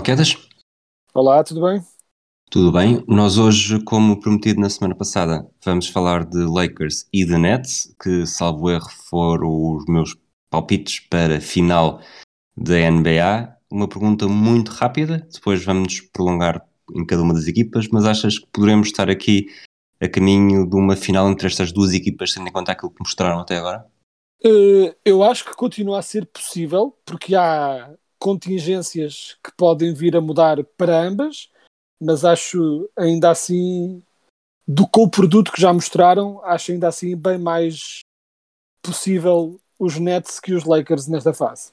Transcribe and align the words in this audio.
Olá, 0.00 0.06
Quedas. 0.06 0.34
Olá, 1.12 1.44
tudo 1.44 1.60
bem? 1.60 1.82
Tudo 2.50 2.72
bem? 2.72 3.04
Nós 3.06 3.36
hoje, 3.36 3.84
como 3.84 4.18
prometido 4.18 4.58
na 4.58 4.70
semana 4.70 4.94
passada, 4.94 5.46
vamos 5.62 5.88
falar 5.88 6.24
de 6.24 6.38
Lakers 6.38 7.06
e 7.12 7.22
de 7.22 7.36
Nets, 7.36 7.94
que, 8.02 8.24
salvo 8.24 8.70
erro, 8.70 8.88
foram 9.10 9.76
os 9.76 9.84
meus 9.84 10.16
palpites 10.48 11.00
para 11.00 11.36
a 11.36 11.40
final 11.40 12.00
da 12.56 12.78
NBA. 12.78 13.54
Uma 13.70 13.86
pergunta 13.86 14.26
muito 14.26 14.70
rápida, 14.70 15.28
depois 15.30 15.62
vamos 15.62 16.00
prolongar 16.00 16.66
em 16.94 17.04
cada 17.04 17.20
uma 17.20 17.34
das 17.34 17.46
equipas, 17.46 17.86
mas 17.88 18.06
achas 18.06 18.38
que 18.38 18.46
poderemos 18.46 18.86
estar 18.86 19.10
aqui 19.10 19.48
a 20.00 20.08
caminho 20.08 20.66
de 20.66 20.76
uma 20.76 20.96
final 20.96 21.28
entre 21.30 21.46
estas 21.46 21.72
duas 21.72 21.92
equipas, 21.92 22.32
tendo 22.32 22.48
em 22.48 22.52
conta 22.52 22.72
aquilo 22.72 22.90
que 22.90 23.02
mostraram 23.02 23.38
até 23.38 23.58
agora? 23.58 23.84
Eh, 24.42 24.96
eu 25.04 25.22
acho 25.22 25.44
que 25.44 25.54
continua 25.54 25.98
a 25.98 26.02
ser 26.02 26.24
possível, 26.24 26.96
porque 27.04 27.34
há 27.34 27.90
contingências 28.20 29.38
que 29.42 29.50
podem 29.56 29.94
vir 29.94 30.14
a 30.14 30.20
mudar 30.20 30.62
para 30.76 31.02
ambas, 31.02 31.48
mas 32.00 32.24
acho 32.24 32.88
ainda 32.96 33.30
assim, 33.30 34.02
do 34.68 34.86
com 34.86 35.04
o 35.04 35.10
produto 35.10 35.50
que 35.50 35.60
já 35.60 35.72
mostraram, 35.72 36.40
acho 36.44 36.70
ainda 36.70 36.86
assim 36.86 37.16
bem 37.16 37.38
mais 37.38 38.00
possível 38.82 39.58
os 39.78 39.98
Nets 39.98 40.38
que 40.38 40.52
os 40.52 40.64
Lakers 40.64 41.08
nesta 41.08 41.32
fase. 41.32 41.72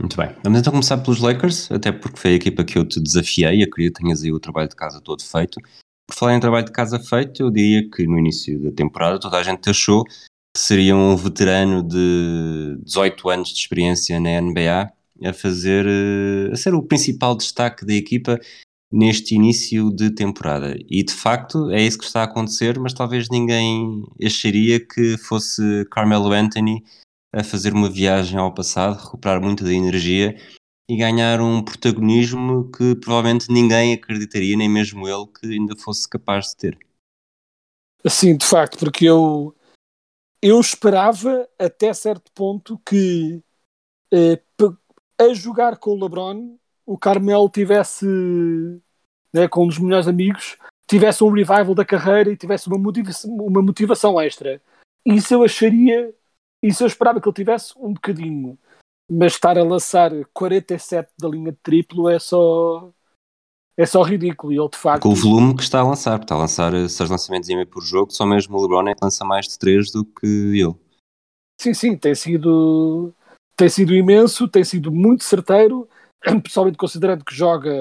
Muito 0.00 0.16
bem. 0.16 0.34
Vamos 0.42 0.58
então 0.58 0.72
começar 0.72 0.96
pelos 0.98 1.20
Lakers, 1.20 1.70
até 1.70 1.92
porque 1.92 2.18
foi 2.18 2.32
a 2.32 2.34
equipa 2.34 2.64
que 2.64 2.78
eu 2.78 2.88
te 2.88 2.98
desafiei, 2.98 3.62
acredito 3.62 3.96
que 3.96 4.02
tenhas 4.02 4.22
aí 4.22 4.32
o 4.32 4.40
trabalho 4.40 4.68
de 4.68 4.74
casa 4.74 5.02
todo 5.02 5.22
feito. 5.22 5.60
Por 6.08 6.16
falar 6.16 6.34
em 6.34 6.40
trabalho 6.40 6.64
de 6.64 6.72
casa 6.72 6.98
feito, 6.98 7.42
eu 7.42 7.50
diria 7.50 7.88
que 7.90 8.06
no 8.06 8.18
início 8.18 8.58
da 8.62 8.72
temporada 8.72 9.20
toda 9.20 9.36
a 9.36 9.42
gente 9.42 9.68
achou 9.68 10.04
que 10.04 10.58
seria 10.58 10.96
um 10.96 11.14
veterano 11.14 11.82
de 11.82 12.78
18 12.82 13.28
anos 13.28 13.48
de 13.50 13.60
experiência 13.60 14.18
na 14.18 14.40
NBA 14.40 14.92
a 15.24 15.32
fazer, 15.32 15.86
eh, 15.86 16.52
a 16.52 16.56
ser 16.56 16.74
o 16.74 16.82
principal 16.82 17.36
destaque 17.36 17.84
da 17.84 17.94
equipa 17.94 18.38
neste 18.92 19.34
início 19.34 19.90
de 19.90 20.10
temporada. 20.10 20.76
E 20.88 21.02
de 21.02 21.12
facto 21.12 21.70
é 21.70 21.80
isso 21.80 21.98
que 21.98 22.04
está 22.04 22.20
a 22.20 22.24
acontecer, 22.24 22.78
mas 22.78 22.92
talvez 22.92 23.28
ninguém 23.30 24.04
acharia 24.22 24.78
que 24.78 25.16
fosse 25.16 25.86
Carmelo 25.90 26.32
Anthony 26.32 26.84
a 27.34 27.42
fazer 27.42 27.72
uma 27.72 27.88
viagem 27.88 28.38
ao 28.38 28.52
passado, 28.52 29.02
recuperar 29.02 29.40
muito 29.40 29.64
da 29.64 29.72
energia 29.72 30.36
e 30.88 30.96
ganhar 30.96 31.40
um 31.40 31.64
protagonismo 31.64 32.70
que 32.70 32.94
provavelmente 32.96 33.50
ninguém 33.50 33.94
acreditaria, 33.94 34.56
nem 34.56 34.68
mesmo 34.68 35.08
ele, 35.08 35.26
que 35.26 35.46
ainda 35.46 35.74
fosse 35.74 36.06
capaz 36.06 36.48
de 36.48 36.56
ter. 36.56 36.78
Sim, 38.06 38.36
de 38.36 38.44
facto, 38.44 38.78
porque 38.78 39.06
eu, 39.06 39.54
eu 40.42 40.60
esperava 40.60 41.48
até 41.58 41.94
certo 41.94 42.30
ponto 42.32 42.78
que 42.84 43.42
eh, 44.12 44.42
a 45.18 45.34
jogar 45.34 45.76
com 45.76 45.90
o 45.90 46.02
LeBron 46.02 46.56
o 46.86 46.98
Carmelo 46.98 47.48
tivesse, 47.48 48.06
né, 49.32 49.48
com 49.48 49.64
um 49.64 49.68
dos 49.68 49.78
melhores 49.78 50.08
amigos, 50.08 50.56
tivesse 50.86 51.22
um 51.24 51.30
revival 51.30 51.74
da 51.74 51.84
carreira 51.84 52.30
e 52.30 52.36
tivesse 52.36 52.68
uma 52.68 52.78
motivação, 52.78 53.30
uma 53.30 53.62
motivação 53.62 54.20
extra. 54.20 54.60
Isso 55.04 55.32
eu 55.34 55.42
acharia, 55.42 56.14
isso 56.62 56.82
eu 56.82 56.86
esperava 56.86 57.20
que 57.20 57.28
ele 57.28 57.34
tivesse 57.34 57.72
um 57.78 57.92
bocadinho. 57.92 58.58
Mas 59.10 59.34
estar 59.34 59.58
a 59.58 59.64
lançar 59.64 60.10
47 60.32 61.10
da 61.18 61.28
linha 61.28 61.52
de 61.52 61.58
triplo 61.62 62.08
é 62.08 62.18
só 62.18 62.90
é 63.76 63.86
só 63.86 64.02
ridículo. 64.02 64.52
E 64.52 64.58
ele 64.58 64.68
de 64.68 64.76
facto 64.76 65.02
Com 65.02 65.10
o 65.10 65.14
volume 65.14 65.56
que 65.56 65.62
está 65.62 65.80
a 65.80 65.84
lançar, 65.84 66.20
está 66.20 66.34
a 66.34 66.38
lançar 66.38 66.74
eh, 66.74 66.88
seis 66.88 67.10
lançamentos 67.10 67.48
e 67.48 67.54
meio 67.54 67.66
por 67.66 67.82
jogo, 67.82 68.12
só 68.12 68.24
mesmo 68.24 68.56
o 68.56 68.62
LeBron 68.62 68.88
é 68.88 68.94
que 68.94 69.04
lança 69.04 69.24
mais 69.24 69.48
de 69.48 69.58
três 69.58 69.90
do 69.90 70.04
que 70.04 70.26
ele. 70.26 70.74
Sim, 71.60 71.74
sim, 71.74 71.96
tem 71.96 72.14
sido, 72.14 73.12
tem 73.56 73.68
sido 73.68 73.94
imenso, 73.94 74.48
tem 74.48 74.64
sido 74.64 74.90
muito 74.90 75.24
certeiro, 75.24 75.88
pessoalmente 76.42 76.78
considerando 76.78 77.24
que 77.24 77.34
joga 77.34 77.72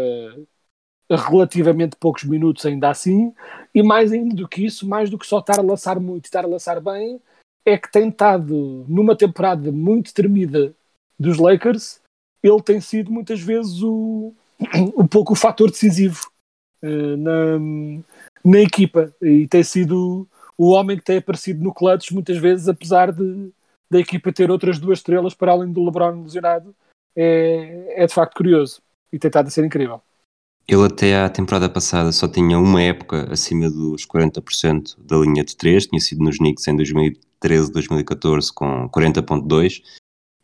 relativamente 1.10 1.96
poucos 1.98 2.24
minutos 2.24 2.66
ainda 2.66 2.90
assim, 2.90 3.34
e 3.74 3.84
mais 3.84 4.12
ainda 4.12 4.36
do 4.36 4.48
que 4.48 4.66
isso, 4.66 4.88
mais 4.88 5.10
do 5.10 5.18
que 5.18 5.28
só 5.28 5.40
estar 5.40 5.60
a 5.60 5.64
lançar 5.64 6.00
muito 6.00 6.26
e 6.26 6.28
estar 6.28 6.46
a 6.46 6.48
lançar 6.48 6.80
bem, 6.80 7.20
é 7.66 7.78
que 7.78 7.92
tem 7.92 8.10
estado 8.10 8.86
numa 8.88 9.16
temporada 9.16 9.72
muito 9.72 10.14
tremida 10.14 10.74
dos 11.20 11.38
Lakers, 11.38 12.00
ele 12.42 12.62
tem 12.62 12.80
sido 12.82 13.12
muitas 13.12 13.40
vezes 13.40 13.82
o, 13.84 14.34
um 14.98 15.06
pouco 15.06 15.34
o 15.34 15.36
fator 15.36 15.70
decisivo 15.70 16.32
eh, 16.82 17.16
na, 17.18 17.60
na 18.44 18.60
equipa, 18.60 19.14
e 19.22 19.48
tem 19.48 19.64
sido 19.64 20.28
o 20.58 20.70
homem 20.70 20.98
que 20.98 21.04
tem 21.04 21.18
aparecido 21.18 21.64
no 21.64 21.74
clutch 21.74 22.12
muitas 22.12 22.38
vezes, 22.38 22.68
apesar 22.68 23.12
de 23.12 23.52
da 23.92 24.00
equipa 24.00 24.32
ter 24.32 24.50
outras 24.50 24.80
duas 24.80 25.00
estrelas 25.00 25.34
para 25.34 25.52
além 25.52 25.72
do 25.72 25.84
LeBron 25.84 26.24
lesionado 26.24 26.74
é, 27.14 28.04
é 28.04 28.08
de 28.08 28.14
facto 28.14 28.38
curioso 28.38 28.82
e 29.12 29.20
tem 29.20 29.28
estado 29.28 29.48
a 29.48 29.50
ser 29.50 29.66
incrível. 29.66 30.02
Ele 30.66 30.86
até 30.86 31.22
à 31.22 31.28
temporada 31.28 31.68
passada 31.68 32.10
só 32.14 32.26
tinha 32.28 32.58
uma 32.58 32.82
época 32.82 33.28
acima 33.30 33.70
dos 33.70 34.08
40% 34.08 34.96
da 34.98 35.18
linha 35.18 35.44
de 35.44 35.58
3, 35.58 35.88
tinha 35.88 36.00
sido 36.00 36.24
nos 36.24 36.38
Knicks 36.38 36.66
em 36.68 36.78
2013-2014 36.78 38.54
com 38.56 38.90
40.2. 38.90 39.82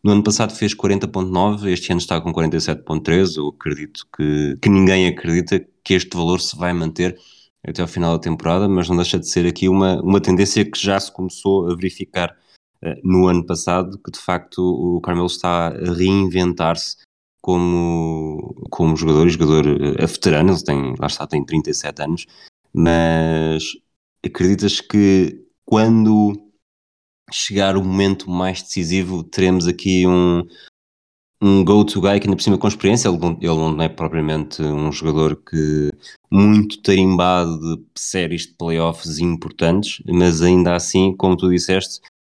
No 0.04 0.12
ano 0.12 0.24
passado 0.24 0.54
fez 0.54 0.76
40.9, 0.76 1.72
este 1.72 1.92
ano 1.92 2.02
está 2.02 2.20
com 2.20 2.34
47.3. 2.34 3.38
Eu 3.38 3.48
acredito 3.48 4.06
que, 4.16 4.58
que 4.62 4.70
ninguém 4.70 5.08
acredita 5.08 5.66
que 5.84 5.94
este 5.94 6.18
valor 6.18 6.42
se 6.42 6.58
vai 6.58 6.74
manter 6.74 7.18
até 7.66 7.82
ao 7.82 7.88
final 7.88 8.14
da 8.14 8.20
temporada, 8.20 8.68
mas 8.68 8.90
não 8.90 8.98
deixa 8.98 9.18
de 9.18 9.30
ser 9.30 9.46
aqui 9.46 9.70
uma, 9.70 10.02
uma 10.02 10.20
tendência 10.20 10.70
que 10.70 10.80
já 10.80 11.00
se 11.00 11.12
começou 11.12 11.72
a 11.72 11.76
verificar 11.76 12.36
no 13.04 13.28
ano 13.28 13.46
passado, 13.46 14.00
que 14.00 14.12
de 14.12 14.20
facto 14.20 14.60
o 14.60 15.02
Carmelo 15.02 15.28
está 15.28 15.68
a 15.68 15.94
reinventar-se 15.94 16.98
como, 17.42 18.54
como 18.70 18.98
jogador 18.98 19.30
jogador 19.30 19.66
eh, 19.68 20.06
veterano, 20.06 20.52
ele 20.52 20.64
tem, 20.64 20.96
lá 21.00 21.08
está, 21.08 21.26
tem 21.26 21.46
37 21.46 22.02
anos, 22.02 22.26
mas 22.74 23.64
acreditas 24.24 24.82
que 24.82 25.46
quando 25.66 26.34
chegar 27.32 27.78
o 27.78 27.84
momento 27.84 28.30
mais 28.30 28.62
decisivo 28.62 29.24
teremos 29.24 29.68
aqui 29.68 30.06
um, 30.08 30.46
um 31.42 31.64
go-to 31.64 32.02
guy 32.02 32.20
que 32.20 32.28
ainda 32.28 32.36
por 32.36 32.42
cima 32.42 32.58
com 32.58 32.68
experiência, 32.68 33.08
ele 33.08 33.18
ele 33.42 33.48
não 33.48 33.82
é 33.82 33.90
propriamente 33.90 34.62
um 34.62 34.92
jogador 34.92 35.36
que 35.36 35.90
muito 36.32 36.82
tarimbado 36.82 37.78
de 37.78 37.86
séries 37.96 38.48
de 38.48 38.54
playoffs 38.54 39.20
importantes, 39.20 40.02
mas 40.06 40.42
ainda 40.42 40.76
assim, 40.76 41.16
como 41.16 41.38
tu 41.38 41.50
disseste, 41.50 42.02
eh, 42.02 42.17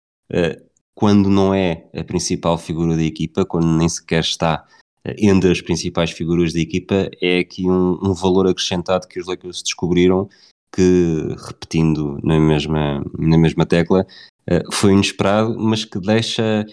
quando 0.97 1.29
não 1.29 1.53
é 1.55 1.87
a 1.95 2.03
principal 2.03 2.57
figura 2.57 2.97
da 2.97 3.03
equipa, 3.03 3.45
quando 3.45 3.67
nem 3.77 3.89
sequer 3.89 4.21
está 4.21 4.67
eh, 5.05 5.15
entre 5.19 5.51
as 5.53 5.61
principais 5.61 6.11
figuras 6.11 6.55
da 6.55 6.59
equipa, 6.61 7.11
é 7.23 7.39
aqui 7.41 7.69
um, 7.69 7.99
um 8.03 8.15
valor 8.15 8.49
acrescentado 8.49 9.07
que 9.07 9.21
os 9.21 9.27
Lakers 9.27 9.63
descobriram 9.63 10.29
que, 10.75 11.35
repetindo 11.47 12.19
na 12.23 12.41
mesma, 12.41 13.05
na 13.19 13.39
mesma 13.39 13.67
tecla, 13.67 14.07
eh, 14.49 14.63
foi 14.73 14.93
inesperado, 14.93 15.55
mas 15.59 15.85
que 15.85 16.01
deixa 16.01 16.65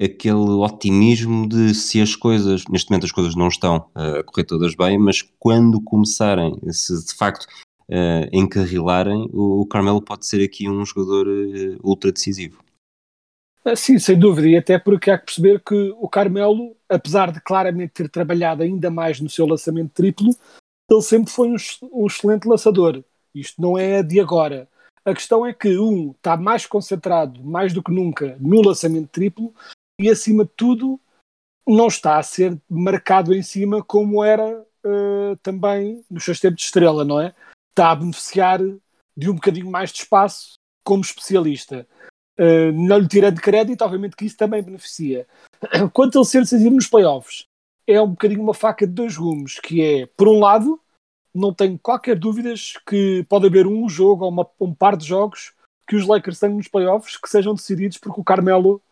aquele 0.00 0.34
otimismo 0.34 1.48
de 1.48 1.74
se 1.74 2.00
as 2.00 2.16
coisas, 2.16 2.64
neste 2.70 2.90
momento 2.90 3.04
as 3.04 3.12
coisas 3.12 3.34
não 3.36 3.48
estão 3.48 3.90
eh, 3.94 4.20
a 4.20 4.24
correr 4.24 4.44
todas 4.44 4.74
bem, 4.74 4.98
mas 4.98 5.22
quando 5.38 5.82
começarem, 5.82 6.58
se 6.70 7.04
de 7.04 7.14
facto 7.14 7.46
eh, 7.90 8.28
encarrilarem, 8.32 9.28
o, 9.32 9.66
Carmelo 9.66 10.02
pode 10.02 10.26
ser 10.26 10.42
aqui 10.42 10.68
um 10.68 10.84
jogador 10.84 11.26
eh, 11.28 11.76
ultra 11.82 12.10
decisivo. 12.10 12.65
Ah, 13.68 13.74
Sim, 13.74 13.98
sem 13.98 14.16
dúvida, 14.16 14.46
e 14.46 14.56
até 14.56 14.78
porque 14.78 15.10
há 15.10 15.18
que 15.18 15.24
perceber 15.26 15.60
que 15.60 15.74
o 15.98 16.08
Carmelo, 16.08 16.76
apesar 16.88 17.32
de 17.32 17.40
claramente 17.40 17.94
ter 17.94 18.08
trabalhado 18.08 18.62
ainda 18.62 18.88
mais 18.92 19.20
no 19.20 19.28
seu 19.28 19.44
lançamento 19.44 19.90
triplo, 19.92 20.30
ele 20.88 21.02
sempre 21.02 21.32
foi 21.32 21.48
um, 21.48 21.56
um 21.92 22.06
excelente 22.06 22.46
lançador. 22.46 23.02
Isto 23.34 23.60
não 23.60 23.76
é 23.76 24.04
de 24.04 24.20
agora. 24.20 24.68
A 25.04 25.12
questão 25.12 25.44
é 25.44 25.52
que, 25.52 25.76
um, 25.76 26.12
está 26.12 26.36
mais 26.36 26.64
concentrado, 26.64 27.42
mais 27.42 27.72
do 27.72 27.82
que 27.82 27.90
nunca, 27.90 28.36
no 28.38 28.62
lançamento 28.62 29.08
triplo 29.08 29.52
e, 30.00 30.08
acima 30.08 30.44
de 30.44 30.50
tudo, 30.56 31.00
não 31.66 31.88
está 31.88 32.18
a 32.18 32.22
ser 32.22 32.56
marcado 32.70 33.34
em 33.34 33.42
cima 33.42 33.82
como 33.82 34.22
era 34.22 34.64
eh, 34.84 35.36
também 35.42 36.04
nos 36.08 36.24
seus 36.24 36.38
tempos 36.38 36.60
de 36.60 36.66
estrela, 36.66 37.04
não 37.04 37.20
é? 37.20 37.34
Está 37.70 37.90
a 37.90 37.96
beneficiar 37.96 38.60
de 39.16 39.28
um 39.28 39.34
bocadinho 39.34 39.68
mais 39.68 39.90
de 39.90 40.02
espaço 40.02 40.54
como 40.84 41.02
especialista. 41.02 41.84
Uh, 42.38 42.70
não 42.72 42.98
lhe 42.98 43.08
tirando 43.08 43.40
crédito, 43.40 43.82
obviamente 43.82 44.14
que 44.14 44.26
isso 44.26 44.36
também 44.36 44.62
beneficia. 44.62 45.26
Quanto 45.92 46.18
a 46.18 46.20
ele 46.20 46.28
ser 46.28 46.40
decisivo 46.40 46.74
nos 46.74 46.86
playoffs, 46.86 47.46
é 47.86 48.00
um 48.00 48.10
bocadinho 48.10 48.42
uma 48.42 48.52
faca 48.52 48.86
de 48.86 48.92
dois 48.92 49.16
gumes, 49.16 49.58
que 49.58 49.82
é, 49.82 50.06
por 50.06 50.28
um 50.28 50.38
lado, 50.38 50.78
não 51.34 51.52
tenho 51.52 51.78
qualquer 51.78 52.18
dúvidas 52.18 52.74
que 52.86 53.24
pode 53.28 53.46
haver 53.46 53.66
um 53.66 53.88
jogo 53.88 54.24
ou 54.24 54.30
uma, 54.30 54.46
um 54.60 54.74
par 54.74 54.96
de 54.96 55.06
jogos 55.06 55.54
que 55.86 55.94
os 55.94 56.06
Lakers 56.06 56.40
tenham 56.40 56.56
nos 56.56 56.68
playoffs 56.68 57.16
que 57.16 57.28
sejam 57.28 57.54
decididos 57.54 57.98
porque 57.98 58.20
o 58.20 58.24
Carmelo 58.24 58.82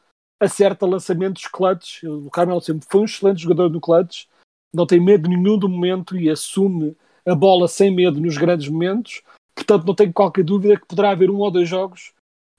acerta 0.41 0.87
lançamentos 0.87 1.47
clutch. 1.47 2.05
O 2.05 2.31
Carmelo 2.31 2.61
sempre 2.61 2.87
foi 2.89 3.01
um 3.01 3.05
excelente 3.05 3.43
jogador 3.43 3.71
no 3.71 3.81
clutch, 3.81 4.27
não 4.73 4.87
tem 4.87 5.01
medo 5.01 5.29
nenhum 5.29 5.59
do 5.59 5.69
momento 5.69 6.17
e 6.17 6.31
assume 6.31 6.97
a 7.27 7.35
bola 7.35 7.67
sem 7.67 7.91
medo 7.91 8.21
nos 8.21 8.37
grandes 8.37 8.69
momentos. 8.69 9.23
Portanto, 9.55 9.87
não 9.87 9.95
tenho 9.95 10.13
qualquer 10.13 10.45
dúvida 10.45 10.79
que 10.79 10.87
poderá 10.87 11.11
haver 11.11 11.31
um 11.31 11.39
ou 11.39 11.51
dois 11.51 11.69
jogos 11.69 12.13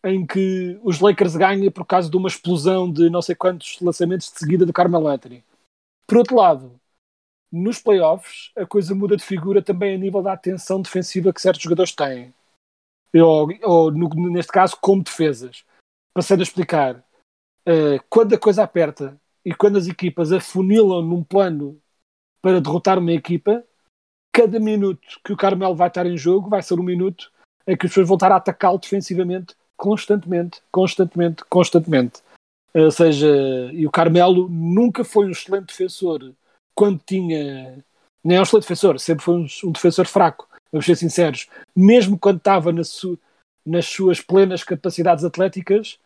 em 0.06 0.26
que 0.26 0.80
os 0.84 1.00
Lakers 1.00 1.36
ganhem 1.36 1.72
por 1.72 1.84
causa 1.84 2.10
de 2.10 2.16
uma 2.16 2.28
explosão 2.28 2.92
de 2.92 3.10
não 3.10 3.24
sei 3.24 3.34
quantos 3.34 3.80
lançamentos 3.82 4.32
de 4.32 4.38
seguida 4.38 4.66
do 4.66 4.72
Carmelo 4.72 5.08
Anthony. 5.08 5.44
Por 6.06 6.20
outro 6.20 6.36
lado, 6.36 6.80
nos 7.52 7.82
playoffs, 7.82 8.52
a 8.56 8.66
coisa 8.68 8.94
muda 8.94 9.18
de 9.18 9.24
figura 9.24 9.64
também 9.64 9.96
a 9.96 9.98
nível 9.98 10.22
da 10.22 10.34
atenção 10.34 10.80
defensiva 10.80 11.34
que 11.34 11.42
certos 11.42 11.64
jogadores 11.64 11.92
têm. 11.92 12.34
Ou, 13.16 13.50
ou 13.64 13.92
no, 13.92 14.10
neste 14.30 14.52
caso, 14.52 14.78
como 14.80 15.04
defesas. 15.04 15.66
Passando 16.14 16.42
a 16.42 16.44
explicar, 16.44 16.98
uh, 17.68 18.04
quando 18.08 18.36
a 18.36 18.38
coisa 18.38 18.62
aperta 18.62 19.20
e 19.44 19.56
quando 19.56 19.78
as 19.78 19.88
equipas 19.88 20.32
afunilam 20.32 21.02
num 21.02 21.24
plano 21.24 21.82
para 22.42 22.62
derrotar 22.62 23.00
uma 23.00 23.12
equipa, 23.12 23.64
cada 24.32 24.60
minuto 24.60 25.20
que 25.24 25.34
o 25.34 25.38
Carmelo 25.38 25.76
vai 25.76 25.88
estar 25.88 26.06
em 26.06 26.18
jogo 26.18 26.50
vai 26.50 26.62
ser 26.62 26.80
um 26.80 26.84
minuto 26.84 27.32
em 27.66 27.76
que 27.76 27.88
as 27.88 27.92
pessoas 27.92 28.08
vão 28.08 28.16
estar 28.16 28.32
a 28.32 28.36
atacá-lo 28.36 28.78
defensivamente 28.78 29.56
constantemente, 29.78 30.62
constantemente, 30.72 31.44
constantemente. 31.50 32.22
Ou 32.74 32.92
seja, 32.92 33.28
e 33.72 33.88
o 33.88 33.92
Carmelo 33.92 34.50
nunca 34.50 35.04
foi 35.04 35.28
um 35.28 35.32
excelente 35.32 35.68
defensor 35.68 36.34
quando 36.76 37.00
tinha. 37.06 37.84
Nem 38.24 38.38
é 38.38 38.40
um 38.40 38.44
excelente 38.44 38.64
defensor, 38.64 39.00
sempre 39.00 39.24
foi 39.24 39.36
um, 39.36 39.48
um 39.66 39.72
defensor 39.72 40.06
fraco, 40.08 40.48
vamos 40.72 40.86
ser 40.86 40.96
sinceros. 40.96 41.48
Mesmo 41.76 42.18
quando 42.18 42.38
estava 42.38 42.72
na 42.72 42.84
su, 42.84 43.18
nas 43.66 43.86
suas 43.86 44.20
plenas 44.20 44.64
capacidades 44.64 45.24
atléticas, 45.24 46.00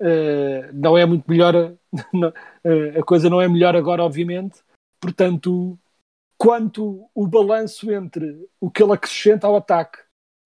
uh, 0.00 0.72
não 0.72 0.98
é 0.98 1.06
muito 1.06 1.30
melhor. 1.30 1.74
Não, 2.12 2.28
uh, 2.28 3.00
a 3.00 3.02
coisa 3.02 3.28
não 3.28 3.40
é 3.40 3.48
melhor 3.48 3.74
agora, 3.74 4.04
obviamente. 4.04 4.60
Portanto, 5.00 5.76
quanto 6.38 7.08
o 7.14 7.26
balanço 7.26 7.90
entre 7.90 8.48
o 8.60 8.70
que 8.70 8.82
ele 8.82 8.92
acrescenta 8.92 9.46
ao 9.46 9.56
ataque 9.56 9.98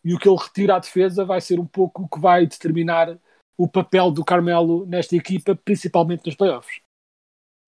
e 0.05 0.15
o 0.15 0.19
que 0.19 0.29
ele 0.29 0.37
retira 0.37 0.77
à 0.77 0.79
defesa 0.79 1.25
vai 1.25 1.41
ser 1.41 1.59
um 1.59 1.67
pouco 1.67 2.03
o 2.03 2.09
que 2.09 2.21
vai 2.21 2.47
determinar 2.47 3.19
o 3.57 3.69
papel 3.69 4.11
do 4.11 4.25
Carmelo 4.25 4.85
nesta 4.87 5.17
equipa, 5.17 5.55
principalmente 5.55 6.27
nos 6.27 6.35
playoffs. 6.35 6.81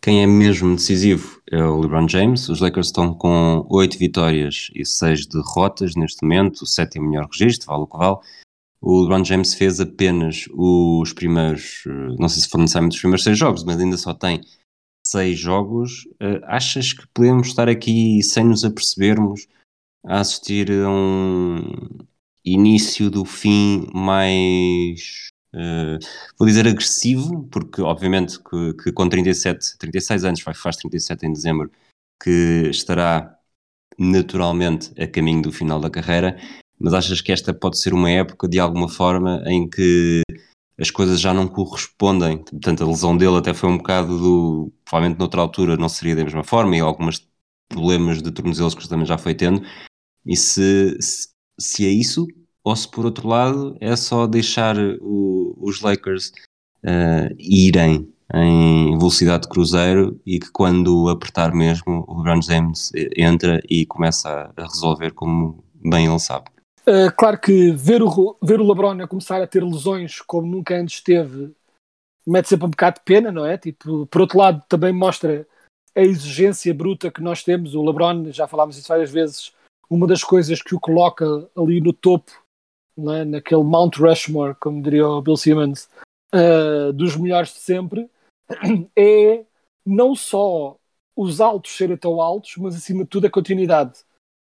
Quem 0.03 0.23
é 0.23 0.27
mesmo 0.27 0.77
decisivo 0.77 1.41
é 1.51 1.63
o 1.65 1.81
LeBron 1.81 2.09
James. 2.09 2.49
Os 2.49 2.61
Lakers 2.61 2.89
estão 2.89 3.15
com 3.15 3.67
8 3.69 3.99
vitórias 3.99 4.71
e 4.75 4.85
6 4.85 5.27
derrotas 5.27 5.95
neste 5.97 6.23
momento, 6.23 6.63
o 6.63 6.67
sétimo 6.67 7.09
melhor 7.09 7.27
registro, 7.27 7.67
vale 7.67 7.83
o 7.83 7.87
que 7.87 7.97
vale. 7.97 8.19
O 8.81 9.03
LeBron 9.03 9.25
James 9.25 9.55
fez 9.55 9.81
apenas 9.81 10.45
os 10.53 11.13
primeiros, 11.13 11.83
eh, 11.87 12.17
não 12.19 12.29
sei 12.29 12.43
se 12.43 12.49
foram 12.49 12.63
necessariamente 12.63 12.97
os 12.97 13.01
primeiros 13.01 13.25
6 13.25 13.39
jogos, 13.39 13.65
mas 13.65 13.81
ainda 13.81 13.97
só 13.97 14.13
tem 14.13 14.43
6 15.05 15.39
jogos. 15.39 16.05
Uh, 16.23 16.45
achas 16.45 16.93
que 16.93 17.07
podemos 17.09 17.49
estar 17.49 17.69
aqui 17.69 18.23
sem 18.23 18.45
nos 18.45 18.65
apercebermos 18.65 19.49
a 20.05 20.21
assistir 20.21 20.71
a 20.71 20.89
um 20.89 21.63
início 22.47 23.11
do 23.11 23.25
fim 23.25 23.89
mais 23.93 25.27
Uh, 25.57 25.99
vou 26.39 26.47
dizer 26.47 26.69
agressivo, 26.69 27.45
porque 27.51 27.81
obviamente 27.81 28.39
que, 28.39 28.75
que, 28.75 28.93
com 28.93 29.09
37, 29.09 29.79
36 29.79 30.25
anos, 30.25 30.41
faz 30.43 30.77
37 30.77 31.25
em 31.25 31.33
dezembro, 31.33 31.71
que 32.23 32.69
estará 32.71 33.39
naturalmente 33.99 34.93
a 35.01 35.07
caminho 35.07 35.43
do 35.43 35.53
final 35.53 35.81
da 35.81 35.89
carreira, 35.89 36.39
mas 36.79 36.93
achas 36.93 37.23
que 37.23 37.33
esta 37.33 37.55
pode 37.55 37.79
ser 37.79 37.95
uma 37.95 38.11
época 38.11 38.47
de 38.47 38.61
alguma 38.61 38.89
forma 38.89 39.43
em 39.47 39.69
que 39.69 40.23
as 40.79 40.91
coisas 40.91 41.21
já 41.21 41.33
não 41.33 41.49
correspondem, 41.49 42.39
portanto 42.39 42.85
a 42.85 42.87
lesão 42.87 43.17
dele 43.17 43.39
até 43.39 43.55
foi 43.55 43.71
um 43.71 43.79
bocado 43.79 44.19
do, 44.19 44.73
provavelmente 44.85 45.19
noutra 45.19 45.41
altura 45.41 45.77
não 45.79 45.89
seria 45.89 46.15
da 46.17 46.25
mesma 46.25 46.45
forma 46.45 46.77
e 46.77 46.81
alguns 46.81 47.27
problemas 47.69 48.21
de 48.21 48.31
tornozelos 48.31 48.75
que 48.75 48.87
também 48.87 49.07
já 49.07 49.17
foi 49.17 49.35
tendo, 49.35 49.63
e 50.27 50.37
se, 50.37 50.97
se, 51.01 51.29
se 51.59 51.87
é 51.87 51.91
isso, 51.91 52.27
ou 52.65 52.75
se 52.75 52.89
por 52.89 53.05
outro 53.05 53.29
lado 53.29 53.77
é 53.81 53.95
só 53.97 54.27
deixar 54.27 54.77
o, 55.01 55.57
os 55.61 55.81
Lakers 55.81 56.33
uh, 56.85 57.35
irem 57.39 58.13
em 58.35 58.99
velocidade 58.99 59.45
de 59.45 59.49
cruzeiro 59.49 60.21
e 60.27 60.41
que 60.41 60.51
quando 60.51 61.09
apertar 61.09 61.55
mesmo 61.55 62.05
o 62.09 62.17
LeBron 62.19 62.43
James 62.43 62.91
entra 63.17 63.61
e 63.71 63.87
começa 63.87 64.53
a 64.57 64.63
resolver 64.63 65.13
como 65.13 65.63
bem 65.75 66.07
ele 66.07 66.19
sabe. 66.19 66.47
Uh, 66.81 67.11
claro 67.17 67.39
que 67.39 67.71
ver 67.73 68.03
o, 68.03 68.37
ver 68.43 68.61
o 68.61 68.67
LeBron 68.67 69.03
a 69.03 69.07
começar 69.07 69.41
a 69.41 69.47
ter 69.47 69.63
lesões 69.63 70.21
como 70.21 70.47
nunca 70.47 70.77
antes 70.77 71.01
teve 71.01 71.55
mete 72.27 72.49
sempre 72.49 72.67
um 72.67 72.71
bocado 72.71 72.97
de 72.99 73.05
pena, 73.05 73.31
não 73.31 73.47
é? 73.47 73.57
Tipo, 73.57 74.07
por 74.07 74.23
outro 74.23 74.39
lado 74.39 74.63
também 74.69 74.93
mostra 74.93 75.47
a 75.95 76.01
exigência 76.01 76.75
bruta 76.75 77.11
que 77.11 77.23
nós 77.23 77.43
temos. 77.45 77.75
O 77.75 77.85
LeBron, 77.85 78.33
já 78.33 78.49
falámos 78.49 78.77
isso 78.77 78.89
várias 78.89 79.11
vezes, 79.11 79.53
uma 79.89 80.07
das 80.07 80.23
coisas 80.25 80.63
que 80.63 80.75
o 80.75 80.81
coloca 80.81 81.25
ali 81.57 81.81
no 81.81 81.93
topo 81.93 82.33
é? 82.99 83.25
naquele 83.25 83.63
Mount 83.63 83.97
Rushmore, 83.99 84.57
como 84.59 84.83
diria 84.83 85.07
o 85.07 85.21
Bill 85.21 85.37
Simmons, 85.37 85.89
uh, 86.35 86.93
dos 86.93 87.17
melhores 87.17 87.53
de 87.53 87.59
sempre, 87.59 88.11
é 88.97 89.45
não 89.85 90.15
só 90.15 90.79
os 91.15 91.41
altos 91.41 91.77
serem 91.77 91.97
tão 91.97 92.21
altos, 92.21 92.57
mas 92.57 92.75
acima 92.75 93.05
de 93.05 93.11
tudo 93.11 93.27
a 93.27 93.31
continuidade. 93.31 94.01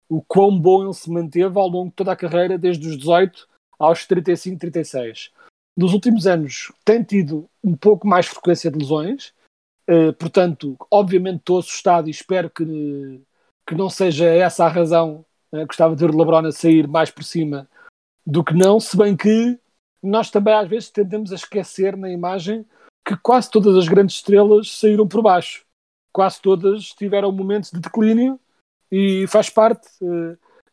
O 0.07 0.21
quão 0.21 0.59
bom 0.59 0.83
ele 0.83 0.93
se 0.93 1.09
manteve 1.09 1.57
ao 1.57 1.67
longo 1.67 1.89
de 1.89 1.95
toda 1.95 2.11
a 2.11 2.15
carreira, 2.15 2.57
desde 2.57 2.87
os 2.87 2.97
18 2.97 3.47
aos 3.79 4.05
35, 4.05 4.59
36. 4.59 5.31
Nos 5.75 5.93
últimos 5.93 6.27
anos 6.27 6.71
tem 6.85 7.03
tido 7.03 7.49
um 7.63 7.75
pouco 7.75 8.07
mais 8.07 8.27
frequência 8.27 8.69
de 8.69 8.77
lesões, 8.77 9.33
uh, 9.89 10.13
portanto, 10.13 10.77
obviamente 10.91 11.39
estou 11.39 11.59
assustado 11.59 12.07
e 12.07 12.11
espero 12.11 12.49
que, 12.49 13.21
que 13.67 13.73
não 13.73 13.89
seja 13.89 14.25
essa 14.25 14.65
a 14.65 14.69
razão. 14.69 15.25
Uh, 15.53 15.65
gostava 15.67 15.95
de 15.95 16.05
ver 16.05 16.13
o 16.13 16.17
LeBron 16.17 16.47
a 16.47 16.51
sair 16.51 16.87
mais 16.87 17.11
por 17.11 17.23
cima 17.23 17.69
do 18.25 18.43
que 18.43 18.53
não, 18.53 18.79
se 18.79 18.97
bem 18.97 19.15
que 19.15 19.59
nós 20.01 20.31
também 20.31 20.53
às 20.53 20.67
vezes 20.67 20.89
tendemos 20.89 21.31
a 21.31 21.35
esquecer 21.35 21.95
na 21.95 22.09
imagem 22.09 22.65
que 23.05 23.17
quase 23.17 23.51
todas 23.51 23.75
as 23.77 23.87
grandes 23.87 24.15
estrelas 24.15 24.71
saíram 24.77 25.07
por 25.07 25.21
baixo. 25.21 25.65
Quase 26.11 26.41
todas 26.41 26.89
tiveram 26.89 27.31
momentos 27.31 27.71
de 27.71 27.79
declínio 27.79 28.39
e 28.91 29.25
faz 29.27 29.49
parte. 29.49 29.89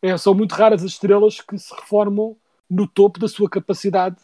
Eh, 0.02 0.10
é, 0.10 0.18
são 0.18 0.34
muito 0.34 0.52
raras 0.52 0.82
as 0.84 0.92
estrelas 0.92 1.40
que 1.40 1.58
se 1.58 1.74
reformam 1.74 2.36
no 2.68 2.86
topo 2.86 3.18
da 3.18 3.28
sua 3.28 3.48
capacidade. 3.50 4.16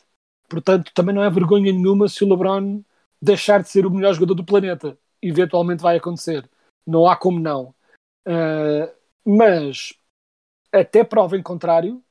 Portanto, 0.48 0.92
também 0.94 1.14
não 1.14 1.22
é 1.22 1.30
vergonha 1.30 1.72
nenhuma 1.72 2.08
se 2.08 2.22
o 2.24 2.28
LeBron 2.28 2.82
deixar 3.20 3.62
de 3.62 3.68
ser 3.68 3.86
o 3.86 3.90
melhor 3.90 4.14
jogador 4.14 4.34
do 4.34 4.44
planeta. 4.44 4.96
Eventualmente 5.20 5.82
vai 5.82 5.96
acontecer. 5.96 6.48
Não 6.86 7.08
há 7.08 7.16
como 7.16 7.40
não. 7.40 7.74
Uh, 8.26 8.92
mas, 9.24 9.92
até 10.72 11.04
prova 11.04 11.36
em 11.36 11.42
contrário, 11.42 12.02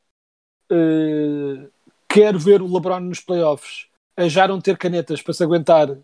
uh, 0.71 1.71
quero 2.07 2.39
ver 2.39 2.61
o 2.61 2.73
LeBron 2.73 3.01
nos 3.01 3.19
playoffs 3.19 3.87
a 4.17 4.27
já 4.27 4.47
não 4.47 4.61
ter 4.61 4.77
canetas 4.77 5.21
para 5.21 5.33
se 5.33 5.43
aguentar 5.43 5.97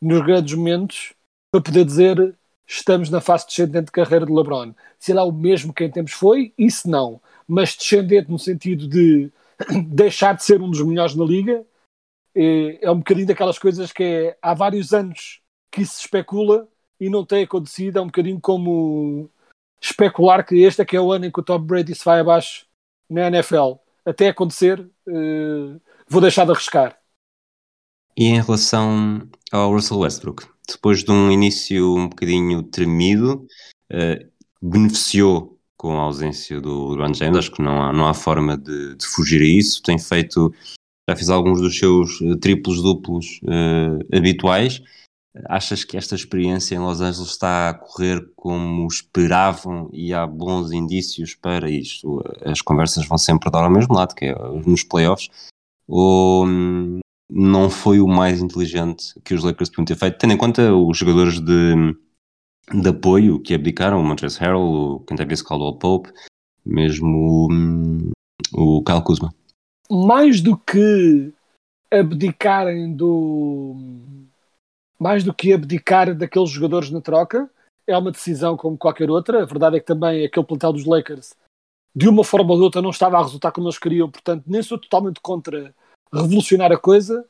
nos 0.00 0.24
grandes 0.24 0.54
momentos 0.54 1.14
para 1.52 1.62
poder 1.62 1.84
dizer 1.84 2.36
estamos 2.66 3.10
na 3.10 3.20
fase 3.20 3.46
descendente 3.46 3.86
de 3.86 3.92
carreira 3.92 4.26
de 4.26 4.32
LeBron. 4.32 4.74
Se 4.98 5.12
é 5.12 5.22
o 5.22 5.32
mesmo 5.32 5.72
que 5.72 5.84
em 5.84 5.90
tempos 5.90 6.12
foi, 6.12 6.52
isso 6.56 6.88
não. 6.88 7.20
Mas 7.46 7.76
descendente 7.76 8.30
no 8.30 8.38
sentido 8.38 8.88
de 8.88 9.30
deixar 9.86 10.34
de 10.34 10.44
ser 10.44 10.60
um 10.60 10.70
dos 10.70 10.80
melhores 10.80 11.14
na 11.14 11.24
liga 11.24 11.64
é, 12.34 12.86
é 12.86 12.90
um 12.90 12.98
bocadinho 12.98 13.26
daquelas 13.26 13.58
coisas 13.58 13.92
que 13.92 14.02
é, 14.02 14.38
há 14.40 14.54
vários 14.54 14.92
anos 14.92 15.40
que 15.70 15.82
isso 15.82 15.94
se 15.94 16.00
especula 16.02 16.68
e 16.98 17.10
não 17.10 17.24
tem 17.24 17.44
acontecido. 17.44 17.98
É 17.98 18.02
um 18.02 18.06
bocadinho 18.06 18.40
como 18.40 19.30
especular 19.82 20.46
que 20.46 20.62
este 20.62 20.82
é 20.82 20.84
que 20.84 20.96
é 20.96 21.00
o 21.00 21.12
ano 21.12 21.26
em 21.26 21.30
que 21.30 21.40
o 21.40 21.42
Tom 21.42 21.58
Brady 21.58 21.94
se 21.94 22.04
vai 22.04 22.20
abaixo 22.20 22.66
na 23.10 23.26
NFL 23.26 23.74
até 24.04 24.28
acontecer, 24.28 24.80
uh, 24.80 25.80
vou 26.08 26.20
deixar 26.20 26.44
de 26.44 26.52
arriscar. 26.52 26.98
E 28.16 28.26
em 28.26 28.40
relação 28.40 29.28
ao 29.50 29.72
Russell 29.72 29.98
Westbrook, 29.98 30.46
depois 30.68 31.02
de 31.02 31.10
um 31.10 31.30
início 31.30 31.96
um 31.96 32.08
bocadinho 32.08 32.62
tremido, 32.62 33.46
uh, 33.92 34.32
beneficiou 34.60 35.58
com 35.76 35.98
a 35.98 36.02
ausência 36.02 36.60
do 36.60 36.90
LeBron 36.90 37.12
James, 37.12 37.38
acho 37.38 37.50
que 37.50 37.62
não 37.62 37.82
há, 37.82 37.92
não 37.92 38.06
há 38.06 38.14
forma 38.14 38.56
de, 38.56 38.94
de, 38.94 39.04
fugir 39.04 39.42
a 39.42 39.44
isso, 39.44 39.82
tem 39.82 39.98
feito, 39.98 40.54
já 41.10 41.16
fez 41.16 41.28
alguns 41.28 41.60
dos 41.60 41.76
seus 41.76 42.22
eh, 42.22 42.36
triplos 42.40 42.80
duplos 42.80 43.40
uh, 43.42 44.16
habituais, 44.16 44.80
Achas 45.48 45.82
que 45.82 45.96
esta 45.96 46.14
experiência 46.14 46.74
em 46.74 46.78
Los 46.78 47.00
Angeles 47.00 47.30
está 47.30 47.70
a 47.70 47.74
correr 47.74 48.30
como 48.36 48.86
esperavam 48.86 49.88
e 49.90 50.12
há 50.12 50.26
bons 50.26 50.72
indícios 50.72 51.34
para 51.34 51.70
isto? 51.70 52.22
As 52.44 52.60
conversas 52.60 53.06
vão 53.06 53.16
sempre 53.16 53.50
dar 53.50 53.64
ao 53.64 53.70
mesmo 53.70 53.94
lado, 53.94 54.14
que 54.14 54.26
é 54.26 54.34
nos 54.66 54.82
playoffs, 54.82 55.30
ou 55.88 56.46
hum, 56.46 57.00
não 57.30 57.70
foi 57.70 57.98
o 57.98 58.06
mais 58.06 58.42
inteligente 58.42 59.18
que 59.24 59.32
os 59.32 59.42
Lakers 59.42 59.70
podiam 59.70 59.86
ter 59.86 59.96
feito, 59.96 60.18
tendo 60.18 60.34
em 60.34 60.36
conta 60.36 60.74
os 60.74 60.98
jogadores 60.98 61.40
de, 61.40 61.96
de 62.70 62.88
apoio 62.90 63.40
que 63.40 63.54
abdicaram, 63.54 64.00
o 64.00 64.04
Montrezl 64.04 64.38
Harrell, 64.38 64.60
o 64.60 65.00
Kentavious 65.00 65.40
Caldwell 65.40 65.78
Pope, 65.78 66.12
mesmo 66.64 67.48
hum, 67.50 68.10
o 68.52 68.84
Kyle 68.84 69.02
Kuzma? 69.02 69.34
Mais 69.90 70.42
do 70.42 70.58
que 70.58 71.32
abdicarem 71.90 72.94
do 72.94 73.76
mais 75.02 75.24
do 75.24 75.34
que 75.34 75.52
abdicar 75.52 76.14
daqueles 76.14 76.48
jogadores 76.48 76.88
na 76.88 77.00
troca, 77.00 77.50
é 77.88 77.98
uma 77.98 78.12
decisão 78.12 78.56
como 78.56 78.78
qualquer 78.78 79.10
outra. 79.10 79.42
A 79.42 79.44
verdade 79.44 79.76
é 79.76 79.80
que 79.80 79.86
também 79.86 80.24
aquele 80.24 80.46
plantel 80.46 80.72
dos 80.72 80.84
Lakers, 80.84 81.34
de 81.92 82.08
uma 82.08 82.22
forma 82.22 82.52
ou 82.52 82.58
de 82.58 82.62
outra, 82.62 82.80
não 82.80 82.90
estava 82.90 83.18
a 83.18 83.22
resultar 83.22 83.50
como 83.50 83.66
eles 83.66 83.80
queriam, 83.80 84.08
portanto, 84.08 84.44
nem 84.46 84.62
sou 84.62 84.78
totalmente 84.78 85.20
contra 85.20 85.74
revolucionar 86.14 86.70
a 86.70 86.78
coisa. 86.78 87.28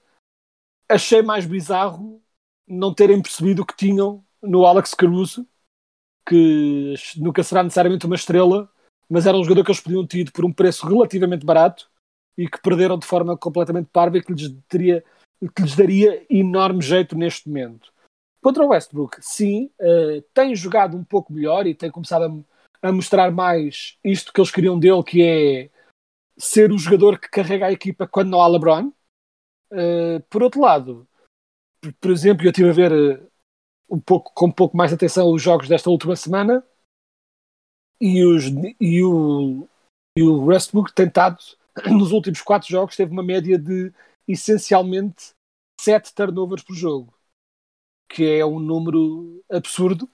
Achei 0.86 1.22
mais 1.22 1.46
bizarro 1.46 2.22
não 2.68 2.92
terem 2.92 3.22
percebido 3.22 3.62
o 3.62 3.66
que 3.66 3.74
tinham 3.74 4.22
no 4.42 4.66
Alex 4.66 4.92
Caruso, 4.92 5.48
que 6.28 6.92
nunca 7.16 7.42
será 7.42 7.62
necessariamente 7.62 8.04
uma 8.04 8.16
estrela, 8.16 8.70
mas 9.08 9.24
era 9.24 9.38
um 9.38 9.42
jogador 9.42 9.64
que 9.64 9.70
eles 9.70 9.80
podiam 9.80 10.06
ter 10.06 10.30
por 10.30 10.44
um 10.44 10.52
preço 10.52 10.86
relativamente 10.86 11.46
barato 11.46 11.90
e 12.36 12.46
que 12.46 12.60
perderam 12.60 12.98
de 12.98 13.06
forma 13.06 13.34
completamente 13.34 13.88
parva 13.90 14.18
e 14.18 14.22
que 14.22 14.30
lhes 14.30 14.54
teria 14.68 15.02
que 15.50 15.62
lhes 15.62 15.74
daria 15.74 16.24
enorme 16.30 16.82
jeito 16.82 17.16
neste 17.16 17.48
momento. 17.48 17.92
Contra 18.42 18.64
o 18.64 18.68
Westbrook, 18.68 19.18
sim, 19.20 19.70
uh, 19.80 20.22
tem 20.34 20.54
jogado 20.54 20.96
um 20.96 21.04
pouco 21.04 21.32
melhor 21.32 21.66
e 21.66 21.74
tem 21.74 21.90
começado 21.90 22.44
a, 22.82 22.88
a, 22.88 22.92
mostrar 22.92 23.30
mais 23.30 23.96
isto 24.04 24.32
que 24.32 24.40
eles 24.40 24.50
queriam 24.50 24.78
dele, 24.78 25.02
que 25.04 25.22
é 25.22 25.70
ser 26.36 26.72
o 26.72 26.78
jogador 26.78 27.20
que 27.20 27.28
carrega 27.28 27.66
a 27.66 27.72
equipa 27.72 28.06
quando 28.06 28.30
não 28.30 28.40
há 28.40 28.48
LeBron. 28.48 28.92
Uh, 29.70 30.20
por 30.28 30.42
outro 30.42 30.60
lado, 30.60 31.08
por, 31.80 31.92
por, 31.94 32.10
exemplo, 32.10 32.44
eu 32.44 32.50
estive 32.50 32.70
a 32.70 32.72
ver 32.72 32.92
uh, 32.92 33.30
um 33.88 34.00
pouco, 34.00 34.32
com 34.34 34.46
um 34.46 34.52
pouco 34.52 34.76
mais 34.76 34.92
atenção 34.92 35.32
os 35.32 35.40
jogos 35.40 35.68
desta 35.68 35.88
última 35.88 36.16
semana 36.16 36.64
e, 38.00 38.24
os, 38.24 38.46
e, 38.80 39.04
o, 39.04 39.68
e 40.18 40.22
o 40.22 40.46
Westbrook 40.46 40.92
tem 40.92 41.08
nos 41.90 42.10
últimos 42.10 42.42
quatro 42.42 42.68
jogos, 42.68 42.96
teve 42.96 43.12
uma 43.12 43.22
média 43.22 43.56
de 43.56 43.92
essencialmente 44.26 45.34
7 45.80 46.14
turnovers 46.14 46.62
por 46.62 46.74
jogo, 46.74 47.14
que 48.08 48.24
é 48.24 48.44
um 48.44 48.58
número 48.58 49.42
absurdo. 49.50 50.08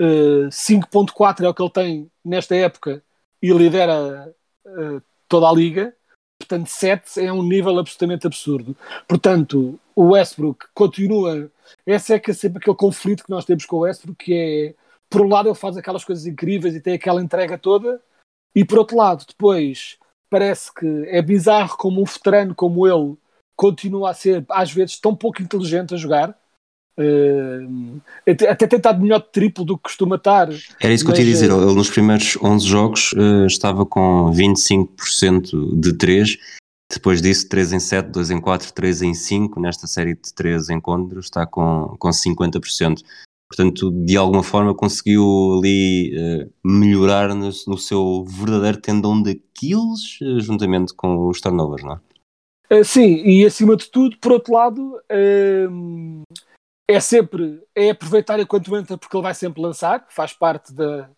Uh, 0.00 0.46
eh, 0.46 0.50
5.4 0.50 1.44
é 1.44 1.48
o 1.48 1.54
que 1.54 1.62
ele 1.62 1.70
tem 1.70 2.12
nesta 2.24 2.54
época 2.54 3.02
e 3.42 3.52
lidera 3.52 4.34
uh, 4.66 5.02
toda 5.28 5.48
a 5.48 5.52
liga. 5.52 5.94
Portanto, 6.38 6.68
7 6.68 7.20
é 7.20 7.32
um 7.32 7.42
nível 7.42 7.78
absolutamente 7.78 8.26
absurdo. 8.26 8.76
Portanto, 9.08 9.78
o 9.94 10.10
Westbrook 10.10 10.66
continua. 10.72 11.50
Esse 11.84 12.14
é 12.14 12.18
que 12.18 12.30
é 12.30 12.34
sempre 12.34 12.58
aquele 12.58 12.76
conflito 12.76 13.24
que 13.24 13.30
nós 13.30 13.44
temos 13.44 13.66
com 13.66 13.76
o 13.76 13.80
Westbrook, 13.80 14.24
que 14.24 14.34
é, 14.34 14.74
por 15.10 15.22
um 15.22 15.28
lado, 15.28 15.48
ele 15.48 15.54
faz 15.56 15.76
aquelas 15.76 16.04
coisas 16.04 16.26
incríveis 16.26 16.74
e 16.74 16.80
tem 16.80 16.94
aquela 16.94 17.22
entrega 17.22 17.58
toda, 17.58 18.00
e 18.54 18.64
por 18.64 18.78
outro 18.78 18.96
lado, 18.96 19.24
depois, 19.26 19.98
parece 20.30 20.72
que 20.72 20.86
é 21.08 21.20
bizarro 21.20 21.76
como 21.76 22.00
um 22.00 22.04
veterano 22.04 22.54
como 22.54 22.86
ele 22.86 23.16
continua 23.58 24.10
a 24.10 24.14
ser, 24.14 24.46
às 24.48 24.72
vezes, 24.72 25.00
tão 25.00 25.16
pouco 25.16 25.42
inteligente 25.42 25.92
a 25.92 25.96
jogar. 25.96 26.30
Uh, 26.96 28.00
até, 28.28 28.48
até 28.50 28.66
tem 28.66 28.76
estado 28.76 29.00
melhor 29.00 29.20
de 29.20 29.30
triplo 29.30 29.64
do 29.64 29.76
que 29.76 29.84
costuma 29.84 30.14
estar. 30.14 30.48
Era 30.80 30.92
isso 30.92 31.04
que 31.04 31.10
mas, 31.10 31.18
eu 31.18 31.24
te 31.24 31.28
ia 31.28 31.32
dizer. 31.34 31.50
Eh, 31.50 31.54
ele 31.54 31.74
nos 31.74 31.90
primeiros 31.90 32.38
11 32.40 32.66
jogos 32.66 33.12
uh, 33.12 33.46
estava 33.46 33.84
com 33.84 34.32
25% 34.32 35.80
de 35.80 35.92
3. 35.92 36.38
Depois 36.90 37.20
disso, 37.20 37.48
3 37.48 37.72
em 37.74 37.80
7, 37.80 38.10
2 38.10 38.30
em 38.30 38.40
4, 38.40 38.72
3 38.72 39.02
em 39.02 39.14
5. 39.14 39.60
Nesta 39.60 39.88
série 39.88 40.14
de 40.14 40.32
3 40.34 40.70
encontros 40.70 41.26
está 41.26 41.44
com, 41.44 41.96
com 41.98 42.08
50%. 42.08 43.02
Portanto, 43.48 43.90
de 43.90 44.16
alguma 44.16 44.42
forma 44.42 44.74
conseguiu 44.74 45.58
ali 45.58 46.14
uh, 46.16 46.52
melhorar 46.64 47.34
no, 47.34 47.50
no, 47.66 47.78
seu 47.78 48.24
verdadeiro 48.24 48.78
tendão 48.78 49.20
de 49.20 49.30
Aquiles, 49.30 50.18
juntamente 50.44 50.94
com 50.94 51.28
os 51.28 51.40
turnovers, 51.40 51.82
não 51.82 51.94
é? 51.94 52.00
Uh, 52.70 52.84
sim, 52.84 53.22
e 53.24 53.46
acima 53.46 53.76
de 53.76 53.90
tudo, 53.90 54.18
por 54.18 54.32
outro 54.32 54.52
lado, 54.52 54.96
uh, 54.96 56.22
é 56.86 57.00
sempre 57.00 57.62
é 57.74 57.90
aproveitar 57.90 58.38
enquanto 58.40 58.76
entra 58.76 58.98
porque 58.98 59.16
ele 59.16 59.22
vai 59.22 59.34
sempre 59.34 59.62
lançar, 59.62 60.06
faz 60.10 60.32
parte 60.32 60.72
da, 60.72 61.08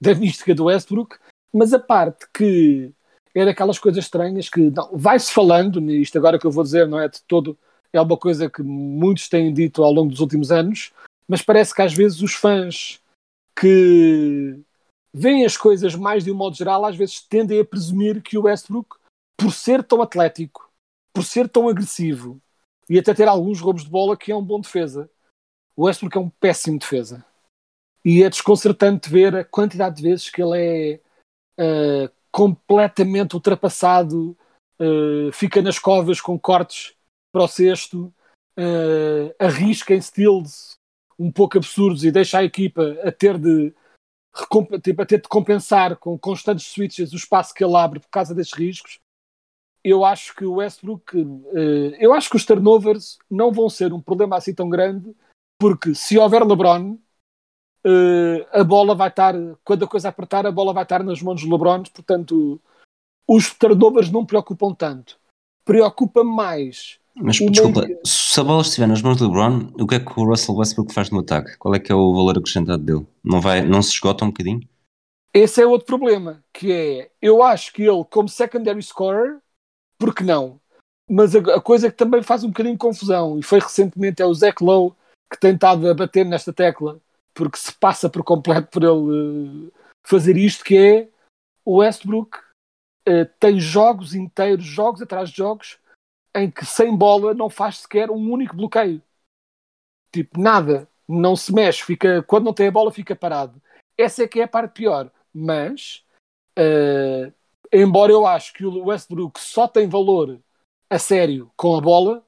da 0.00 0.14
mística 0.14 0.54
do 0.54 0.64
Westbrook, 0.64 1.16
mas 1.52 1.72
a 1.72 1.78
parte 1.78 2.26
que 2.32 2.92
é 3.34 3.44
daquelas 3.44 3.78
coisas 3.78 4.04
estranhas 4.04 4.48
que 4.48 4.72
vai-se 4.92 5.32
falando, 5.32 5.78
isto 5.90 6.16
agora 6.16 6.38
que 6.38 6.46
eu 6.46 6.50
vou 6.50 6.64
dizer 6.64 6.88
não 6.88 6.98
é 6.98 7.08
de 7.08 7.22
todo, 7.22 7.56
é 7.92 8.00
uma 8.00 8.16
coisa 8.16 8.48
que 8.48 8.62
muitos 8.62 9.28
têm 9.28 9.52
dito 9.52 9.84
ao 9.84 9.92
longo 9.92 10.10
dos 10.10 10.20
últimos 10.20 10.50
anos, 10.50 10.92
mas 11.28 11.42
parece 11.42 11.74
que 11.74 11.82
às 11.82 11.92
vezes 11.92 12.22
os 12.22 12.34
fãs 12.34 13.00
que 13.58 14.58
veem 15.12 15.44
as 15.44 15.56
coisas 15.56 15.94
mais 15.94 16.24
de 16.24 16.30
um 16.30 16.34
modo 16.34 16.56
geral, 16.56 16.84
às 16.84 16.96
vezes 16.96 17.20
tendem 17.20 17.60
a 17.60 17.64
presumir 17.64 18.22
que 18.22 18.36
o 18.36 18.42
Westbrook, 18.42 18.96
por 19.36 19.52
ser 19.52 19.82
tão 19.82 20.02
atlético, 20.02 20.65
por 21.16 21.24
ser 21.24 21.48
tão 21.48 21.66
agressivo 21.66 22.38
e 22.90 22.98
até 22.98 23.14
ter 23.14 23.26
alguns 23.26 23.58
roubos 23.58 23.84
de 23.84 23.88
bola 23.88 24.18
que 24.18 24.30
é 24.30 24.36
um 24.36 24.44
bom 24.44 24.60
defesa. 24.60 25.10
O 25.74 25.86
Westbrook 25.86 26.14
é 26.14 26.20
um 26.20 26.28
péssimo 26.28 26.78
defesa. 26.78 27.24
E 28.04 28.22
é 28.22 28.28
desconcertante 28.28 29.08
ver 29.08 29.34
a 29.34 29.42
quantidade 29.42 29.96
de 29.96 30.02
vezes 30.02 30.28
que 30.28 30.42
ele 30.42 31.00
é 31.58 32.04
uh, 32.06 32.12
completamente 32.30 33.34
ultrapassado, 33.34 34.36
uh, 34.78 35.32
fica 35.32 35.62
nas 35.62 35.78
covas 35.78 36.20
com 36.20 36.38
cortes 36.38 36.94
para 37.32 37.44
o 37.44 37.48
cesto, 37.48 38.12
uh, 38.58 39.34
arrisca 39.38 39.94
em 39.94 40.00
steals 40.02 40.76
um 41.18 41.32
pouco 41.32 41.56
absurdos 41.56 42.04
e 42.04 42.12
deixa 42.12 42.40
a 42.40 42.44
equipa 42.44 42.94
a 43.02 43.10
ter 43.10 43.38
de 43.38 43.74
tipo, 44.82 45.00
a 45.02 45.06
ter 45.06 45.22
de 45.22 45.28
compensar 45.28 45.96
com 45.96 46.18
constantes 46.18 46.66
switches 46.66 47.14
o 47.14 47.16
espaço 47.16 47.54
que 47.54 47.64
ele 47.64 47.74
abre 47.74 48.00
por 48.00 48.10
causa 48.10 48.34
desses 48.34 48.52
riscos 48.52 49.00
eu 49.88 50.04
acho 50.04 50.34
que 50.34 50.44
o 50.44 50.54
Westbrook, 50.54 51.16
uh, 51.16 51.94
eu 52.00 52.12
acho 52.12 52.28
que 52.28 52.36
os 52.36 52.44
turnovers 52.44 53.18
não 53.30 53.52
vão 53.52 53.70
ser 53.70 53.92
um 53.92 54.00
problema 54.00 54.36
assim 54.36 54.52
tão 54.52 54.68
grande, 54.68 55.14
porque 55.60 55.94
se 55.94 56.18
houver 56.18 56.44
LeBron, 56.44 56.98
uh, 57.86 58.46
a 58.50 58.64
bola 58.64 58.96
vai 58.96 59.08
estar, 59.08 59.34
quando 59.64 59.84
a 59.84 59.88
coisa 59.88 60.08
apertar, 60.08 60.44
a 60.44 60.50
bola 60.50 60.72
vai 60.72 60.82
estar 60.82 61.04
nas 61.04 61.22
mãos 61.22 61.40
dos 61.40 61.48
LeBron, 61.48 61.84
portanto, 61.84 62.60
os 63.28 63.54
turnovers 63.54 64.10
não 64.10 64.26
preocupam 64.26 64.74
tanto. 64.74 65.20
Preocupa 65.64 66.24
mais. 66.24 66.98
Mas 67.14 67.36
desculpa, 67.36 67.82
meio... 67.82 68.00
se 68.04 68.40
a 68.40 68.44
bola 68.44 68.62
estiver 68.62 68.88
nas 68.88 69.02
mãos 69.02 69.16
do 69.16 69.28
LeBron, 69.28 69.72
o 69.80 69.86
que 69.86 69.94
é 69.94 70.00
que 70.00 70.20
o 70.20 70.24
Russell 70.24 70.56
Westbrook 70.56 70.92
faz 70.92 71.10
no 71.10 71.20
ataque? 71.20 71.56
Qual 71.58 71.72
é 71.74 71.78
que 71.78 71.92
é 71.92 71.94
o 71.94 72.12
valor 72.12 72.36
acrescentado 72.36 72.82
dele? 72.82 73.06
Não, 73.22 73.40
vai, 73.40 73.62
não 73.62 73.80
se 73.80 73.92
esgota 73.92 74.24
um 74.24 74.28
bocadinho? 74.28 74.60
Esse 75.32 75.62
é 75.62 75.66
outro 75.66 75.86
problema, 75.86 76.42
que 76.52 76.72
é, 76.72 77.10
eu 77.22 77.42
acho 77.42 77.72
que 77.72 77.82
ele, 77.82 78.04
como 78.10 78.28
secondary 78.28 78.82
scorer, 78.82 79.38
porque 79.98 80.22
não? 80.22 80.60
Mas 81.08 81.34
a, 81.34 81.38
a, 81.38 81.60
coisa 81.60 81.90
que 81.90 81.96
também 81.96 82.22
faz 82.22 82.42
um 82.44 82.48
bocadinho 82.48 82.76
confusão, 82.76 83.38
e 83.38 83.42
foi 83.42 83.60
recentemente, 83.60 84.22
é 84.22 84.26
o 84.26 84.34
Zach 84.34 84.62
Lowe 84.62 84.94
que 85.30 85.38
tem 85.38 85.54
estado 85.54 85.88
a 85.88 85.94
bater 85.94 86.24
nesta 86.24 86.52
tecla, 86.52 87.00
porque 87.34 87.58
se 87.58 87.72
passa 87.74 88.08
por 88.08 88.22
completo 88.22 88.68
por 88.70 88.82
ele 88.82 89.66
uh, 89.68 89.72
fazer 90.06 90.36
isto, 90.36 90.64
que 90.64 90.76
é 90.76 91.08
o 91.64 91.78
Westbrook 91.78 92.38
uh, 93.08 93.26
tem 93.38 93.58
jogos 93.58 94.14
inteiros, 94.14 94.64
jogos 94.64 95.02
atrás 95.02 95.30
de 95.30 95.36
jogos, 95.36 95.78
em 96.34 96.50
que 96.50 96.64
sem 96.64 96.94
bola 96.96 97.34
não 97.34 97.50
faz 97.50 97.78
sequer 97.78 98.10
um 98.10 98.30
único 98.30 98.56
bloqueio. 98.56 99.02
Tipo, 100.12 100.40
nada, 100.40 100.88
não 101.08 101.34
se 101.34 101.52
mexe, 101.52 101.82
fica, 101.82 102.22
quando 102.22 102.44
não 102.44 102.54
tem 102.54 102.68
a 102.68 102.72
bola 102.72 102.92
fica 102.92 103.16
parado. 103.16 103.60
Essa 103.98 104.24
é 104.24 104.28
que 104.28 104.40
é 104.40 104.44
a 104.44 104.48
parte 104.48 104.72
pior. 104.72 105.10
Mas 105.32 106.04
uh, 106.58 107.32
embora 107.72 108.12
eu 108.12 108.26
acho 108.26 108.52
que 108.52 108.64
o 108.64 108.86
Westbrook 108.86 109.40
só 109.40 109.66
tem 109.68 109.88
valor 109.88 110.40
a 110.90 110.98
sério 110.98 111.50
com 111.56 111.76
a 111.76 111.80
bola, 111.80 112.24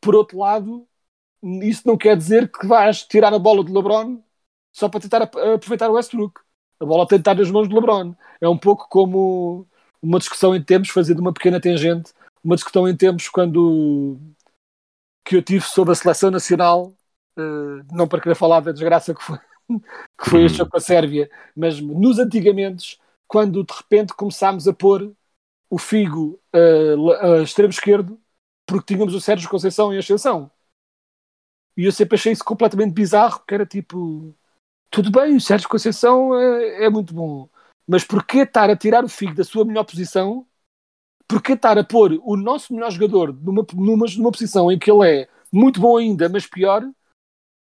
por 0.00 0.14
outro 0.14 0.38
lado, 0.38 0.86
isso 1.62 1.86
não 1.86 1.96
quer 1.96 2.16
dizer 2.16 2.50
que 2.50 2.66
vais 2.66 3.02
tirar 3.04 3.32
a 3.34 3.38
bola 3.38 3.64
de 3.64 3.72
LeBron 3.72 4.22
só 4.72 4.88
para 4.88 5.00
tentar 5.00 5.22
aproveitar 5.22 5.90
o 5.90 5.94
Westbrook. 5.94 6.40
A 6.80 6.84
bola 6.84 7.06
tem 7.06 7.18
de 7.18 7.22
estar 7.22 7.34
nas 7.34 7.50
mãos 7.50 7.68
de 7.68 7.74
LeBron. 7.74 8.14
É 8.40 8.48
um 8.48 8.58
pouco 8.58 8.88
como 8.88 9.66
uma 10.02 10.18
discussão 10.18 10.54
em 10.54 10.62
tempos, 10.62 10.90
fazendo 10.90 11.20
uma 11.20 11.32
pequena 11.32 11.60
tangente, 11.60 12.12
uma 12.42 12.56
discussão 12.56 12.88
em 12.88 12.96
tempos 12.96 13.28
quando 13.28 14.18
que 15.24 15.36
eu 15.36 15.42
tive 15.42 15.64
sobre 15.64 15.92
a 15.92 15.94
seleção 15.94 16.30
nacional, 16.30 16.92
uh, 17.38 17.94
não 17.96 18.06
para 18.06 18.20
querer 18.20 18.34
falar 18.34 18.60
da 18.60 18.72
desgraça 18.72 19.14
que 19.14 19.22
foi, 19.22 19.38
que 20.20 20.30
foi 20.30 20.44
este 20.44 20.58
jogo 20.58 20.70
com 20.70 20.76
a 20.76 20.80
Sérvia, 20.80 21.30
mas 21.56 21.80
nos 21.80 22.18
antigamente 22.18 22.98
quando 23.26 23.64
de 23.64 23.72
repente 23.72 24.14
começámos 24.14 24.68
a 24.68 24.72
pôr 24.72 25.12
o 25.70 25.78
Figo 25.78 26.40
uh, 26.54 27.42
extremo 27.42 27.70
esquerdo 27.70 28.20
porque 28.66 28.94
tínhamos 28.94 29.14
o 29.14 29.20
Sérgio 29.20 29.48
Conceição 29.48 29.92
em 29.92 29.98
ascensão. 29.98 30.50
E 31.76 31.84
eu 31.84 31.92
sempre 31.92 32.16
achei 32.16 32.32
isso 32.32 32.44
completamente 32.44 32.92
bizarro, 32.92 33.40
porque 33.40 33.54
era 33.54 33.66
tipo, 33.66 34.34
tudo 34.90 35.10
bem, 35.10 35.36
o 35.36 35.40
Sérgio 35.40 35.68
Conceição 35.68 36.38
é, 36.38 36.84
é 36.84 36.90
muito 36.90 37.12
bom, 37.12 37.48
mas 37.86 38.04
porquê 38.04 38.38
estar 38.38 38.70
a 38.70 38.76
tirar 38.76 39.04
o 39.04 39.08
Figo 39.08 39.34
da 39.34 39.44
sua 39.44 39.64
melhor 39.64 39.84
posição? 39.84 40.46
Porquê 41.26 41.52
estar 41.54 41.76
a 41.78 41.84
pôr 41.84 42.20
o 42.22 42.36
nosso 42.36 42.72
melhor 42.72 42.90
jogador 42.90 43.32
numa, 43.32 43.66
numa, 43.74 44.06
numa 44.16 44.32
posição 44.32 44.70
em 44.70 44.78
que 44.78 44.90
ele 44.90 45.08
é 45.08 45.28
muito 45.52 45.80
bom 45.80 45.96
ainda, 45.96 46.28
mas 46.28 46.46
pior, 46.46 46.82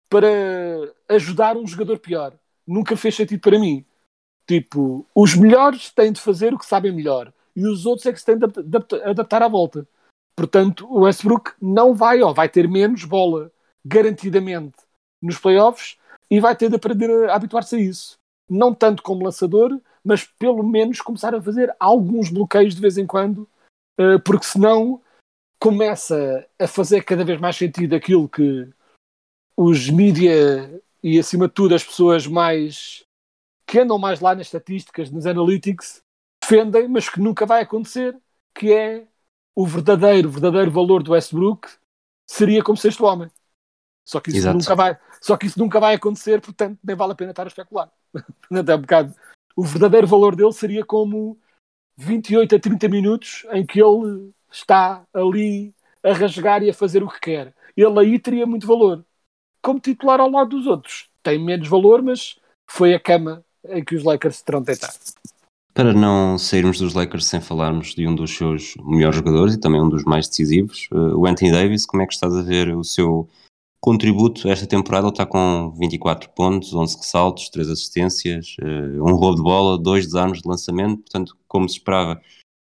para 0.09 0.29
ajudar 1.09 1.57
um 1.57 1.67
jogador 1.67 1.99
pior? 1.99 2.39
Nunca 2.67 2.97
fez 2.97 3.15
sentido 3.15 3.41
para 3.41 3.59
mim. 3.59 3.85
Tipo, 4.47 5.07
os 5.15 5.35
melhores 5.35 5.91
têm 5.91 6.13
de 6.13 6.21
fazer 6.21 6.55
o 6.55 6.59
que 6.59 6.67
sabem 6.67 6.93
melhor 6.93 7.33
e 7.55 7.67
os 7.67 7.87
outros 7.87 8.07
é 8.07 8.13
que 8.13 8.21
se 8.21 8.27
têm 8.27 8.39
de 8.39 8.45
adaptar 9.05 9.43
à 9.43 9.49
volta. 9.49 9.87
Portanto, 10.37 10.87
o 10.89 11.01
Westbrook 11.01 11.53
não 11.61 11.95
vai, 11.95 12.23
ou 12.23 12.35
vai 12.35 12.49
ter 12.49 12.69
menos 12.69 13.05
bola 13.05 13.51
garantidamente 13.85 14.77
nos 15.23 15.39
playoffs 15.39 15.97
e 16.31 16.39
vai 16.39 16.55
ter 16.55 16.69
de 16.69 16.77
aprender 16.77 17.11
a 17.29 17.35
habituar-se 17.35 17.77
a 17.77 17.81
isso. 17.81 18.17
Não 18.49 18.75
tanto 18.75 19.03
como 19.03 19.25
lançador, 19.25 19.81
mas 20.05 20.25
pelo 20.25 20.63
menos 20.63 21.01
começar 21.01 21.35
a 21.35 21.43
fazer 21.43 21.75
alguns 21.81 22.31
bloqueios 22.31 22.75
de 22.75 22.81
vez 22.81 22.99
em 22.99 23.07
quando, 23.07 23.49
eh, 23.99 24.19
porque 24.19 24.45
senão 24.45 25.01
começa 25.59 26.47
a 26.59 26.67
fazer 26.69 27.03
cada 27.03 27.25
vez 27.25 27.41
mais 27.41 27.57
sentido 27.57 27.97
aquilo 27.97 28.29
que 28.29 28.69
os 29.57 29.89
mídia 29.89 30.83
e 31.03 31.19
acima 31.19 31.49
de 31.49 31.55
tudo 31.55 31.75
as 31.75 31.83
pessoas 31.83 32.27
mais 32.27 33.06
que 33.67 33.81
andam 33.81 33.99
mais 33.99 34.21
lá 34.21 34.35
nas 34.35 34.47
estatísticas, 34.47 35.11
nos 35.11 35.27
analytics, 35.27 36.03
defendem, 36.41 36.89
mas 36.89 37.09
que 37.09 37.21
nunca 37.21 37.45
vai 37.45 37.63
acontecer, 37.63 38.17
que 38.55 38.73
é 38.73 39.07
o 39.55 39.67
verdadeiro, 39.67 40.31
verdadeiro 40.31 40.71
valor 40.71 41.03
do 41.03 41.13
Westbrook 41.13 41.69
seria 42.27 42.63
como 42.63 42.77
sexto 42.77 43.05
homem. 43.05 43.31
Só 44.05 44.21
que 44.21 44.31
isso 44.31 44.53
nunca 44.53 44.75
vai, 44.75 44.97
só 45.21 45.37
que 45.37 45.47
isso 45.47 45.59
nunca 45.59 45.81
vai 45.81 45.95
acontecer, 45.95 46.41
portanto 46.41 46.79
nem 46.85 46.95
vale 46.95 47.13
a 47.13 47.17
pena 47.17 47.31
estar 47.31 47.43
a 47.43 47.49
especular. 47.49 47.91
Portanto, 48.49 48.69
é 48.71 48.77
um 48.77 48.81
bocado, 48.81 49.15
o 49.57 49.63
verdadeiro 49.65 50.07
valor 50.07 50.37
dele 50.37 50.53
seria 50.53 50.85
como 50.85 51.39
28 51.97 52.57
a 52.57 52.61
30 52.61 52.89
minutos 52.89 53.45
em 53.51 53.67
que 53.67 53.83
ele 53.83 54.33
está 54.51 55.05
ali 55.13 55.75
a 56.03 56.13
rasgar 56.13 56.63
e 56.63 56.71
a 56.71 56.75
fazer 56.75 57.03
o 57.03 57.09
que 57.09 57.21
quer. 57.21 57.55
Ele 57.77 57.99
aí 57.99 58.19
teria 58.19 58.47
muito 58.47 58.67
valor. 58.67 59.05
Como 59.61 59.81
titular 59.81 60.21
ao 60.21 60.31
lado 60.31 60.51
dos 60.51 60.67
outros, 60.67 61.11
tem 61.23 61.43
menos 61.43 61.67
valor, 61.69 62.01
mas 62.01 62.39
foi 62.71 62.95
a 62.95 63.01
cama 63.01 63.45
em 63.71 63.85
que 63.85 63.97
os 63.97 64.05
Lakers 64.05 64.43
terão 64.43 64.63
deitado. 64.63 64.95
Para 65.77 65.93
não 65.93 66.39
sairmos 66.39 66.79
dos 66.79 66.95
Lakers 66.95 67.27
sem 67.27 67.41
falarmos 67.41 67.95
de 67.95 68.09
um 68.09 68.15
dos 68.15 68.35
seus 68.35 68.75
melhores 68.83 69.17
jogadores 69.17 69.55
e 69.55 69.61
também 69.61 69.81
um 69.81 69.89
dos 69.91 70.05
mais 70.05 70.27
decisivos, 70.27 70.89
eh, 70.91 70.97
o 70.97 71.27
Anthony 71.27 71.53
Davis, 71.53 71.85
como 71.85 72.03
é 72.03 72.07
que 72.07 72.15
estás 72.15 72.35
a 72.35 72.41
ver 72.41 72.75
o 72.75 72.83
seu 72.83 73.29
contributo 73.79 74.49
esta 74.49 74.67
temporada? 74.67 75.07
Ele 75.07 75.13
está 75.13 75.27
com 75.27 75.75
24 75.79 76.31
pontos, 76.31 76.73
11 76.73 76.97
ressaltos, 76.97 77.51
3 77.51 77.69
assistências, 77.69 78.57
eh, 78.59 79.03
um 79.03 79.15
roubo 79.17 79.37
de 79.37 79.43
bola, 79.43 79.77
2 79.77 80.07
desarmes 80.07 80.41
de 80.41 80.49
lançamento, 80.49 81.03
portanto, 81.03 81.37
como 81.47 81.69
se 81.69 81.77
esperava, 81.77 82.23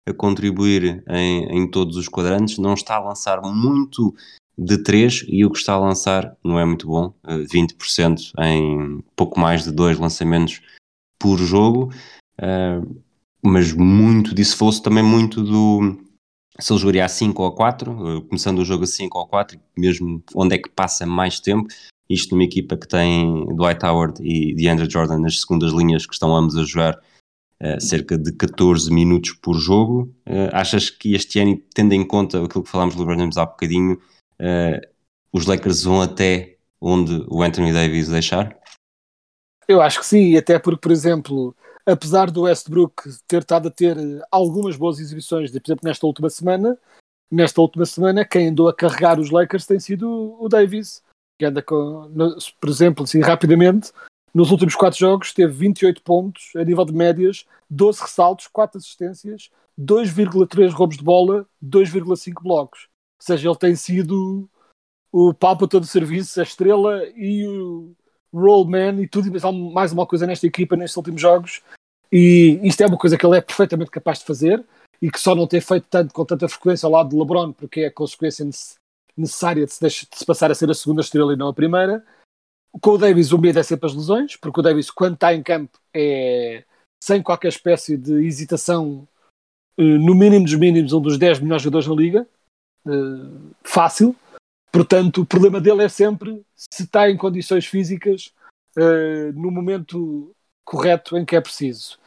a 0.08 0.14
contribuir 0.14 1.02
em, 1.08 1.62
em 1.62 1.68
todos 1.68 1.96
os 1.96 2.08
quadrantes, 2.08 2.58
não 2.58 2.74
está 2.74 2.94
a 2.94 3.00
lançar 3.00 3.42
muito 3.42 4.14
de 4.56 4.78
3 4.78 5.24
e 5.28 5.44
o 5.44 5.50
que 5.50 5.58
está 5.58 5.72
a 5.72 5.80
lançar 5.80 6.36
não 6.44 6.60
é 6.60 6.64
muito 6.64 6.86
bom, 6.86 7.12
20% 7.26 8.32
eh, 8.38 8.54
em 8.54 9.02
pouco 9.16 9.40
mais 9.40 9.64
de 9.64 9.72
2 9.72 9.98
lançamentos 9.98 10.60
por 11.20 11.38
jogo, 11.38 11.92
uh, 12.40 13.02
mas 13.42 13.72
muito 13.72 14.34
disso 14.34 14.56
fosse 14.56 14.82
também 14.82 15.04
muito 15.04 15.42
do 15.42 15.98
se 16.58 16.72
ele 16.72 16.80
jogaria 16.80 17.04
a 17.04 17.08
5 17.08 17.42
ou 17.42 17.48
a 17.48 17.54
4, 17.54 17.92
uh, 17.92 18.18
eh, 18.18 18.20
começando 18.28 18.58
o 18.58 18.64
jogo 18.64 18.84
a 18.84 18.86
5 18.86 19.18
ou 19.18 19.24
a 19.24 19.28
4, 19.28 19.58
mesmo 19.76 20.22
onde 20.34 20.56
é 20.56 20.58
que 20.58 20.68
passa 20.68 21.06
mais 21.06 21.40
tempo, 21.40 21.68
isto 22.08 22.34
numa 22.34 22.44
equipa 22.44 22.76
que 22.76 22.88
tem 22.88 23.46
Dwight 23.54 23.84
Howard 23.86 24.20
e 24.20 24.54
DeAndre 24.54 24.90
Jordan 24.90 25.20
nas 25.20 25.40
segundas 25.40 25.72
linhas 25.72 26.06
que 26.06 26.12
estão 26.12 26.34
ambos 26.34 26.56
a 26.56 26.64
jogar 26.64 26.98
uh, 27.62 27.80
cerca 27.80 28.18
de 28.18 28.32
14 28.32 28.92
minutos 28.92 29.32
por 29.32 29.54
jogo. 29.54 30.12
Uh, 30.26 30.50
achas 30.52 30.90
que 30.90 31.14
este 31.14 31.38
ano, 31.38 31.60
tendo 31.72 31.92
em 31.92 32.04
conta 32.04 32.44
aquilo 32.44 32.64
que 32.64 32.70
falámos 32.70 32.96
do 32.96 33.02
LeBron 33.02 33.20
James 33.20 33.36
há 33.36 33.46
bocadinho, 33.46 33.94
uh, 33.94 34.86
os 35.32 35.46
Lakers 35.46 35.84
vão 35.84 36.02
até 36.02 36.56
onde 36.80 37.24
o 37.28 37.42
Anthony 37.42 37.72
Davis 37.72 38.08
deixar? 38.08 38.58
Eu 39.70 39.80
acho 39.80 40.00
que 40.00 40.06
sim, 40.06 40.36
até 40.36 40.58
porque, 40.58 40.80
por 40.80 40.90
exemplo, 40.90 41.56
apesar 41.86 42.28
do 42.28 42.42
Westbrook 42.42 43.04
ter 43.28 43.38
estado 43.38 43.68
a 43.68 43.70
ter 43.70 43.96
algumas 44.28 44.76
boas 44.76 44.98
exibições, 44.98 45.52
por 45.52 45.62
exemplo, 45.64 45.82
nesta 45.84 46.04
última 46.04 46.28
semana, 46.28 46.76
nesta 47.30 47.60
última 47.60 47.86
semana, 47.86 48.24
quem 48.24 48.48
andou 48.48 48.68
a 48.68 48.74
carregar 48.74 49.20
os 49.20 49.30
Lakers 49.30 49.66
tem 49.66 49.78
sido 49.78 50.36
o 50.40 50.48
Davis, 50.48 51.04
que 51.38 51.44
anda 51.44 51.62
com, 51.62 52.10
por 52.60 52.68
exemplo, 52.68 53.04
assim, 53.04 53.20
rapidamente, 53.20 53.92
nos 54.34 54.50
últimos 54.50 54.74
quatro 54.74 54.98
jogos 54.98 55.32
teve 55.32 55.52
28 55.52 56.02
pontos 56.02 56.50
a 56.56 56.64
nível 56.64 56.84
de 56.84 56.92
médias, 56.92 57.46
12 57.70 58.00
ressaltos, 58.00 58.48
4 58.48 58.76
assistências, 58.76 59.50
2,3 59.78 60.72
roubos 60.72 60.96
de 60.96 61.04
bola, 61.04 61.46
2,5 61.64 62.42
blocos. 62.42 62.88
Ou 63.20 63.24
seja, 63.24 63.48
ele 63.48 63.56
tem 63.56 63.76
sido 63.76 64.50
o 65.12 65.32
pau 65.32 65.56
para 65.56 65.68
todo 65.68 65.84
o 65.84 65.86
serviço, 65.86 66.40
a 66.40 66.42
estrela 66.42 67.06
e 67.14 67.46
o, 67.46 67.94
rollman 68.34 69.00
e 69.00 69.08
tudo 69.08 69.28
e 69.28 69.52
mais 69.72 69.92
uma 69.92 70.06
coisa 70.06 70.26
nesta 70.26 70.46
equipa 70.46 70.76
nestes 70.76 70.96
últimos 70.96 71.20
jogos. 71.20 71.62
E 72.12 72.60
isto 72.62 72.80
é 72.82 72.86
uma 72.86 72.98
coisa 72.98 73.16
que 73.16 73.24
ele 73.24 73.36
é 73.36 73.40
perfeitamente 73.40 73.90
capaz 73.90 74.18
de 74.18 74.24
fazer 74.24 74.64
e 75.00 75.10
que 75.10 75.20
só 75.20 75.34
não 75.34 75.46
tem 75.46 75.60
feito 75.60 75.86
tanto 75.88 76.12
com 76.12 76.24
tanta 76.24 76.48
frequência 76.48 76.86
ao 76.86 76.92
lado 76.92 77.10
de 77.10 77.16
LeBron 77.16 77.52
porque 77.52 77.80
é 77.80 77.86
a 77.86 77.92
consequência 77.92 78.48
necessária 79.16 79.64
de 79.64 79.72
se, 79.72 79.80
deixar, 79.80 80.06
de 80.10 80.18
se 80.18 80.26
passar 80.26 80.50
a 80.50 80.54
ser 80.54 80.70
a 80.70 80.74
segunda 80.74 81.00
estrela 81.00 81.32
e 81.32 81.36
não 81.36 81.48
a 81.48 81.54
primeira. 81.54 82.04
Com 82.80 82.90
o 82.90 82.98
Davis 82.98 83.32
o 83.32 83.38
medo 83.38 83.58
é 83.58 83.62
sempre 83.62 83.86
as 83.86 83.94
lesões 83.94 84.36
porque 84.36 84.60
o 84.60 84.62
Davis 84.62 84.90
quando 84.90 85.14
está 85.14 85.34
em 85.34 85.42
campo 85.42 85.78
é 85.94 86.64
sem 87.02 87.22
qualquer 87.22 87.48
espécie 87.48 87.96
de 87.96 88.26
hesitação 88.26 89.08
eh, 89.78 89.82
no 89.82 90.14
mínimo 90.14 90.44
dos 90.44 90.54
mínimos 90.54 90.92
um 90.92 91.00
dos 91.00 91.18
10 91.18 91.40
melhores 91.40 91.62
jogadores 91.62 91.88
na 91.88 91.94
liga 91.94 92.28
eh, 92.86 92.90
fácil 93.64 94.14
Portanto, 94.72 95.22
o 95.22 95.26
problema 95.26 95.60
dele 95.60 95.82
é 95.82 95.88
sempre 95.88 96.44
se 96.54 96.84
está 96.84 97.10
em 97.10 97.16
condições 97.16 97.66
físicas 97.66 98.32
uh, 98.76 99.32
no 99.34 99.50
momento 99.50 100.34
correto 100.64 101.16
em 101.16 101.24
que 101.24 101.34
é 101.34 101.40
preciso. 101.40 101.98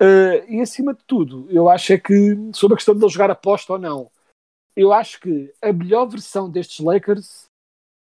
Uh, 0.00 0.44
e 0.48 0.60
acima 0.60 0.94
de 0.94 1.02
tudo, 1.04 1.46
eu 1.50 1.68
acho 1.68 1.92
é 1.92 1.98
que, 1.98 2.36
sobre 2.52 2.74
a 2.74 2.76
questão 2.76 2.94
de 2.94 3.02
ele 3.02 3.12
jogar 3.12 3.30
aposta 3.30 3.72
ou 3.72 3.78
não, 3.78 4.10
eu 4.76 4.92
acho 4.92 5.20
que 5.20 5.52
a 5.60 5.72
melhor 5.72 6.06
versão 6.06 6.48
destes 6.48 6.84
Lakers 6.84 7.44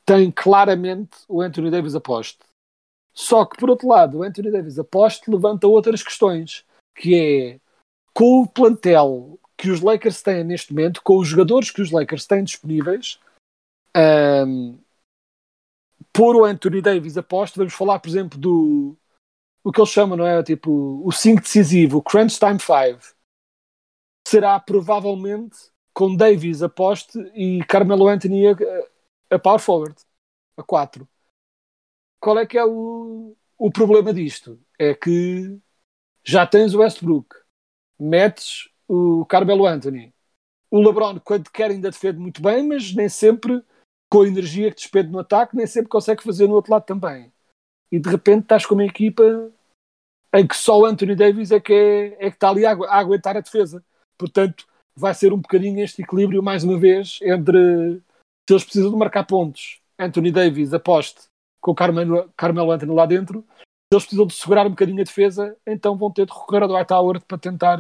tem 0.05 0.31
claramente 0.31 1.17
o 1.29 1.41
Anthony 1.41 1.71
Davis 1.71 1.95
aposto. 1.95 2.45
Só 3.13 3.45
que, 3.47 3.57
por 3.57 3.71
outro 3.71 3.89
lado, 3.89 4.19
o 4.19 4.23
Anthony 4.23 4.51
Davis 4.51 4.79
aposto 4.79 5.31
levanta 5.31 5.67
outras 5.67 6.03
questões, 6.03 6.65
que 6.95 7.15
é 7.15 7.61
com 8.13 8.43
o 8.43 8.49
plantel 8.49 9.39
que 9.57 9.71
os 9.71 9.81
Lakers 9.81 10.23
têm 10.23 10.45
neste 10.45 10.73
momento, 10.73 11.03
com 11.03 11.19
os 11.19 11.29
jogadores 11.29 11.71
que 11.71 11.81
os 11.81 11.91
Lakers 11.91 12.27
têm 12.27 12.45
disponíveis, 12.45 13.19
um, 13.97 14.79
por 16.13 16.37
o 16.37 16.45
Anthony 16.45 16.81
Davis 16.81 17.17
aposto, 17.17 17.57
vamos 17.57 17.75
falar, 17.75 17.99
por 17.99 18.09
exemplo, 18.09 18.39
do 18.39 18.97
o 19.65 19.73
que 19.73 19.81
eles 19.81 19.91
chamam, 19.91 20.17
não 20.17 20.27
é? 20.27 20.43
Tipo, 20.45 21.03
o 21.05 21.11
5 21.11 21.43
decisivo, 21.43 21.99
o 21.99 22.03
Crunch 22.03 22.39
Time 22.39 22.59
5. 22.61 23.17
Será 24.27 24.61
provavelmente 24.61 25.57
com 25.93 26.15
Davis 26.15 26.63
aposte 26.63 27.19
e 27.35 27.65
Carmelo 27.65 28.07
Anthony 28.07 28.47
a, 28.47 28.55
a 29.35 29.39
power 29.39 29.59
forward, 29.59 29.97
a 30.57 30.63
4. 30.63 31.09
Qual 32.21 32.39
é 32.39 32.47
que 32.47 32.57
é 32.57 32.65
o, 32.65 33.37
o 33.59 33.71
problema 33.73 34.13
disto? 34.13 34.61
É 34.79 34.95
que 34.95 35.59
já 36.25 36.47
tens 36.47 36.75
o 36.75 36.79
Westbrook, 36.79 37.35
metes 37.99 38.69
o 38.87 39.25
Carmelo 39.27 39.67
Anthony. 39.67 40.15
O 40.71 40.81
LeBron, 40.81 41.19
quando 41.21 41.51
quer, 41.51 41.71
ainda 41.71 41.91
defende 41.91 42.19
muito 42.19 42.41
bem, 42.41 42.67
mas 42.67 42.95
nem 42.95 43.09
sempre 43.09 43.65
com 44.11 44.23
a 44.23 44.29
energia 44.29 44.71
que 44.71 44.77
despende 44.77 45.11
no 45.11 45.19
ataque, 45.19 45.57
nem 45.57 45.67
sempre 45.67 45.89
consegue 45.89 46.23
fazer 46.23 46.47
no 46.47 46.55
outro 46.55 46.73
lado 46.73 46.85
também. 46.85 47.33
E 47.91 47.99
de 47.99 48.09
repente 48.09 48.43
estás 48.43 48.67
com 48.67 48.75
uma 48.75 48.85
equipa 48.85 49.51
em 50.35 50.47
que 50.47 50.57
só 50.57 50.81
o 50.81 50.85
Anthony 50.85 51.15
Davis 51.15 51.51
é 51.51 51.61
que, 51.61 51.73
é, 51.73 52.27
é 52.27 52.31
que 52.31 52.37
está 52.37 52.51
ali 52.51 52.67
a, 52.67 52.73
a, 52.73 52.99
aguentar 52.99 53.37
a 53.37 53.41
defesa. 53.41 53.85
Portanto, 54.19 54.67
vai 54.95 55.15
ser 55.15 55.33
um 55.33 55.39
bocadinho 55.39 55.83
este 55.83 56.03
equilíbrio, 56.03 56.43
mais 56.43 56.65
uma 56.65 56.79
vez, 56.79 57.19
entre 57.23 58.01
se 58.49 58.55
eles 58.55 58.65
precisam 58.65 58.91
de 58.91 58.97
marcar 58.97 59.25
pontos, 59.25 59.81
Anthony 59.99 60.31
Davis 60.31 60.73
aposte 60.73 61.23
com 61.61 61.73
o 61.73 61.75
Carmelo, 61.75 62.31
Carmelo 62.37 62.71
Anthony 62.71 62.95
lá 62.95 63.07
dentro, 63.07 63.41
se 63.41 63.95
eles 63.95 64.05
precisam 64.05 64.27
de 64.27 64.35
segurar 64.35 64.67
um 64.67 64.71
bocadinho 64.71 65.01
a 65.01 65.05
defesa, 65.05 65.57
então 65.67 65.97
vão 65.97 66.13
ter 66.13 66.27
de 66.27 66.33
recorrer 66.33 66.63
ao 66.63 66.69
Dwight 66.69 66.93
Howard 66.93 67.25
para 67.27 67.39
tentar, 67.39 67.79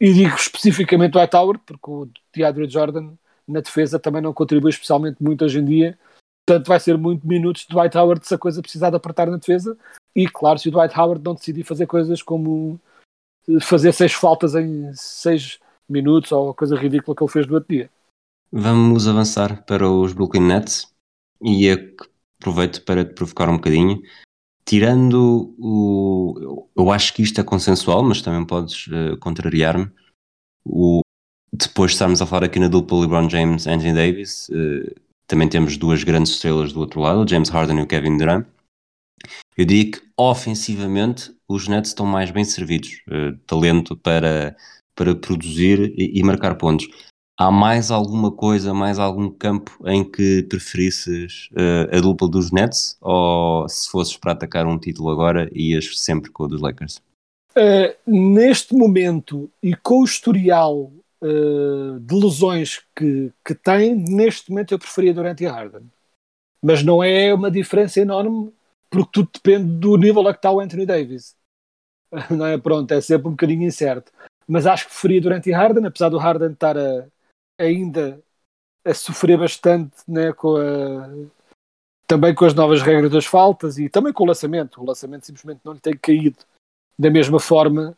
e 0.00 0.12
digo 0.12 0.34
especificamente 0.34 1.10
o 1.10 1.18
Dwight 1.18 1.36
Howard, 1.36 1.62
porque 1.64 1.90
o 1.90 2.08
DeAndre 2.34 2.68
Jordan 2.68 3.14
na 3.46 3.60
defesa 3.60 3.98
também 3.98 4.22
não 4.22 4.32
contribui 4.32 4.70
especialmente 4.70 5.22
muito 5.22 5.44
hoje 5.44 5.58
em 5.58 5.64
dia. 5.64 5.98
Portanto, 6.46 6.68
vai 6.68 6.78
ser 6.78 6.96
muito 6.96 7.26
minutos 7.26 7.62
de 7.62 7.74
Dwight 7.74 7.96
Howard 7.96 8.26
se 8.26 8.34
a 8.34 8.38
coisa 8.38 8.62
precisar 8.62 8.90
de 8.90 8.96
apertar 8.96 9.28
na 9.28 9.36
defesa. 9.36 9.76
E, 10.14 10.28
claro, 10.28 10.58
se 10.58 10.68
o 10.68 10.72
Dwight 10.72 10.98
Howard 10.98 11.24
não 11.24 11.34
decidir 11.34 11.64
fazer 11.64 11.86
coisas 11.86 12.22
como 12.22 12.80
fazer 13.62 13.92
seis 13.92 14.12
faltas 14.12 14.54
em 14.54 14.92
seis 14.94 15.58
minutos 15.88 16.32
ou 16.32 16.50
a 16.50 16.54
coisa 16.54 16.76
ridícula 16.76 17.16
que 17.16 17.22
ele 17.22 17.30
fez 17.30 17.46
no 17.46 17.54
outro 17.54 17.68
dia. 17.68 17.90
Vamos 18.50 19.06
avançar 19.08 19.64
para 19.64 19.90
os 19.90 20.12
Brooklyn 20.12 20.42
Nets. 20.42 20.92
e 21.42 21.68
é 21.68 21.94
aproveito 22.40 22.84
para 22.84 23.04
te 23.04 23.14
provocar 23.14 23.48
um 23.48 23.56
bocadinho. 23.56 24.00
Tirando 24.64 25.54
o. 25.58 26.68
Eu 26.76 26.90
acho 26.90 27.14
que 27.14 27.22
isto 27.22 27.40
é 27.40 27.44
consensual, 27.44 28.02
mas 28.02 28.20
também 28.20 28.44
podes 28.44 28.86
uh, 28.88 29.16
contrariar-me. 29.20 29.90
O, 30.64 31.00
depois 31.52 31.92
de 31.92 31.94
estarmos 31.94 32.20
a 32.20 32.26
falar 32.26 32.44
aqui 32.44 32.58
na 32.58 32.68
dupla 32.68 33.00
LeBron 33.00 33.28
James 33.28 33.66
Anthony 33.66 33.94
Davis, 33.94 34.48
uh, 34.48 34.94
também 35.26 35.48
temos 35.48 35.76
duas 35.76 36.04
grandes 36.04 36.32
estrelas 36.32 36.72
do 36.72 36.80
outro 36.80 37.00
lado, 37.00 37.28
James 37.28 37.48
Harden 37.48 37.78
e 37.78 37.82
o 37.82 37.86
Kevin 37.86 38.16
Durant. 38.16 38.46
Eu 39.56 39.64
diria 39.64 39.92
que 39.92 40.02
ofensivamente 40.16 41.34
os 41.48 41.68
Nets 41.68 41.90
estão 41.90 42.06
mais 42.06 42.30
bem 42.30 42.44
servidos, 42.44 43.00
uh, 43.08 43.36
talento 43.46 43.96
para, 43.96 44.56
para 44.94 45.14
produzir 45.14 45.92
e, 45.96 46.18
e, 46.18 46.22
marcar 46.22 46.56
pontos. 46.56 46.88
Há 47.38 47.50
mais 47.50 47.90
alguma 47.90 48.32
coisa, 48.32 48.72
mais 48.72 48.98
algum 48.98 49.30
campo 49.30 49.78
em 49.86 50.02
que 50.02 50.42
preferisses 50.44 51.50
uh, 51.52 51.96
a 51.96 52.00
dupla 52.00 52.28
dos 52.28 52.50
Nets 52.50 52.96
ou 53.00 53.68
se 53.68 53.90
fosses 53.90 54.16
para 54.16 54.32
atacar 54.32 54.66
um 54.66 54.78
título 54.78 55.10
agora 55.10 55.50
ias 55.54 55.98
sempre 55.98 56.30
com 56.30 56.44
o 56.44 56.48
dos 56.48 56.60
Lakers? 56.60 57.00
Uh, 57.52 57.94
neste 58.06 58.74
momento 58.74 59.50
e 59.62 59.74
com 59.74 60.00
o 60.00 60.04
historial 60.04 60.92
uh, 61.22 62.00
de 62.00 62.14
lesões 62.14 62.84
que, 62.94 63.32
que 63.44 63.54
tem, 63.54 63.94
neste 63.94 64.50
momento 64.50 64.72
eu 64.72 64.78
preferia 64.78 65.14
Durant 65.14 65.40
e 65.40 65.46
Harden. 65.46 65.90
Mas 66.62 66.82
não 66.82 67.02
é 67.02 67.32
uma 67.32 67.50
diferença 67.50 68.00
enorme 68.00 68.52
porque 68.90 69.10
tudo 69.12 69.30
depende 69.32 69.78
do 69.78 69.96
nível 69.96 70.26
a 70.26 70.32
que 70.32 70.38
está 70.38 70.50
o 70.50 70.60
Anthony 70.60 70.86
Davis. 70.86 71.36
Não 72.30 72.46
é? 72.46 72.56
Pronto, 72.56 72.90
é 72.92 73.00
sempre 73.00 73.28
um 73.28 73.32
bocadinho 73.32 73.64
incerto. 73.64 74.12
Mas 74.46 74.66
acho 74.66 74.84
que 74.84 74.92
preferia 74.92 75.20
Durant 75.20 75.46
e 75.46 75.52
Harden, 75.52 75.86
apesar 75.86 76.08
do 76.08 76.18
Harden 76.18 76.52
estar 76.52 76.78
a, 76.78 77.06
ainda 77.58 78.22
a 78.84 78.94
sofrer 78.94 79.36
bastante 79.36 79.96
né, 80.06 80.32
com 80.32 80.56
a, 80.56 81.08
também 82.06 82.34
com 82.34 82.44
as 82.44 82.54
novas 82.54 82.80
regras 82.80 83.10
das 83.10 83.26
faltas 83.26 83.78
e 83.78 83.88
também 83.88 84.12
com 84.12 84.22
o 84.22 84.26
lançamento. 84.26 84.80
O 84.80 84.86
lançamento 84.86 85.26
simplesmente 85.26 85.60
não 85.64 85.72
lhe 85.72 85.80
tem 85.80 85.96
caído 85.96 86.38
da 86.98 87.10
mesma 87.10 87.40
forma. 87.40 87.96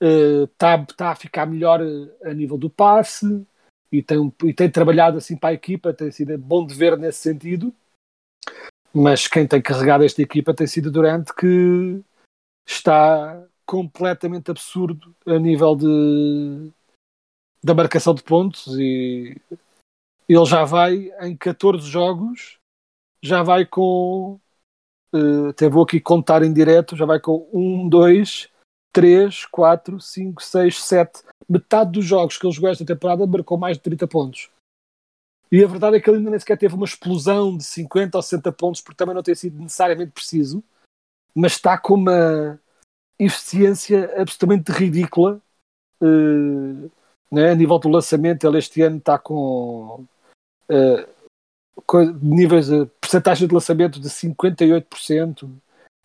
Está 0.00 0.76
uh, 0.76 0.86
tá 0.94 1.10
a 1.10 1.16
ficar 1.16 1.46
melhor 1.46 1.80
a 2.24 2.32
nível 2.32 2.56
do 2.56 2.70
passe 2.70 3.46
e 3.90 4.02
tem, 4.02 4.32
e 4.44 4.54
tem 4.54 4.70
trabalhado 4.70 5.18
assim 5.18 5.36
para 5.36 5.50
a 5.50 5.54
equipa. 5.54 5.92
Tem 5.92 6.10
sido 6.10 6.36
bom 6.38 6.66
de 6.66 6.74
ver 6.74 6.96
nesse 6.96 7.18
sentido. 7.18 7.74
Mas 8.92 9.26
quem 9.26 9.46
tem 9.46 9.60
carregado 9.60 10.04
esta 10.04 10.22
equipa 10.22 10.54
tem 10.54 10.66
sido 10.66 10.90
Durante, 10.90 11.34
que 11.34 12.00
está 12.66 13.44
completamente 13.66 14.50
absurdo 14.50 15.14
a 15.26 15.38
nível 15.38 15.76
de 15.76 16.70
da 17.62 17.74
marcação 17.74 18.14
de 18.14 18.22
pontos 18.22 18.78
e 18.78 19.36
ele 20.28 20.44
já 20.44 20.64
vai 20.64 21.10
em 21.20 21.36
14 21.36 21.86
jogos, 21.86 22.58
já 23.22 23.42
vai 23.42 23.66
com 23.66 24.38
uh, 25.12 25.48
até 25.48 25.68
vou 25.68 25.82
aqui 25.82 26.00
contar 26.00 26.42
em 26.42 26.52
direto, 26.52 26.96
já 26.96 27.04
vai 27.04 27.18
com 27.18 27.48
1, 27.52 27.88
2, 27.88 28.50
3, 29.00 29.46
4, 29.46 30.00
5, 30.00 30.42
6, 30.42 30.82
7 30.82 31.22
metade 31.48 31.92
dos 31.92 32.04
jogos 32.04 32.36
que 32.36 32.46
ele 32.46 32.52
jogou 32.52 32.70
esta 32.70 32.84
temporada 32.84 33.26
marcou 33.26 33.56
mais 33.56 33.76
de 33.76 33.82
30 33.82 34.06
pontos 34.08 34.50
e 35.50 35.62
a 35.62 35.66
verdade 35.66 35.96
é 35.96 36.00
que 36.00 36.10
ele 36.10 36.18
ainda 36.18 36.30
nem 36.30 36.40
sequer 36.40 36.58
teve 36.58 36.74
uma 36.74 36.84
explosão 36.84 37.56
de 37.56 37.64
50 37.64 38.18
ou 38.18 38.22
60 38.22 38.52
pontos 38.52 38.80
porque 38.80 38.96
também 38.96 39.14
não 39.14 39.22
tem 39.22 39.34
sido 39.34 39.58
necessariamente 39.58 40.12
preciso 40.12 40.62
mas 41.34 41.52
está 41.52 41.78
com 41.78 41.94
uma 41.94 42.60
eficiência 43.18 44.20
absolutamente 44.20 44.72
ridícula 44.72 45.40
uh, 46.02 46.90
né? 47.30 47.50
A 47.50 47.54
nível 47.54 47.78
do 47.78 47.88
lançamento, 47.88 48.46
ele 48.46 48.58
este 48.58 48.82
ano 48.82 48.98
está 48.98 49.18
com 49.18 50.04
uh, 50.70 52.18
níveis 52.20 52.68
de 52.68 52.86
percentagem 53.00 53.46
de 53.46 53.54
lançamento 53.54 54.00
de 54.00 54.08
58% 54.08 55.48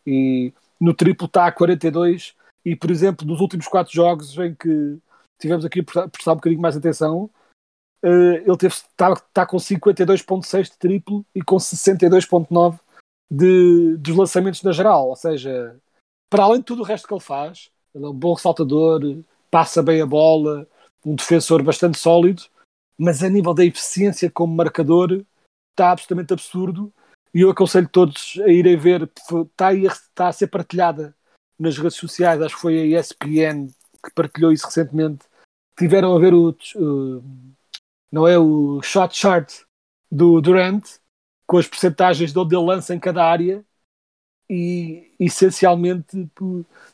e 0.06 0.53
no 0.79 0.93
triplo 0.93 1.25
está 1.25 1.47
a 1.47 1.51
42% 1.51 2.34
e 2.65 2.76
por 2.76 2.91
exemplo 2.91 3.26
nos 3.26 3.41
últimos 3.41 3.67
quatro 3.67 3.93
jogos 3.93 4.38
em 4.38 4.54
que 4.56 4.97
tivemos 5.39 5.65
aqui 5.65 5.82
a 5.82 6.08
prestar 6.08 6.34
um 6.34 6.36
bocadinho 6.36 6.62
mais 6.62 6.78
atenção 6.78 7.30
uh, 8.04 8.36
ele 8.36 8.58
está, 8.62 9.13
está 9.13 9.45
com 9.45 9.58
52.6 9.58 10.63
de 10.63 10.78
triplo 10.78 11.26
e 11.34 11.41
com 11.41 11.56
62.9 11.58 12.80
de, 13.32 13.97
dos 13.97 14.15
lançamentos 14.15 14.62
na 14.62 14.71
geral, 14.71 15.10
ou 15.10 15.15
seja, 15.15 15.76
para 16.30 16.43
além 16.43 16.60
de 16.60 16.65
tudo 16.65 16.82
o 16.82 16.86
resto 16.86 17.08
que 17.08 17.13
ele 17.13 17.21
faz, 17.21 17.71
ele 17.95 18.06
é 18.06 18.10
um 18.10 18.13
bom 18.13 18.34
ressaltador, 18.34 19.02
passa 19.49 19.82
bem 19.82 20.02
a 20.02 20.06
bola, 20.06 20.67
um 21.06 21.15
defensor 21.15 21.63
bastante 21.63 21.97
sólido, 21.97 22.43
mas 22.97 23.23
a 23.23 23.30
nível 23.30 23.54
da 23.54 23.65
eficiência 23.65 24.30
como 24.30 24.56
marcador 24.56 25.23
está 25.71 25.91
absolutamente 25.91 26.34
absurdo. 26.34 26.93
E 27.34 27.41
eu 27.41 27.49
aconselho 27.49 27.89
todos 27.89 28.39
a 28.43 28.49
irem 28.49 28.78
ver, 28.78 29.04
está, 29.04 29.73
está 29.73 30.28
a 30.28 30.32
ser 30.32 30.47
partilhada 30.47 31.15
nas 31.60 31.78
redes 31.78 31.98
sociais, 31.98 32.42
acho 32.42 32.56
que 32.56 32.62
foi 32.62 32.80
a 32.80 33.00
ESPN 33.00 33.68
que 34.04 34.12
partilhou 34.13 34.52
isso 34.52 34.66
recentemente. 34.66 35.26
Tiveram 35.78 36.16
a 36.16 36.20
ver 36.20 36.34
o, 36.34 36.56
não 38.12 38.28
é 38.28 38.38
o 38.38 38.82
shot 38.82 39.18
chart 39.18 39.62
do 40.12 40.39
Durant 40.42 40.84
com 41.48 41.58
as 41.58 41.68
percentagens 41.68 42.32
de 42.32 42.39
onde 42.39 42.56
ele 42.56 42.66
lança 42.66 42.94
em 42.94 43.00
cada 43.00 43.26
área 43.26 43.66
e 44.50 45.13
essencialmente 45.20 46.30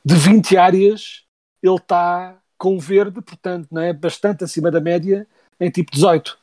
de 0.05 0.15
20 0.15 0.57
áreas 0.57 1.25
ele 1.61 1.75
está 1.75 2.41
com 2.57 2.77
verde, 2.77 3.21
portanto, 3.21 3.67
não 3.71 3.81
é? 3.81 3.93
bastante 3.93 4.43
acima 4.43 4.69
da 4.69 4.81
média, 4.81 5.27
em 5.59 5.69
tipo 5.69 5.91
18. 5.91 6.37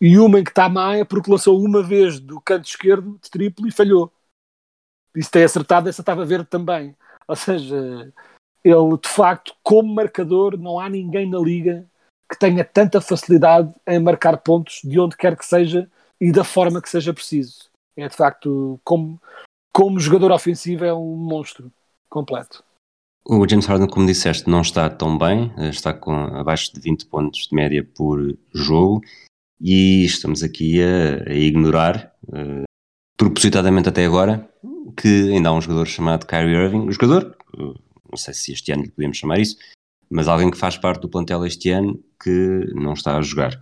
E 0.00 0.18
uma 0.18 0.40
em 0.40 0.44
que 0.44 0.50
está 0.50 0.68
má 0.68 0.96
é 0.96 1.04
porque 1.04 1.30
lançou 1.30 1.60
uma 1.62 1.82
vez 1.82 2.18
do 2.18 2.40
canto 2.40 2.66
esquerdo 2.66 3.18
de 3.22 3.30
triplo 3.30 3.66
e 3.66 3.72
falhou. 3.72 4.12
Se 5.16 5.30
tem 5.30 5.44
acertado, 5.44 5.88
essa 5.88 6.02
estava 6.02 6.24
verde 6.24 6.46
também. 6.46 6.96
Ou 7.28 7.36
seja, 7.36 8.12
ele 8.64 8.98
de 9.02 9.08
facto, 9.08 9.54
como 9.62 9.94
marcador, 9.94 10.56
não 10.56 10.78
há 10.78 10.88
ninguém 10.88 11.28
na 11.28 11.38
liga 11.38 11.86
que 12.30 12.38
tenha 12.38 12.64
tanta 12.64 13.00
facilidade 13.00 13.72
em 13.86 13.98
marcar 13.98 14.38
pontos 14.38 14.80
de 14.82 14.98
onde 14.98 15.16
quer 15.16 15.36
que 15.36 15.44
seja 15.44 15.90
e 16.20 16.32
da 16.32 16.44
forma 16.44 16.80
que 16.80 16.88
seja 16.88 17.12
preciso. 17.12 17.70
É 17.96 18.08
de 18.08 18.16
facto, 18.16 18.80
como, 18.82 19.20
como 19.72 20.00
jogador 20.00 20.32
ofensivo, 20.32 20.84
é 20.84 20.94
um 20.94 21.14
monstro 21.14 21.70
completo. 22.08 22.64
O 23.24 23.46
James 23.48 23.66
Harden, 23.66 23.88
como 23.88 24.06
disseste, 24.06 24.48
não 24.48 24.62
está 24.62 24.88
tão 24.88 25.16
bem, 25.16 25.52
eh, 25.56 25.68
está 25.68 25.92
com 25.92 26.12
abaixo 26.12 26.72
de 26.74 26.80
20 26.80 27.06
pontos 27.06 27.48
de 27.48 27.54
média 27.54 27.84
por 27.84 28.36
jogo 28.52 29.00
e 29.60 30.04
estamos 30.04 30.42
aqui 30.42 30.82
a, 30.82 31.30
a 31.30 31.34
ignorar, 31.34 32.12
uh, 32.24 32.64
propositadamente 33.16 33.88
até 33.88 34.04
agora, 34.04 34.48
que 34.96 35.32
ainda 35.32 35.48
há 35.48 35.52
um 35.52 35.60
jogador 35.60 35.86
chamado 35.86 36.26
Kyrie 36.26 36.54
Irving, 36.54 36.80
um 36.80 36.92
jogador, 36.92 37.36
uh, 37.56 37.74
não 38.10 38.16
sei 38.16 38.34
se 38.34 38.52
este 38.52 38.72
ano 38.72 38.82
lhe 38.82 38.90
podemos 38.90 39.16
chamar 39.16 39.38
isso, 39.38 39.56
mas 40.10 40.28
alguém 40.28 40.50
que 40.50 40.58
faz 40.58 40.76
parte 40.76 41.00
do 41.00 41.08
plantel 41.08 41.44
este 41.46 41.70
ano 41.70 42.02
que 42.22 42.66
não 42.74 42.92
está 42.92 43.16
a 43.16 43.22
jogar. 43.22 43.60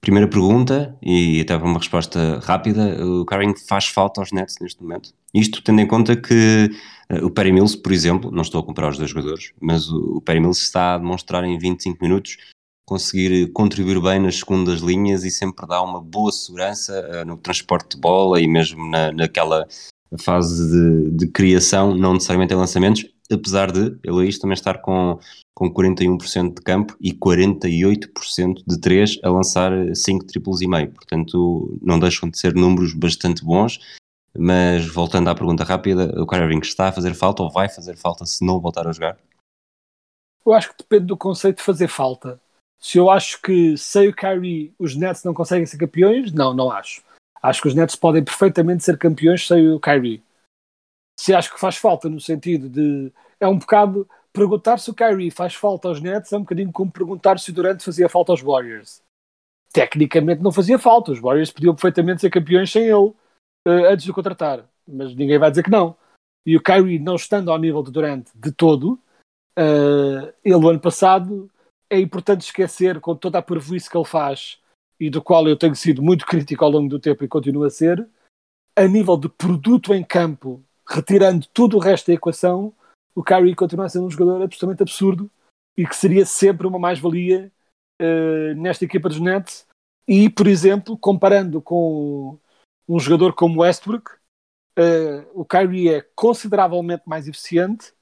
Primeira 0.00 0.26
pergunta, 0.26 0.98
e 1.00 1.40
até 1.40 1.56
para 1.56 1.64
uma 1.64 1.78
resposta 1.78 2.40
rápida, 2.40 3.06
o 3.06 3.24
Kyrie 3.24 3.54
faz 3.68 3.86
falta 3.86 4.20
aos 4.20 4.32
Nets 4.32 4.56
neste 4.60 4.82
momento? 4.82 5.14
Isto 5.32 5.62
tendo 5.62 5.80
em 5.80 5.86
conta 5.86 6.16
que 6.16 6.70
uh, 7.08 7.24
o 7.24 7.30
Perry 7.30 7.52
Mills, 7.52 7.76
por 7.76 7.92
exemplo, 7.92 8.30
não 8.32 8.42
estou 8.42 8.60
a 8.60 8.64
comparar 8.64 8.88
os 8.88 8.98
dois 8.98 9.10
jogadores, 9.10 9.52
mas 9.60 9.88
o, 9.88 10.20
Perry 10.20 10.40
Mills 10.40 10.60
está 10.60 10.94
a 10.94 10.98
demonstrar 10.98 11.44
em 11.44 11.56
25 11.56 11.98
minutos 12.02 12.36
conseguir 12.84 13.52
contribuir 13.52 14.00
bem 14.02 14.18
nas 14.18 14.40
segundas 14.40 14.80
linhas 14.80 15.22
e 15.22 15.30
sempre 15.30 15.66
dá 15.68 15.80
uma 15.80 16.00
boa 16.00 16.32
segurança 16.32 17.24
no 17.24 17.36
transporte 17.36 17.94
de 17.94 18.00
bola 18.00 18.40
e 18.40 18.46
mesmo 18.46 18.84
na, 18.90 19.12
naquela 19.12 19.66
fase 20.18 20.70
de, 20.70 21.10
de, 21.16 21.26
criação, 21.28 21.94
não 21.94 22.14
necessariamente 22.14 22.52
em 22.52 22.56
lançamentos, 22.56 23.06
apesar 23.30 23.70
de 23.70 23.98
aí 24.06 24.38
também 24.38 24.54
estar 24.54 24.78
com, 24.78 25.18
com 25.54 25.72
41% 25.72 26.54
de 26.54 26.62
campo 26.62 26.96
e 27.00 27.12
48% 27.12 28.62
de 28.66 28.80
3 28.80 29.18
a 29.22 29.30
lançar 29.30 29.72
5 29.94 30.26
triplos 30.26 30.60
e 30.60 30.68
meio, 30.68 30.90
portanto 30.90 31.78
não 31.82 31.98
deixam 31.98 32.28
de 32.28 32.38
ser 32.38 32.54
números 32.54 32.94
bastante 32.94 33.44
bons 33.44 33.78
mas 34.36 34.86
voltando 34.86 35.28
à 35.28 35.34
pergunta 35.34 35.64
rápida, 35.64 36.20
o 36.20 36.26
Kyrie 36.26 36.58
está 36.60 36.88
a 36.88 36.92
fazer 36.92 37.14
falta 37.14 37.42
ou 37.42 37.50
vai 37.50 37.68
fazer 37.68 37.96
falta 37.96 38.24
se 38.24 38.44
não 38.44 38.60
voltar 38.60 38.88
a 38.88 38.92
jogar? 38.92 39.18
Eu 40.44 40.52
acho 40.52 40.70
que 40.70 40.78
depende 40.78 41.06
do 41.06 41.16
conceito 41.16 41.58
de 41.58 41.62
fazer 41.62 41.88
falta. 41.88 42.40
Se 42.78 42.98
eu 42.98 43.10
acho 43.10 43.40
que 43.40 43.76
sem 43.76 44.08
o 44.08 44.14
Kyrie 44.14 44.74
os 44.78 44.96
Nets 44.96 45.22
não 45.22 45.34
conseguem 45.34 45.66
ser 45.66 45.78
campeões, 45.78 46.32
não, 46.32 46.54
não 46.54 46.70
acho. 46.70 47.02
Acho 47.42 47.62
que 47.62 47.68
os 47.68 47.74
Nets 47.74 47.96
podem 47.96 48.24
perfeitamente 48.24 48.84
ser 48.84 48.96
campeões 48.96 49.46
sem 49.46 49.68
o 49.70 49.80
Kyrie. 49.80 50.22
Se 51.18 51.34
acho 51.34 51.52
que 51.52 51.60
faz 51.60 51.76
falta 51.76 52.08
no 52.08 52.20
sentido 52.20 52.68
de. 52.68 53.12
É 53.40 53.48
um 53.48 53.58
bocado. 53.58 54.08
Perguntar 54.32 54.78
se 54.78 54.90
o 54.90 54.94
Kyrie 54.94 55.30
faz 55.30 55.54
falta 55.54 55.88
aos 55.88 56.00
Nets 56.00 56.32
é 56.32 56.36
um 56.38 56.40
bocadinho 56.40 56.72
como 56.72 56.90
perguntar 56.90 57.38
se 57.38 57.50
o 57.50 57.54
Durant 57.54 57.82
fazia 57.82 58.08
falta 58.08 58.32
aos 58.32 58.40
Warriors. 58.40 59.02
Tecnicamente 59.72 60.40
não 60.40 60.50
fazia 60.50 60.78
falta. 60.78 61.12
Os 61.12 61.20
Warriors 61.20 61.50
podiam 61.50 61.74
perfeitamente 61.74 62.22
ser 62.22 62.30
campeões 62.30 62.70
sem 62.70 62.84
ele 62.84 62.94
uh, 62.94 63.90
antes 63.90 64.04
de 64.04 64.10
o 64.10 64.14
contratar, 64.14 64.66
mas 64.88 65.14
ninguém 65.14 65.38
vai 65.38 65.50
dizer 65.50 65.64
que 65.64 65.70
não. 65.70 65.94
E 66.46 66.56
o 66.56 66.62
Kyrie, 66.62 66.98
não 66.98 67.16
estando 67.16 67.50
ao 67.50 67.58
nível 67.58 67.82
de 67.82 67.92
Durant 67.92 68.26
de 68.34 68.52
todo, 68.52 68.98
uh, 69.58 70.32
ele, 70.42 70.54
o 70.54 70.68
ano 70.68 70.80
passado, 70.80 71.50
é 71.90 72.00
importante 72.00 72.40
esquecer 72.40 73.00
com 73.00 73.14
toda 73.14 73.38
a 73.38 73.42
prejuízo 73.42 73.90
que 73.90 73.96
ele 73.96 74.06
faz 74.06 74.61
e 75.02 75.10
do 75.10 75.20
qual 75.20 75.48
eu 75.48 75.56
tenho 75.56 75.74
sido 75.74 76.00
muito 76.00 76.24
crítico 76.24 76.64
ao 76.64 76.70
longo 76.70 76.88
do 76.88 77.00
tempo 77.00 77.24
e 77.24 77.28
continuo 77.28 77.64
a 77.64 77.70
ser, 77.70 78.08
a 78.76 78.86
nível 78.86 79.16
de 79.16 79.28
produto 79.28 79.92
em 79.92 80.04
campo, 80.04 80.64
retirando 80.88 81.44
tudo 81.52 81.76
o 81.76 81.80
resto 81.80 82.06
da 82.06 82.14
equação, 82.14 82.72
o 83.12 83.20
Kyrie 83.20 83.56
continua 83.56 83.86
a 83.86 83.88
ser 83.88 83.98
um 83.98 84.08
jogador 84.08 84.40
absolutamente 84.40 84.80
absurdo 84.80 85.28
e 85.76 85.84
que 85.84 85.96
seria 85.96 86.24
sempre 86.24 86.68
uma 86.68 86.78
mais-valia 86.78 87.50
uh, 88.00 88.54
nesta 88.54 88.84
equipa 88.84 89.08
dos 89.08 89.18
Nets. 89.18 89.66
E, 90.06 90.30
por 90.30 90.46
exemplo, 90.46 90.96
comparando 90.96 91.60
com 91.60 92.38
um 92.88 93.00
jogador 93.00 93.34
como 93.34 93.62
Westbrook, 93.62 94.08
uh, 94.78 95.26
o 95.34 95.44
Kyrie 95.44 95.94
é 95.94 96.06
consideravelmente 96.14 97.02
mais 97.06 97.26
eficiente 97.26 97.92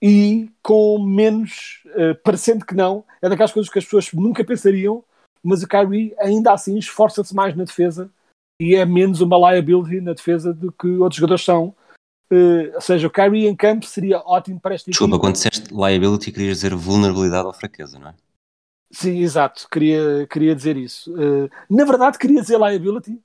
e 0.00 0.50
com 0.62 0.98
menos, 0.98 1.82
uh, 1.88 2.14
parecendo 2.24 2.64
que 2.64 2.74
não, 2.74 3.04
é 3.20 3.28
daquelas 3.28 3.52
coisas 3.52 3.70
que 3.70 3.78
as 3.78 3.84
pessoas 3.84 4.10
nunca 4.14 4.42
pensariam, 4.42 5.04
mas 5.42 5.62
o 5.62 5.68
Kyrie 5.68 6.14
ainda 6.18 6.52
assim 6.52 6.78
esforça-se 6.78 7.34
mais 7.34 7.56
na 7.56 7.64
defesa 7.64 8.10
e 8.60 8.74
é 8.74 8.84
menos 8.84 9.20
uma 9.20 9.52
liability 9.52 10.00
na 10.00 10.12
defesa 10.12 10.52
do 10.52 10.72
que 10.72 10.88
outros 10.88 11.16
jogadores 11.16 11.44
são. 11.44 11.74
Uh, 12.30 12.74
ou 12.74 12.80
seja, 12.80 13.06
o 13.06 13.10
Kyrie 13.10 13.46
em 13.46 13.56
campo 13.56 13.86
seria 13.86 14.18
ótimo 14.18 14.60
para 14.60 14.74
esta 14.74 14.90
Desculpa, 14.90 15.14
equipa. 15.14 15.26
quando 15.26 15.34
disseste 15.34 15.72
liability 15.72 16.32
querias 16.32 16.58
dizer 16.58 16.74
vulnerabilidade 16.74 17.46
ou 17.46 17.54
fraqueza, 17.54 17.98
não 17.98 18.08
é? 18.08 18.14
Sim, 18.90 19.18
exato, 19.20 19.68
queria, 19.70 20.26
queria 20.26 20.54
dizer 20.54 20.76
isso. 20.76 21.12
Uh, 21.14 21.48
na 21.70 21.84
verdade, 21.84 22.18
queria 22.18 22.40
dizer 22.40 22.58
liability, 22.58 23.18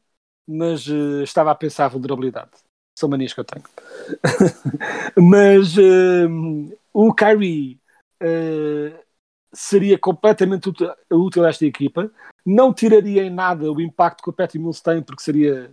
mas 0.47 0.87
uh, 0.87 1.23
estava 1.23 1.51
a 1.51 1.55
pensar 1.55 1.89
vulnerabilidade. 1.89 2.51
São 2.97 3.09
manias 3.09 3.33
que 3.33 3.39
eu 3.39 3.45
tenho. 3.45 3.65
mas 5.17 5.75
o 6.93 7.13
Kyrie 7.13 7.79
seria 9.53 9.97
completamente 9.97 10.69
útil, 11.11 11.45
a 11.45 11.49
esta 11.49 11.65
equipa. 11.65 12.11
Não 12.45 12.73
tiraria 12.73 13.23
em 13.23 13.29
nada 13.29 13.71
o 13.71 13.81
impacto 13.81 14.23
que 14.23 14.29
o 14.29 14.33
Patty 14.33 14.59
Mills 14.59 14.81
tem, 14.81 15.01
porque 15.01 15.21
seria 15.21 15.71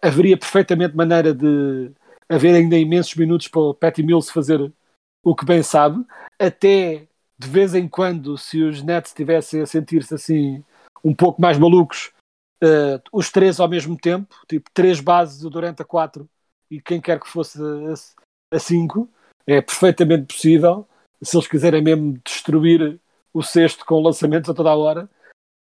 haveria 0.00 0.36
perfeitamente 0.36 0.96
maneira 0.96 1.34
de 1.34 1.90
haver 2.28 2.54
ainda 2.54 2.76
imensos 2.76 3.14
minutos 3.14 3.48
para 3.48 3.60
o 3.60 3.74
Patty 3.74 4.02
Mills 4.02 4.32
fazer 4.32 4.72
o 5.24 5.34
que 5.34 5.44
bem 5.44 5.62
sabe. 5.62 6.04
Até 6.38 7.08
de 7.38 7.48
vez 7.48 7.74
em 7.74 7.88
quando, 7.88 8.38
se 8.38 8.62
os 8.62 8.82
Nets 8.82 9.10
estivessem 9.10 9.60
a 9.60 9.66
sentir-se 9.66 10.14
assim 10.14 10.64
um 11.04 11.14
pouco 11.14 11.40
mais 11.42 11.58
malucos, 11.58 12.12
uh, 12.62 13.02
os 13.12 13.30
três 13.30 13.58
ao 13.58 13.68
mesmo 13.68 13.96
tempo, 13.96 14.34
tipo 14.48 14.70
três 14.72 15.00
bases, 15.00 15.44
o 15.44 15.50
Durant 15.50 15.80
a 15.80 15.84
quatro 15.84 16.28
e 16.70 16.80
quem 16.80 17.00
quer 17.00 17.18
que 17.18 17.28
fosse 17.28 17.58
a, 17.60 18.56
a 18.56 18.58
cinco, 18.58 19.08
é 19.46 19.60
perfeitamente 19.60 20.34
possível. 20.34 20.86
Se 21.22 21.36
eles 21.36 21.48
quiserem 21.48 21.82
mesmo 21.82 22.18
destruir 22.24 23.00
o 23.32 23.42
sexto 23.42 23.84
com 23.84 24.00
lançamentos 24.00 24.50
a 24.50 24.54
toda 24.54 24.70
a 24.70 24.76
hora. 24.76 25.08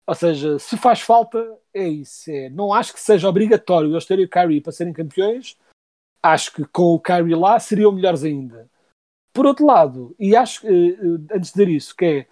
Ou 0.07 0.15
seja, 0.15 0.59
se 0.59 0.77
faz 0.77 1.01
falta, 1.01 1.39
é 1.73 1.89
isso. 1.89 2.31
É. 2.31 2.49
Não 2.51 2.73
acho 2.73 2.93
que 2.93 3.01
seja 3.01 3.29
obrigatório 3.29 3.91
eles 3.91 4.07
terem 4.07 4.25
o 4.25 4.29
Kyrie 4.29 4.61
para 4.61 4.73
serem 4.73 4.93
campeões. 4.93 5.57
Acho 6.23 6.53
que 6.53 6.65
com 6.65 6.95
o 6.95 7.01
Kyrie 7.01 7.35
lá 7.35 7.59
seriam 7.59 7.93
melhores 7.93 8.25
ainda. 8.25 8.71
Por 9.33 9.47
outro 9.47 9.67
lado, 9.67 10.15
e 10.19 10.35
acho, 10.35 10.67
antes 10.67 11.53
de 11.53 11.59
dizer 11.59 11.69
isso, 11.69 11.95
que 11.95 12.05
é, 12.05 12.27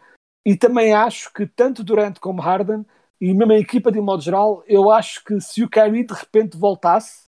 e 0.44 0.56
também 0.56 0.94
acho 0.94 1.32
que 1.32 1.46
tanto 1.46 1.84
Durant 1.84 2.18
como 2.18 2.40
Harden, 2.40 2.84
e 3.20 3.34
mesmo 3.34 3.52
a 3.52 3.58
equipa 3.58 3.92
de 3.92 4.00
um 4.00 4.04
modo 4.04 4.22
geral, 4.22 4.64
eu 4.66 4.90
acho 4.90 5.22
que 5.22 5.38
se 5.40 5.62
o 5.62 5.68
Kyrie 5.68 6.06
de 6.06 6.14
repente 6.14 6.56
voltasse, 6.56 7.24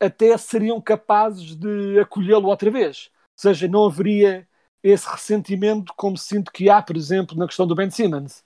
até 0.00 0.36
seriam 0.36 0.80
capazes 0.80 1.54
de 1.54 2.00
acolhê-lo 2.00 2.48
outra 2.48 2.70
vez. 2.70 3.08
Ou 3.14 3.40
seja, 3.40 3.68
não 3.68 3.86
haveria 3.86 4.48
esse 4.82 5.08
ressentimento 5.08 5.92
como 5.96 6.16
sinto 6.16 6.50
que 6.50 6.68
há, 6.68 6.82
por 6.82 6.96
exemplo, 6.96 7.36
na 7.36 7.46
questão 7.46 7.66
do 7.66 7.74
Ben 7.74 7.90
Simmons, 7.90 8.44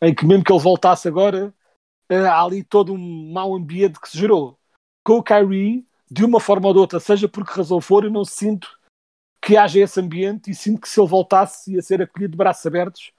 em 0.00 0.14
que 0.14 0.26
mesmo 0.26 0.44
que 0.44 0.52
ele 0.52 0.62
voltasse 0.62 1.08
agora, 1.08 1.54
há 2.08 2.42
ali 2.42 2.62
todo 2.62 2.92
um 2.92 3.32
mau 3.32 3.54
ambiente 3.54 4.00
que 4.00 4.08
se 4.08 4.18
gerou. 4.18 4.58
Com 5.04 5.18
o 5.18 5.22
Kyrie, 5.22 5.86
de 6.10 6.24
uma 6.24 6.40
forma 6.40 6.68
ou 6.68 6.74
de 6.74 6.80
outra, 6.80 7.00
seja 7.00 7.28
por 7.28 7.46
que 7.46 7.52
razão 7.52 7.80
for, 7.80 8.04
eu 8.04 8.10
não 8.10 8.24
sinto 8.24 8.78
que 9.42 9.56
haja 9.56 9.80
esse 9.80 9.98
ambiente 9.98 10.50
e 10.50 10.54
sinto 10.54 10.80
que 10.80 10.88
se 10.88 11.00
ele 11.00 11.08
voltasse 11.08 11.74
ia 11.74 11.82
ser 11.82 12.02
acolhido 12.02 12.32
de 12.32 12.36
braços 12.36 12.66
abertos. 12.66 13.12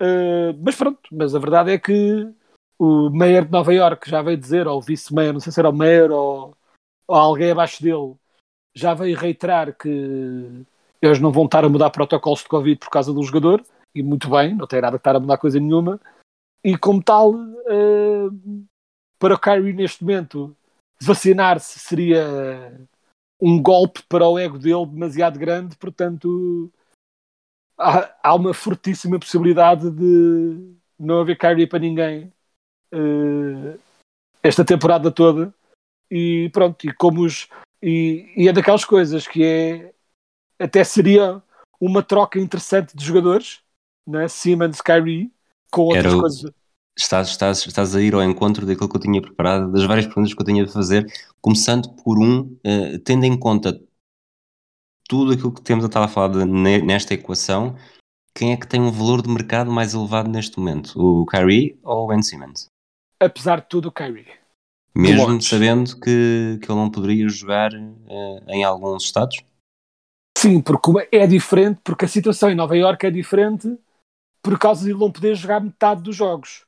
Uh, 0.00 0.56
mas 0.60 0.74
pronto, 0.76 1.00
mas 1.12 1.34
a 1.34 1.38
verdade 1.38 1.72
é 1.72 1.78
que 1.78 2.32
o 2.78 3.10
Mayor 3.10 3.44
de 3.44 3.52
Nova 3.52 3.72
York 3.72 4.08
já 4.08 4.22
veio 4.22 4.36
dizer, 4.36 4.66
ou 4.66 4.78
o 4.78 4.82
vice-mayor, 4.82 5.32
não 5.32 5.40
sei 5.40 5.52
se 5.52 5.60
era 5.60 5.70
o 5.70 5.72
Mayor 5.72 6.10
ou, 6.10 6.56
ou, 7.06 7.16
alguém 7.16 7.50
abaixo 7.52 7.82
dele, 7.82 8.16
já 8.74 8.94
veio 8.94 9.16
reiterar 9.16 9.76
que 9.76 10.64
eles 11.02 11.18
não 11.18 11.32
vão 11.32 11.44
estar 11.44 11.64
a 11.64 11.68
mudar 11.68 11.90
protocolos 11.90 12.40
de 12.40 12.48
Covid 12.48 12.78
por 12.78 12.90
causa 12.90 13.12
do 13.12 13.22
jogador, 13.22 13.64
e 13.94 14.02
muito 14.02 14.30
bem, 14.30 14.54
não 14.54 14.66
tem 14.66 14.80
nada 14.80 14.96
que 14.96 15.00
estar 15.00 15.16
a 15.16 15.20
mudar 15.20 15.36
coisa 15.36 15.58
nenhuma, 15.58 16.00
e 16.64 16.78
como 16.78 17.02
tal, 17.02 17.34
uh, 17.34 18.64
para 19.18 19.34
o 19.34 19.38
Kyrie 19.38 19.72
neste 19.72 20.02
momento, 20.04 20.56
vacinar-se 21.00 21.78
seria 21.80 22.78
um 23.40 23.60
golpe 23.60 24.02
para 24.08 24.28
o 24.28 24.38
ego 24.38 24.58
dele 24.58 24.86
demasiado 24.86 25.38
grande, 25.38 25.76
portanto 25.76 26.72
há, 27.76 28.14
há 28.22 28.34
uma 28.34 28.54
fortíssima 28.54 29.18
possibilidade 29.18 29.90
de 29.90 30.74
não 30.98 31.20
haver 31.20 31.36
Kyrie 31.36 31.66
para 31.66 31.80
ninguém 31.80 32.32
uh, 32.94 33.78
esta 34.42 34.64
temporada 34.64 35.10
toda. 35.10 35.52
E 36.10 36.50
pronto, 36.52 36.86
e 36.86 36.92
como 36.92 37.22
os 37.22 37.48
e, 37.82 38.32
e, 38.36 38.48
é 38.48 38.52
daquelas 38.52 38.84
coisas 38.84 39.26
que 39.26 39.42
é 39.42 39.92
até 40.62 40.84
seria 40.84 41.42
uma 41.80 42.02
troca 42.02 42.38
interessante 42.38 42.96
de 42.96 43.04
jogadores, 43.04 43.60
né? 44.06 44.28
Simmons, 44.28 44.80
Kyrie, 44.80 45.32
com 45.70 45.82
outras 45.82 46.12
Era 46.12 46.20
coisas 46.20 46.52
estás, 46.96 47.28
estás, 47.28 47.66
estás 47.66 47.96
a 47.96 48.00
ir 48.00 48.14
ao 48.14 48.22
encontro 48.22 48.66
daquilo 48.66 48.88
que 48.88 48.96
eu 48.96 49.00
tinha 49.00 49.20
preparado, 49.20 49.72
das 49.72 49.84
várias 49.84 50.06
perguntas 50.06 50.34
que 50.34 50.40
eu 50.40 50.46
tinha 50.46 50.64
de 50.64 50.72
fazer, 50.72 51.06
começando 51.40 51.90
por 52.02 52.18
um, 52.18 52.40
uh, 52.40 52.98
tendo 53.04 53.24
em 53.24 53.38
conta 53.38 53.80
tudo 55.08 55.32
aquilo 55.32 55.52
que 55.52 55.62
temos 55.62 55.84
a 55.84 55.88
estar 55.88 56.02
a 56.02 56.08
falar 56.08 56.28
de, 56.28 56.44
nesta 56.44 57.14
equação, 57.14 57.76
quem 58.34 58.52
é 58.52 58.56
que 58.56 58.66
tem 58.66 58.80
um 58.80 58.90
valor 58.90 59.20
de 59.20 59.28
mercado 59.28 59.70
mais 59.70 59.92
elevado 59.92 60.28
neste 60.28 60.58
momento? 60.58 60.98
O 60.98 61.26
Kyrie 61.26 61.78
ou 61.82 62.04
o 62.04 62.06
Ben 62.06 62.22
Simmons? 62.22 62.66
Apesar 63.20 63.60
de 63.60 63.68
tudo, 63.68 63.88
o 63.88 63.92
Kyrie. 63.92 64.26
Mesmo 64.94 65.40
sabendo 65.40 65.98
que, 65.98 66.58
que 66.60 66.70
ele 66.70 66.78
não 66.78 66.90
poderia 66.90 67.28
jogar 67.28 67.72
uh, 67.72 68.50
em 68.50 68.64
alguns 68.64 69.04
estados? 69.04 69.36
Sim, 70.36 70.60
porque 70.60 70.90
é 71.12 71.26
diferente, 71.26 71.80
porque 71.84 72.04
a 72.04 72.08
situação 72.08 72.50
em 72.50 72.54
Nova 72.54 72.76
Iorque 72.76 73.06
é 73.06 73.10
diferente 73.10 73.78
por 74.42 74.58
causa 74.58 74.84
de 74.84 74.90
ele 74.90 74.98
não 74.98 75.12
poder 75.12 75.36
jogar 75.36 75.60
metade 75.60 76.02
dos 76.02 76.16
jogos 76.16 76.64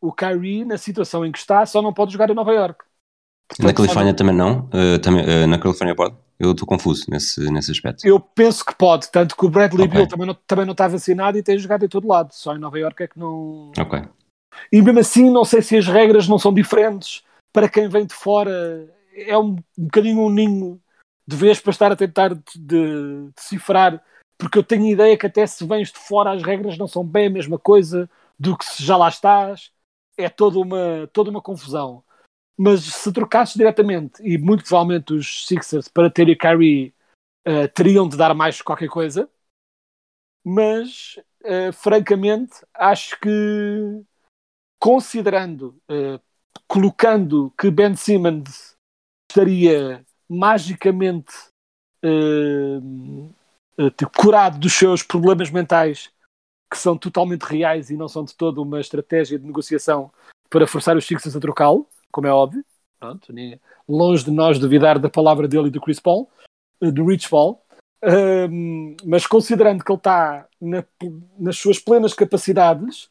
o 0.00 0.12
Kyrie, 0.12 0.64
na 0.64 0.78
situação 0.78 1.24
em 1.24 1.32
que 1.32 1.38
está, 1.38 1.64
só 1.66 1.82
não 1.82 1.92
pode 1.92 2.12
jogar 2.12 2.30
em 2.30 2.34
Nova 2.34 2.52
York. 2.52 2.84
na 3.58 3.72
Califórnia 3.72 4.12
não... 4.12 4.16
também 4.16 4.34
não? 4.34 4.68
Uh, 4.72 4.98
também, 5.00 5.24
uh, 5.24 5.46
na 5.46 5.58
Califórnia 5.58 5.94
pode? 5.94 6.14
Eu 6.38 6.52
estou 6.52 6.66
confuso 6.66 7.06
nesse, 7.08 7.50
nesse 7.50 7.70
aspecto. 7.70 8.06
Eu 8.06 8.20
penso 8.20 8.64
que 8.64 8.74
pode, 8.74 9.10
tanto 9.10 9.34
que 9.34 9.46
o 9.46 9.48
Bradley 9.48 9.86
okay. 9.86 10.00
Bill 10.00 10.08
também 10.08 10.26
não, 10.26 10.34
também 10.46 10.66
não 10.66 10.72
está 10.72 10.86
vacinado 10.86 11.38
e 11.38 11.42
tem 11.42 11.58
jogado 11.58 11.84
em 11.84 11.88
todo 11.88 12.06
lado, 12.06 12.32
só 12.32 12.54
em 12.54 12.58
Nova 12.58 12.78
York 12.78 13.02
é 13.02 13.08
que 13.08 13.18
não. 13.18 13.72
Ok. 13.78 14.02
E 14.70 14.82
mesmo 14.82 15.00
assim, 15.00 15.30
não 15.30 15.44
sei 15.44 15.62
se 15.62 15.76
as 15.76 15.86
regras 15.86 16.28
não 16.28 16.38
são 16.38 16.52
diferentes 16.52 17.22
para 17.52 17.68
quem 17.68 17.88
vem 17.88 18.04
de 18.04 18.14
fora. 18.14 18.86
É 19.14 19.36
um, 19.36 19.56
um 19.78 19.84
bocadinho 19.84 20.20
um 20.20 20.30
ninho 20.30 20.80
de 21.26 21.36
vez 21.36 21.60
para 21.60 21.70
estar 21.70 21.92
a 21.92 21.96
tentar 21.96 22.34
de, 22.34 22.42
de, 22.56 23.30
decifrar, 23.34 24.02
porque 24.38 24.58
eu 24.58 24.62
tenho 24.62 24.84
a 24.84 24.90
ideia 24.90 25.18
que 25.18 25.26
até 25.26 25.46
se 25.46 25.66
vens 25.66 25.90
de 25.90 25.98
fora 25.98 26.32
as 26.32 26.42
regras 26.42 26.78
não 26.78 26.86
são 26.86 27.04
bem 27.04 27.26
a 27.26 27.30
mesma 27.30 27.58
coisa 27.58 28.08
do 28.38 28.56
que 28.56 28.64
se 28.64 28.82
já 28.82 28.96
lá 28.96 29.08
estás 29.08 29.72
é 30.16 30.28
toda 30.28 30.58
uma, 30.58 31.08
toda 31.12 31.30
uma 31.30 31.42
confusão. 31.42 32.02
Mas 32.56 32.84
se 32.84 33.12
trocasses 33.12 33.54
diretamente, 33.54 34.22
e 34.22 34.38
muito 34.38 34.64
provavelmente 34.64 35.12
os 35.12 35.46
Sixers 35.46 35.88
para 35.88 36.10
ter 36.10 36.28
o 36.28 36.38
Kyrie 36.38 36.94
uh, 37.46 37.68
teriam 37.74 38.08
de 38.08 38.16
dar 38.16 38.34
mais 38.34 38.62
qualquer 38.62 38.88
coisa, 38.88 39.28
mas 40.44 41.18
uh, 41.44 41.72
francamente 41.72 42.64
acho 42.72 43.18
que 43.20 44.02
considerando, 44.80 45.78
uh, 45.90 46.20
colocando 46.66 47.52
que 47.58 47.70
Ben 47.70 47.94
Simmons 47.94 48.74
estaria 49.30 50.05
magicamente 50.28 51.32
curado 54.14 54.58
dos 54.58 54.72
seus 54.72 55.02
problemas 55.02 55.50
mentais 55.50 56.10
que 56.70 56.78
são 56.78 56.96
totalmente 56.96 57.42
reais 57.42 57.90
e 57.90 57.96
não 57.96 58.08
são 58.08 58.24
de 58.24 58.34
toda 58.34 58.60
uma 58.60 58.80
estratégia 58.80 59.38
de 59.38 59.46
negociação 59.46 60.10
para 60.50 60.66
forçar 60.66 60.96
os 60.96 61.06
Sixers 61.06 61.36
a 61.36 61.40
trocá-lo, 61.40 61.88
como 62.10 62.26
é 62.26 62.32
óbvio. 62.32 62.64
Pronto, 62.98 63.32
longe 63.88 64.24
de 64.24 64.30
nós 64.30 64.58
duvidar 64.58 64.98
da 64.98 65.08
palavra 65.08 65.46
dele 65.46 65.68
e 65.68 65.70
do 65.70 65.80
Chris 65.80 66.00
Paul, 66.00 66.28
eh, 66.80 66.90
do 66.90 67.06
Rich 67.06 67.28
Paul. 67.28 67.60
Um, 68.02 68.96
mas 69.04 69.26
considerando 69.26 69.82
que 69.84 69.90
ele 69.90 69.98
está 69.98 70.46
na, 70.60 70.84
nas 71.38 71.56
suas 71.56 71.78
plenas 71.78 72.14
capacidades, 72.14 73.10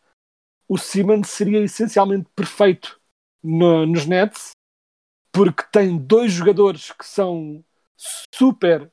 o 0.68 0.78
Simmons 0.78 1.30
seria 1.30 1.60
essencialmente 1.60 2.28
perfeito 2.36 3.00
no, 3.44 3.86
nos 3.86 4.06
Nets, 4.06 4.52
porque 5.36 5.64
tem 5.70 5.98
dois 5.98 6.32
jogadores 6.32 6.94
que 6.94 7.06
são 7.06 7.62
super 8.34 8.90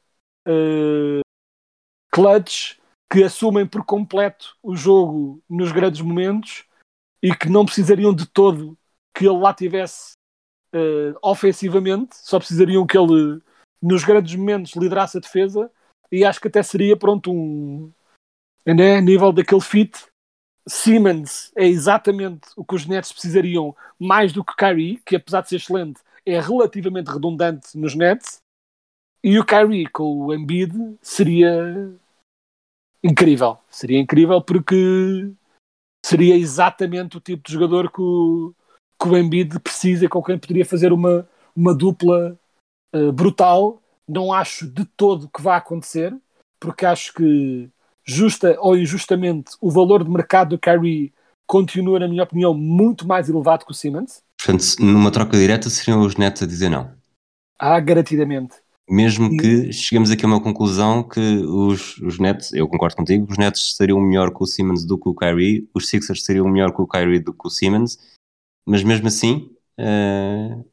uh, 0.48 1.20
clutch 2.10 2.78
que 3.10 3.22
assumem 3.22 3.64
por 3.64 3.84
completo 3.84 4.56
o 4.60 4.74
jogo 4.74 5.40
nos 5.48 5.70
grandes 5.70 6.00
momentos 6.00 6.64
e 7.22 7.32
que 7.32 7.48
não 7.48 7.64
precisariam 7.64 8.12
de 8.12 8.26
todo 8.26 8.76
que 9.16 9.24
ele 9.24 9.38
lá 9.38 9.54
tivesse 9.54 10.14
uh, 10.74 11.16
ofensivamente, 11.22 12.16
só 12.16 12.38
precisariam 12.38 12.84
que 12.86 12.98
ele, 12.98 13.40
nos 13.80 14.02
grandes 14.02 14.34
momentos, 14.34 14.74
liderasse 14.74 15.18
a 15.18 15.20
defesa 15.20 15.70
e 16.10 16.24
acho 16.24 16.40
que 16.40 16.48
até 16.48 16.62
seria, 16.62 16.96
pronto, 16.96 17.30
um 17.30 17.92
né, 18.66 19.00
nível 19.00 19.32
daquele 19.32 19.60
fit. 19.60 20.06
Simmons 20.66 21.52
é 21.56 21.66
exatamente 21.66 22.48
o 22.56 22.64
que 22.64 22.74
os 22.74 22.86
Nets 22.86 23.12
precisariam 23.12 23.76
mais 23.98 24.32
do 24.32 24.44
que 24.44 24.56
Kyrie, 24.56 25.00
que 25.04 25.16
apesar 25.16 25.42
de 25.42 25.48
ser 25.48 25.56
excelente, 25.56 26.00
é 26.26 26.40
relativamente 26.40 27.10
redundante 27.10 27.76
nos 27.76 27.94
Nets. 27.94 28.40
E 29.24 29.38
o 29.38 29.44
Kyrie 29.44 29.86
com 29.86 30.26
o 30.26 30.34
Embiid 30.34 30.96
seria 31.00 31.94
incrível. 33.02 33.58
Seria 33.70 34.00
incrível 34.00 34.42
porque 34.42 35.30
seria 36.04 36.36
exatamente 36.36 37.16
o 37.16 37.20
tipo 37.20 37.46
de 37.46 37.52
jogador 37.52 37.90
que 37.90 38.00
o, 38.00 38.52
que 39.00 39.08
o 39.08 39.16
Embiid 39.16 39.60
precisa 39.60 40.04
e 40.04 40.08
com 40.08 40.22
quem 40.22 40.38
poderia 40.38 40.64
fazer 40.64 40.92
uma, 40.92 41.28
uma 41.54 41.74
dupla 41.74 42.38
uh, 42.94 43.12
brutal. 43.12 43.80
Não 44.08 44.32
acho 44.32 44.68
de 44.68 44.84
todo 44.84 45.28
que 45.28 45.40
vá 45.40 45.56
acontecer, 45.56 46.14
porque 46.58 46.84
acho 46.84 47.14
que, 47.14 47.70
justa 48.04 48.56
ou 48.60 48.76
injustamente, 48.76 49.52
o 49.60 49.70
valor 49.70 50.02
de 50.02 50.10
mercado 50.10 50.50
do 50.50 50.58
Kyrie 50.58 51.12
continua, 51.46 52.00
na 52.00 52.08
minha 52.08 52.24
opinião, 52.24 52.52
muito 52.52 53.06
mais 53.06 53.28
elevado 53.28 53.64
que 53.64 53.70
o 53.70 53.74
Simmons. 53.74 54.22
Portanto, 54.44 54.64
numa 54.80 55.12
troca 55.12 55.36
direta 55.36 55.70
seriam 55.70 56.00
os 56.00 56.16
Nets 56.16 56.42
a 56.42 56.46
dizer 56.46 56.68
não. 56.68 56.92
Ah, 57.58 57.78
garantidamente. 57.78 58.56
Mesmo 58.90 59.36
que 59.36 59.72
cheguemos 59.72 60.10
aqui 60.10 60.24
a 60.24 60.28
uma 60.28 60.42
conclusão 60.42 61.04
que 61.04 61.20
os, 61.20 61.96
os 61.98 62.18
Nets, 62.18 62.52
eu 62.52 62.66
concordo 62.66 62.96
contigo, 62.96 63.30
os 63.30 63.38
Nets 63.38 63.76
seriam 63.76 64.00
melhor 64.00 64.32
com 64.32 64.42
o 64.42 64.46
Simmons 64.46 64.84
do 64.84 64.98
que 64.98 65.08
o 65.08 65.14
Kyrie, 65.14 65.70
os 65.72 65.88
Sixers 65.88 66.24
seriam 66.24 66.48
melhor 66.48 66.72
com 66.72 66.82
o 66.82 66.88
Kyrie 66.88 67.20
do 67.20 67.32
que 67.32 67.46
o 67.46 67.50
Simmons, 67.50 67.96
mas 68.66 68.82
mesmo 68.82 69.06
assim, 69.06 69.54
uh, 69.78 70.64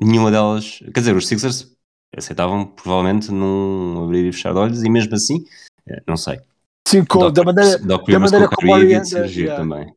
nenhuma 0.00 0.30
delas, 0.30 0.78
quer 0.78 1.00
dizer, 1.00 1.16
os 1.16 1.26
Sixers 1.26 1.76
aceitavam 2.16 2.64
provavelmente 2.64 3.32
num 3.32 4.04
abrir 4.04 4.28
e 4.28 4.32
fechar 4.32 4.52
de 4.52 4.58
olhos, 4.58 4.82
e 4.84 4.88
mesmo 4.88 5.14
assim, 5.14 5.44
uh, 5.88 6.00
não 6.06 6.16
sei. 6.16 6.40
Sim, 6.86 7.04
com, 7.04 7.30
da 7.30 7.42
maneira, 7.42 7.78
da 7.78 8.18
maneira 8.18 8.48
como 8.48 8.72
o 8.72 8.76
Murray 8.76 8.94
anda, 8.94 9.26
yeah. 9.26 9.56
também. 9.56 9.92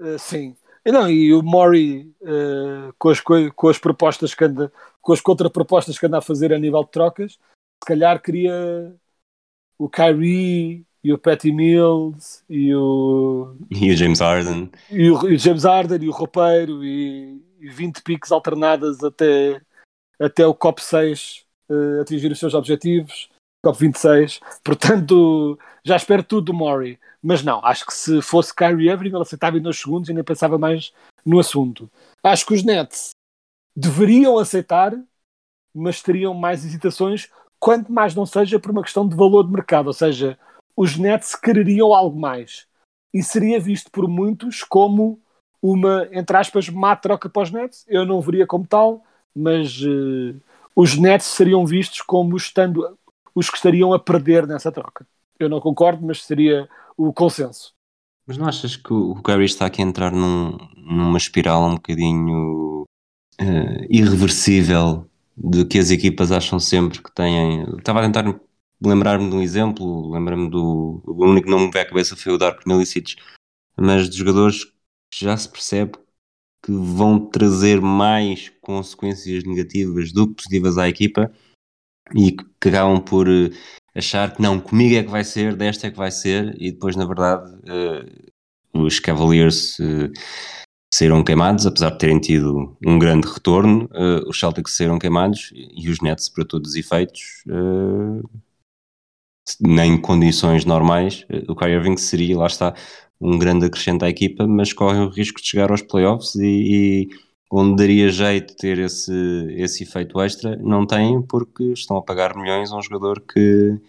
Uh, 0.00 0.18
sim, 0.18 0.54
e, 0.88 0.92
não, 0.92 1.10
e 1.10 1.34
o 1.34 1.42
Mori 1.42 2.10
com, 2.98 3.10
as, 3.10 3.20
com 3.20 3.68
as 3.68 3.78
propostas 3.78 4.34
que 4.34 4.44
anda, 4.44 4.72
com 5.02 5.12
as 5.12 5.20
contrapropostas 5.20 5.98
que 5.98 6.06
anda 6.06 6.18
a 6.18 6.22
fazer 6.22 6.50
a 6.50 6.58
nível 6.58 6.82
de 6.82 6.90
trocas, 6.90 7.32
se 7.32 7.86
calhar 7.86 8.22
queria 8.22 8.94
o 9.78 9.88
Kyrie 9.88 10.86
e 11.04 11.12
o 11.12 11.18
Patty 11.18 11.52
Mills 11.52 12.42
e 12.48 12.74
o 12.74 13.54
e 13.70 13.92
o 13.92 13.96
James 13.96 14.20
Harden. 14.20 14.70
e 14.90 15.10
o, 15.10 15.28
e 15.28 15.34
o 15.34 15.38
James 15.38 15.64
Harden 15.64 16.02
e 16.02 16.08
o 16.08 16.12
roupeiro 16.12 16.82
e, 16.82 17.38
e 17.60 17.68
20 17.68 18.02
piques 18.02 18.32
alternadas 18.32 19.04
até 19.04 19.60
até 20.18 20.46
o 20.46 20.54
COP 20.54 20.82
6 20.82 21.44
uh, 21.68 22.00
atingir 22.00 22.32
os 22.32 22.38
seus 22.38 22.54
objetivos 22.54 23.28
COP 23.72 23.78
26 23.80 24.40
portanto 24.64 25.58
já 25.84 25.96
espero 25.96 26.22
tudo 26.22 26.46
do 26.46 26.54
Mori 26.54 26.98
mas 27.22 27.42
não, 27.42 27.64
acho 27.64 27.84
que 27.86 27.92
se 27.92 28.22
fosse 28.22 28.54
Kyrie 28.54 28.90
Irving 28.90 29.08
ele 29.08 29.22
aceitava 29.22 29.58
em 29.58 29.62
dois 29.62 29.78
segundos 29.78 30.08
e 30.08 30.14
nem 30.14 30.24
pensava 30.24 30.58
mais 30.58 30.92
no 31.24 31.38
assunto 31.38 31.90
acho 32.22 32.46
que 32.46 32.54
os 32.54 32.62
Nets 32.62 33.10
deveriam 33.76 34.38
aceitar 34.38 34.92
mas 35.74 36.02
teriam 36.02 36.34
mais 36.34 36.64
hesitações 36.64 37.28
quanto 37.58 37.92
mais 37.92 38.14
não 38.14 38.24
seja 38.24 38.58
por 38.58 38.70
uma 38.70 38.82
questão 38.82 39.08
de 39.08 39.16
valor 39.16 39.44
de 39.44 39.52
mercado 39.52 39.88
ou 39.88 39.92
seja, 39.92 40.38
os 40.78 40.96
Nets 40.96 41.34
quereriam 41.34 41.92
algo 41.92 42.16
mais. 42.16 42.68
E 43.12 43.20
seria 43.20 43.58
visto 43.58 43.90
por 43.90 44.06
muitos 44.06 44.62
como 44.62 45.20
uma, 45.60 46.08
entre 46.12 46.36
aspas, 46.36 46.68
má 46.68 46.94
troca 46.94 47.28
para 47.28 47.42
os 47.42 47.50
Nets. 47.50 47.84
Eu 47.88 48.06
não 48.06 48.20
veria 48.20 48.46
como 48.46 48.64
tal, 48.64 49.02
mas 49.34 49.80
uh, 49.82 50.40
os 50.76 50.96
Nets 50.96 51.26
seriam 51.26 51.66
vistos 51.66 52.00
como 52.00 52.36
estando 52.36 52.96
os 53.34 53.50
que 53.50 53.56
estariam 53.56 53.92
a 53.92 53.98
perder 53.98 54.46
nessa 54.46 54.72
troca. 54.72 55.06
Eu 55.38 55.48
não 55.48 55.60
concordo, 55.60 56.04
mas 56.04 56.24
seria 56.24 56.68
o 56.96 57.12
consenso. 57.12 57.72
Mas 58.26 58.36
não 58.36 58.46
achas 58.46 58.76
que 58.76 58.92
o 58.92 59.14
Gary 59.22 59.44
está 59.44 59.66
aqui 59.66 59.80
a 59.80 59.84
entrar 59.84 60.12
num, 60.12 60.56
numa 60.76 61.16
espiral 61.16 61.64
um 61.64 61.74
bocadinho 61.76 62.82
uh, 63.40 63.86
irreversível 63.88 65.08
de 65.36 65.64
que 65.64 65.78
as 65.78 65.90
equipas 65.90 66.32
acham 66.32 66.58
sempre 66.58 67.02
que 67.02 67.12
têm. 67.14 67.64
Estava 67.78 68.00
a 68.00 68.02
tentar 68.02 68.24
lembrar-me 68.82 69.30
de 69.30 69.36
um 69.36 69.40
exemplo, 69.40 70.10
lembra-me 70.10 70.50
do. 70.50 71.00
O 71.06 71.24
único 71.24 71.46
que 71.46 71.50
não 71.50 71.60
me 71.60 71.70
veio 71.70 71.84
à 71.84 71.88
cabeça 71.88 72.16
foi 72.16 72.32
o 72.32 72.38
Dark 72.38 72.66
Milicic, 72.66 73.16
mas 73.76 74.10
de 74.10 74.16
jogadores 74.18 74.64
que 75.10 75.24
já 75.24 75.36
se 75.36 75.48
percebe 75.48 75.92
que 76.62 76.72
vão 76.72 77.18
trazer 77.30 77.80
mais 77.80 78.50
consequências 78.60 79.44
negativas 79.44 80.12
do 80.12 80.28
que 80.28 80.34
positivas 80.34 80.76
à 80.76 80.88
equipa 80.88 81.32
e 82.14 82.32
que 82.32 82.68
acabam 82.68 83.00
por 83.00 83.28
eh, 83.28 83.50
achar 83.94 84.34
que 84.34 84.40
não, 84.42 84.60
comigo 84.60 84.96
é 84.96 85.02
que 85.02 85.10
vai 85.10 85.24
ser, 85.24 85.56
desta 85.56 85.86
é 85.86 85.90
que 85.90 85.96
vai 85.96 86.10
ser, 86.10 86.54
e 86.60 86.70
depois, 86.70 86.96
na 86.96 87.04
verdade, 87.04 87.50
uh, 87.54 88.80
os 88.80 89.00
Cavaliers 89.00 89.78
uh, 89.78 90.10
saíram 90.92 91.24
queimados, 91.24 91.66
apesar 91.66 91.90
de 91.90 91.98
terem 91.98 92.20
tido 92.20 92.76
um 92.86 92.98
grande 92.98 93.28
retorno, 93.28 93.84
uh, 93.86 94.28
os 94.28 94.38
Celtics 94.38 94.76
saíram 94.76 94.98
queimados 94.98 95.50
e 95.54 95.88
os 95.90 96.00
Nets, 96.00 96.28
para 96.28 96.44
todos 96.44 96.70
os 96.70 96.76
efeitos, 96.76 97.44
nem 99.60 99.98
condições 100.00 100.64
normais, 100.64 101.24
o 101.48 101.56
Kyrie 101.56 101.76
Irving 101.76 101.96
seria, 101.96 102.36
lá 102.36 102.46
está, 102.46 102.74
um 103.20 103.38
grande 103.38 103.66
acrescente 103.66 104.04
à 104.04 104.08
equipa, 104.08 104.46
mas 104.46 104.72
corre 104.72 104.98
o 104.98 105.08
risco 105.08 105.40
de 105.40 105.48
chegar 105.48 105.70
aos 105.70 105.82
playoffs 105.82 106.34
e, 106.36 106.44
e 106.46 107.08
onde 107.50 107.76
daria 107.76 108.10
jeito 108.10 108.54
ter 108.56 108.78
esse, 108.78 109.12
esse 109.56 109.82
efeito 109.82 110.20
extra, 110.20 110.56
não 110.56 110.86
tem 110.86 111.22
porque 111.22 111.72
estão 111.72 111.96
a 111.96 112.02
pagar 112.02 112.36
milhões 112.36 112.70
a 112.70 112.76
um 112.76 112.82
jogador 112.82 113.20
que, 113.20 113.80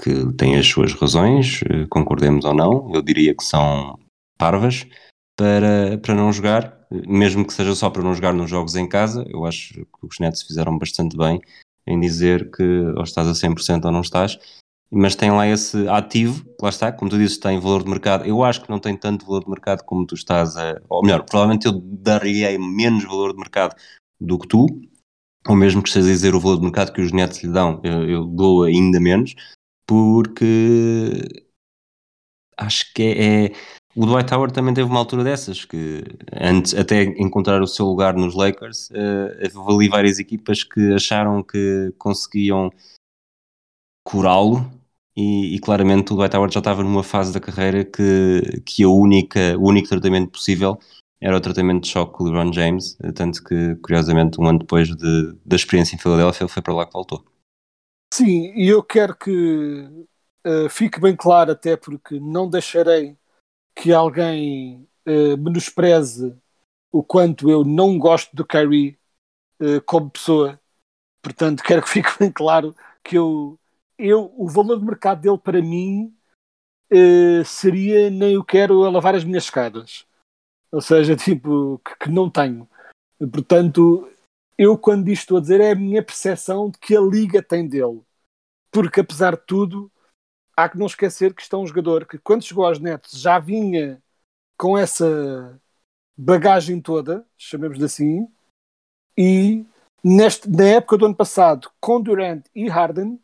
que 0.00 0.32
tem 0.34 0.56
as 0.58 0.66
suas 0.66 0.92
razões, 0.92 1.60
eh, 1.62 1.86
concordemos 1.88 2.44
ou 2.44 2.54
não, 2.54 2.90
eu 2.94 3.00
diria 3.00 3.34
que 3.34 3.44
são 3.44 3.98
parvas, 4.38 4.86
para, 5.36 5.96
para 5.98 6.14
não 6.14 6.30
jogar, 6.30 6.86
mesmo 6.90 7.46
que 7.46 7.54
seja 7.54 7.74
só 7.74 7.88
para 7.88 8.02
não 8.02 8.14
jogar 8.14 8.34
nos 8.34 8.50
jogos 8.50 8.76
em 8.76 8.86
casa, 8.86 9.24
eu 9.28 9.46
acho 9.46 9.74
que 9.74 10.06
os 10.06 10.18
Nets 10.18 10.42
fizeram 10.42 10.76
bastante 10.76 11.16
bem 11.16 11.40
em 11.86 11.98
dizer 11.98 12.50
que 12.50 12.62
ou 12.62 13.02
estás 13.02 13.26
a 13.26 13.32
100% 13.32 13.86
ou 13.86 13.90
não 13.90 14.02
estás, 14.02 14.38
mas 14.92 15.14
tem 15.14 15.30
lá 15.30 15.46
esse 15.46 15.88
ativo, 15.88 16.44
lá 16.60 16.68
está, 16.68 16.90
como 16.90 17.10
tu 17.10 17.16
dizes, 17.16 17.38
tem 17.38 17.60
valor 17.60 17.84
de 17.84 17.90
mercado. 17.90 18.24
Eu 18.26 18.42
acho 18.42 18.60
que 18.60 18.70
não 18.70 18.80
tem 18.80 18.96
tanto 18.96 19.24
valor 19.24 19.44
de 19.44 19.50
mercado 19.50 19.84
como 19.84 20.04
tu 20.04 20.16
estás 20.16 20.56
a. 20.56 20.80
Ou 20.88 21.02
melhor, 21.02 21.22
provavelmente 21.24 21.66
eu 21.66 21.80
daria 21.80 22.58
menos 22.58 23.04
valor 23.04 23.32
de 23.32 23.38
mercado 23.38 23.76
do 24.20 24.38
que 24.38 24.48
tu, 24.48 24.66
ou 25.46 25.54
mesmo 25.54 25.82
que 25.82 25.88
estejas 25.88 26.08
a 26.08 26.12
dizer 26.12 26.34
o 26.34 26.40
valor 26.40 26.56
de 26.56 26.64
mercado 26.64 26.92
que 26.92 27.00
os 27.00 27.12
Nets 27.12 27.42
lhe 27.42 27.50
dão, 27.50 27.80
eu, 27.84 28.08
eu 28.08 28.24
dou 28.26 28.64
ainda 28.64 28.98
menos, 29.00 29.34
porque 29.86 31.22
acho 32.56 32.92
que 32.92 33.02
é, 33.02 33.44
é, 33.46 33.52
o 33.96 34.04
Dwight 34.04 34.32
Howard 34.34 34.52
também 34.52 34.74
teve 34.74 34.88
uma 34.88 34.98
altura 34.98 35.24
dessas, 35.24 35.64
que 35.64 36.04
antes 36.32 36.74
até 36.74 37.04
encontrar 37.04 37.62
o 37.62 37.66
seu 37.66 37.86
lugar 37.86 38.14
nos 38.14 38.34
Lakers, 38.34 38.90
uh, 38.90 39.70
ali 39.70 39.88
várias 39.88 40.18
equipas 40.18 40.62
que 40.62 40.92
acharam 40.92 41.42
que 41.42 41.94
conseguiam 41.96 42.70
curá-lo 44.04 44.79
e, 45.16 45.56
e, 45.56 45.58
claramente 45.58 46.12
o 46.12 46.16
Dwight 46.16 46.36
Howard 46.36 46.54
já 46.54 46.60
estava 46.60 46.82
numa 46.82 47.02
fase 47.02 47.32
da 47.32 47.40
carreira 47.40 47.84
que, 47.84 48.62
que 48.64 48.82
a 48.84 48.88
única, 48.88 49.56
o 49.58 49.68
único 49.68 49.88
tratamento 49.88 50.30
possível 50.30 50.78
era 51.20 51.36
o 51.36 51.40
tratamento 51.40 51.82
de 51.82 51.88
choque 51.88 52.14
com 52.14 52.24
o 52.24 52.26
LeBron 52.28 52.52
James, 52.52 52.96
tanto 53.14 53.44
que, 53.44 53.76
curiosamente, 53.76 54.40
um 54.40 54.46
ano 54.46 54.60
depois 54.60 54.88
de, 54.88 55.34
da 55.44 55.54
experiência 55.54 55.94
em 55.94 55.98
Filadélfia, 55.98 56.44
ele 56.44 56.52
foi 56.52 56.62
para 56.62 56.74
lá 56.74 56.86
que 56.86 56.92
voltou. 56.92 57.22
Sim, 58.12 58.52
e 58.54 58.68
eu 58.68 58.82
quero 58.82 59.14
que 59.14 60.06
uh, 60.46 60.68
fique 60.70 60.98
bem 60.98 61.14
claro, 61.14 61.52
até 61.52 61.76
porque 61.76 62.18
não 62.18 62.48
deixarei 62.48 63.16
que 63.74 63.92
alguém 63.92 64.88
uh, 65.06 65.36
menospreze 65.36 66.34
o 66.90 67.04
quanto 67.04 67.50
eu 67.50 67.64
não 67.64 67.98
gosto 67.98 68.34
do 68.34 68.44
Kyrie 68.44 68.98
uh, 69.60 69.80
como 69.84 70.10
pessoa. 70.10 70.58
Portanto, 71.22 71.62
quero 71.62 71.82
que 71.82 71.90
fique 71.90 72.08
bem 72.18 72.32
claro 72.32 72.74
que 73.04 73.16
eu, 73.18 73.59
eu 74.00 74.32
o 74.36 74.48
valor 74.48 74.78
de 74.78 74.84
mercado 74.84 75.20
dele 75.20 75.38
para 75.38 75.62
mim 75.62 76.14
uh, 76.92 77.44
seria 77.44 78.10
nem 78.10 78.34
eu 78.34 78.44
quero 78.44 78.84
a 78.84 78.90
lavar 78.90 79.14
as 79.14 79.24
minhas 79.24 79.44
escadas. 79.44 80.06
Ou 80.72 80.80
seja, 80.80 81.14
tipo, 81.16 81.78
que, 81.84 81.96
que 82.04 82.10
não 82.10 82.30
tenho. 82.30 82.68
Portanto, 83.32 84.10
eu 84.56 84.78
quando 84.78 85.08
isto 85.08 85.22
estou 85.22 85.38
a 85.38 85.40
dizer 85.40 85.60
é 85.60 85.72
a 85.72 85.76
minha 85.76 86.02
percepção 86.02 86.70
de 86.70 86.78
que 86.78 86.96
a 86.96 87.00
liga 87.00 87.42
tem 87.42 87.68
dele. 87.68 88.02
Porque 88.70 89.00
apesar 89.00 89.36
de 89.36 89.42
tudo, 89.46 89.90
há 90.56 90.68
que 90.68 90.78
não 90.78 90.86
esquecer 90.86 91.34
que 91.34 91.42
está 91.42 91.58
um 91.58 91.66
jogador 91.66 92.06
que, 92.06 92.18
quando 92.18 92.44
chegou 92.44 92.64
aos 92.64 92.78
Nets, 92.78 93.20
já 93.20 93.38
vinha 93.38 94.02
com 94.56 94.76
essa 94.76 95.60
bagagem 96.16 96.80
toda, 96.80 97.26
chamemos 97.36 97.82
assim, 97.82 98.28
e 99.16 99.64
neste, 100.04 100.48
na 100.50 100.64
época 100.64 100.98
do 100.98 101.06
ano 101.06 101.16
passado, 101.16 101.70
com 101.80 102.00
Durant 102.00 102.46
e 102.54 102.68
Harden, 102.68 103.18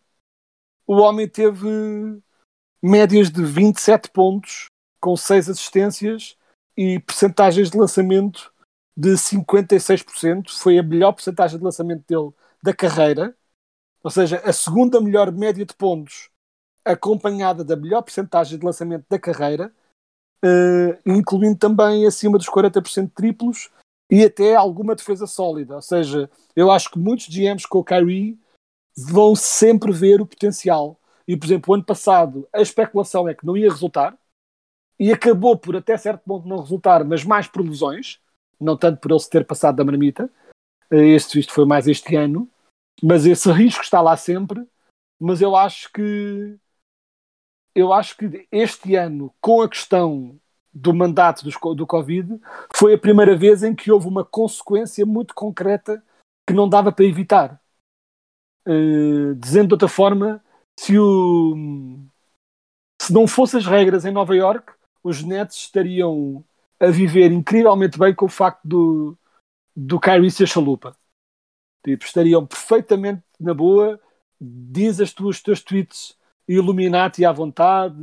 o 0.86 0.96
homem 0.96 1.28
teve 1.28 1.66
médias 2.82 3.30
de 3.30 3.44
27 3.44 4.10
pontos, 4.10 4.66
com 5.00 5.16
6 5.16 5.50
assistências 5.50 6.36
e 6.76 7.00
percentagens 7.00 7.70
de 7.70 7.78
lançamento 7.78 8.52
de 8.96 9.10
56%. 9.14 10.50
Foi 10.50 10.78
a 10.78 10.82
melhor 10.82 11.12
percentagem 11.12 11.58
de 11.58 11.64
lançamento 11.64 12.04
dele 12.06 12.32
da 12.62 12.72
carreira. 12.74 13.36
Ou 14.02 14.10
seja, 14.10 14.38
a 14.44 14.52
segunda 14.52 15.00
melhor 15.00 15.32
média 15.32 15.66
de 15.66 15.74
pontos, 15.74 16.30
acompanhada 16.84 17.64
da 17.64 17.74
melhor 17.74 18.02
percentagem 18.02 18.58
de 18.58 18.64
lançamento 18.64 19.04
da 19.08 19.18
carreira, 19.18 19.72
uh, 20.44 20.98
incluindo 21.04 21.58
também 21.58 22.06
acima 22.06 22.38
dos 22.38 22.48
40% 22.48 23.06
de 23.06 23.12
triplos 23.12 23.70
e 24.08 24.24
até 24.24 24.54
alguma 24.54 24.94
defesa 24.94 25.26
sólida. 25.26 25.74
Ou 25.74 25.82
seja, 25.82 26.30
eu 26.54 26.70
acho 26.70 26.90
que 26.90 26.98
muitos 26.98 27.28
GMs 27.28 27.66
com 27.66 27.78
o 27.78 27.84
Kyrie 27.84 28.38
vão 28.96 29.34
sempre 29.34 29.92
ver 29.92 30.20
o 30.20 30.26
potencial. 30.26 30.98
E, 31.28 31.36
por 31.36 31.46
exemplo, 31.46 31.72
o 31.72 31.74
ano 31.74 31.84
passado 31.84 32.48
a 32.52 32.60
especulação 32.60 33.28
é 33.28 33.34
que 33.34 33.44
não 33.44 33.56
ia 33.56 33.68
resultar 33.68 34.16
e 34.98 35.12
acabou 35.12 35.56
por 35.58 35.76
até 35.76 35.96
certo 35.96 36.22
ponto 36.24 36.48
não 36.48 36.60
resultar, 36.60 37.04
mas 37.04 37.24
mais 37.24 37.46
por 37.46 37.62
lesões, 37.62 38.20
não 38.60 38.76
tanto 38.76 39.00
por 39.00 39.10
ele 39.10 39.20
se 39.20 39.28
ter 39.28 39.44
passado 39.44 39.76
da 39.76 39.84
marmita. 39.84 40.30
Eh, 40.90 41.14
este, 41.14 41.38
isto 41.38 41.52
foi 41.52 41.66
mais 41.66 41.86
este 41.86 42.16
ano, 42.16 42.48
mas 43.02 43.26
esse 43.26 43.50
risco 43.52 43.82
está 43.82 44.00
lá 44.00 44.16
sempre. 44.16 44.66
Mas 45.18 45.40
eu 45.40 45.56
acho 45.56 45.90
que 45.92 46.58
eu 47.74 47.92
acho 47.92 48.16
que 48.16 48.48
este 48.50 48.94
ano, 48.94 49.34
com 49.40 49.60
a 49.60 49.68
questão 49.68 50.40
do 50.72 50.94
mandato 50.94 51.44
do, 51.44 51.74
do 51.74 51.86
Covid, 51.86 52.40
foi 52.74 52.94
a 52.94 52.98
primeira 52.98 53.36
vez 53.36 53.62
em 53.62 53.74
que 53.74 53.90
houve 53.92 54.08
uma 54.08 54.24
consequência 54.24 55.04
muito 55.04 55.34
concreta 55.34 56.02
que 56.46 56.54
não 56.54 56.68
dava 56.68 56.90
para 56.90 57.04
evitar. 57.04 57.60
Uh, 58.66 59.34
dizendo 59.36 59.68
de 59.68 59.74
outra 59.74 59.88
forma, 59.88 60.42
se, 60.78 60.98
o, 60.98 61.54
se 63.00 63.12
não 63.12 63.26
fossem 63.26 63.60
as 63.60 63.66
regras 63.66 64.04
em 64.04 64.10
Nova 64.10 64.34
York, 64.34 64.72
os 65.02 65.22
Nets 65.22 65.56
estariam 65.56 66.44
a 66.80 66.88
viver 66.88 67.30
incrivelmente 67.30 67.98
bem 67.98 68.14
com 68.14 68.26
o 68.26 68.30
facto 68.30 68.60
do, 68.64 69.16
do 69.74 70.00
Kyrie 70.00 70.30
ser 70.30 70.46
chalupa. 70.48 70.96
Tipo, 71.84 72.04
estariam 72.04 72.44
perfeitamente 72.44 73.22
na 73.38 73.54
boa, 73.54 74.00
diz 74.40 75.00
as 75.00 75.12
tuas, 75.12 75.36
os 75.36 75.42
teus 75.42 75.62
tweets 75.62 76.16
Illuminati 76.48 77.24
à 77.24 77.32
vontade, 77.32 78.00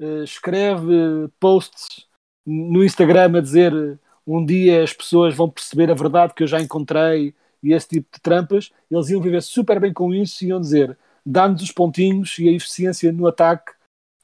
uh, 0.00 0.24
escreve 0.24 1.28
posts 1.38 2.06
no 2.46 2.82
Instagram 2.84 3.38
a 3.38 3.40
dizer 3.40 3.72
um 4.26 4.44
dia 4.44 4.82
as 4.82 4.92
pessoas 4.92 5.34
vão 5.34 5.50
perceber 5.50 5.90
a 5.90 5.94
verdade 5.94 6.34
que 6.34 6.42
eu 6.42 6.46
já 6.46 6.60
encontrei 6.60 7.34
e 7.64 7.72
esse 7.72 7.88
tipo 7.88 8.08
de 8.12 8.20
trampas, 8.20 8.70
eles 8.90 9.08
iam 9.08 9.20
viver 9.20 9.42
super 9.42 9.80
bem 9.80 9.92
com 9.92 10.12
isso 10.14 10.44
e 10.44 10.48
iam 10.48 10.60
dizer 10.60 10.96
dá-nos 11.24 11.62
os 11.62 11.72
pontinhos 11.72 12.38
e 12.38 12.48
a 12.48 12.52
eficiência 12.52 13.10
no 13.10 13.26
ataque 13.26 13.72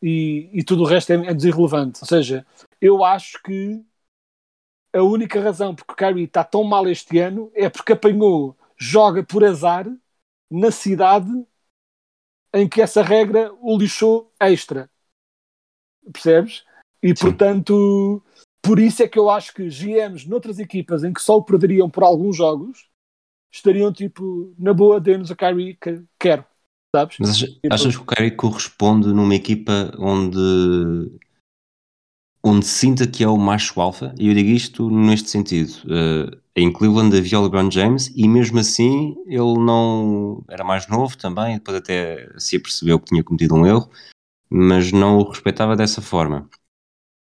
e, 0.03 0.51
e 0.53 0.63
tudo 0.63 0.83
o 0.83 0.87
resto 0.87 1.13
é, 1.13 1.17
é 1.17 1.33
irrelevante. 1.33 2.01
Ou 2.03 2.07
seja, 2.07 2.47
eu 2.81 3.03
acho 3.05 3.43
que 3.43 3.83
a 4.93 5.03
única 5.03 5.41
razão 5.41 5.75
porque 5.75 5.93
o 5.93 5.97
Kyrie 5.97 6.25
está 6.25 6.45
tão 6.45 6.65
mal 6.65 6.89
este 6.89 7.19
ano 7.19 7.51
é 7.55 7.69
porque 7.69 7.93
apanhou, 7.93 8.57
joga 8.77 9.23
por 9.23 9.45
azar 9.45 9.87
na 10.51 10.71
cidade 10.71 11.31
em 12.53 12.69
que 12.69 12.83
essa 12.83 13.03
regra 13.03 13.53
o 13.61 13.79
lixou 13.79 14.33
extra. 14.41 14.91
Percebes? 16.13 16.65
E 17.03 17.17
Sim. 17.17 17.27
portanto, 17.27 18.23
por 18.61 18.79
isso 18.79 19.03
é 19.03 19.09
que 19.09 19.19
eu 19.19 19.31
acho 19.31 19.55
que 19.55 19.71
GMs 19.71 20.29
noutras 20.29 20.59
equipas 20.59 21.05
em 21.05 21.13
que 21.13 21.23
só 21.23 21.37
o 21.37 21.45
perderiam 21.45 21.89
por 21.89 22.03
alguns 22.03 22.37
jogos 22.37 22.90
estariam 23.51 23.93
tipo, 23.93 24.55
na 24.59 24.73
boa, 24.73 25.01
dê-nos 25.01 25.31
a 25.31 25.37
Kyrie 25.37 25.77
que 25.81 26.03
quero. 26.19 26.45
Sabes? 26.95 27.17
Mas 27.21 27.31
achas, 27.31 27.51
tipo... 27.51 27.75
achas 27.75 27.97
que 27.97 28.03
o 28.03 28.07
Kyrie 28.07 28.31
corresponde 28.33 29.09
numa 29.13 29.35
equipa 29.35 29.93
onde 29.99 31.11
onde 32.43 32.67
sinta 32.67 33.07
que 33.07 33.23
é 33.23 33.29
o 33.29 33.37
macho 33.37 33.81
alfa, 33.81 34.15
e 34.19 34.29
eu 34.29 34.35
digo 34.35 34.49
isto 34.49 34.91
neste 34.91 35.29
sentido. 35.29 35.73
Uh, 35.85 36.41
em 36.57 36.73
Cleveland 36.73 37.17
havia 37.17 37.39
o 37.39 37.43
LeBron 37.43 37.71
James 37.71 38.13
e 38.17 38.27
mesmo 38.27 38.59
assim 38.59 39.15
ele 39.27 39.59
não 39.59 40.43
era 40.49 40.65
mais 40.65 40.89
novo 40.89 41.17
também, 41.17 41.59
depois 41.59 41.77
até 41.77 42.29
se 42.39 42.57
apercebeu 42.57 42.99
que 42.99 43.07
tinha 43.07 43.23
cometido 43.23 43.55
um 43.55 43.67
erro, 43.67 43.91
mas 44.49 44.91
não 44.91 45.19
o 45.19 45.29
respeitava 45.29 45.77
dessa 45.77 46.01
forma. 46.01 46.49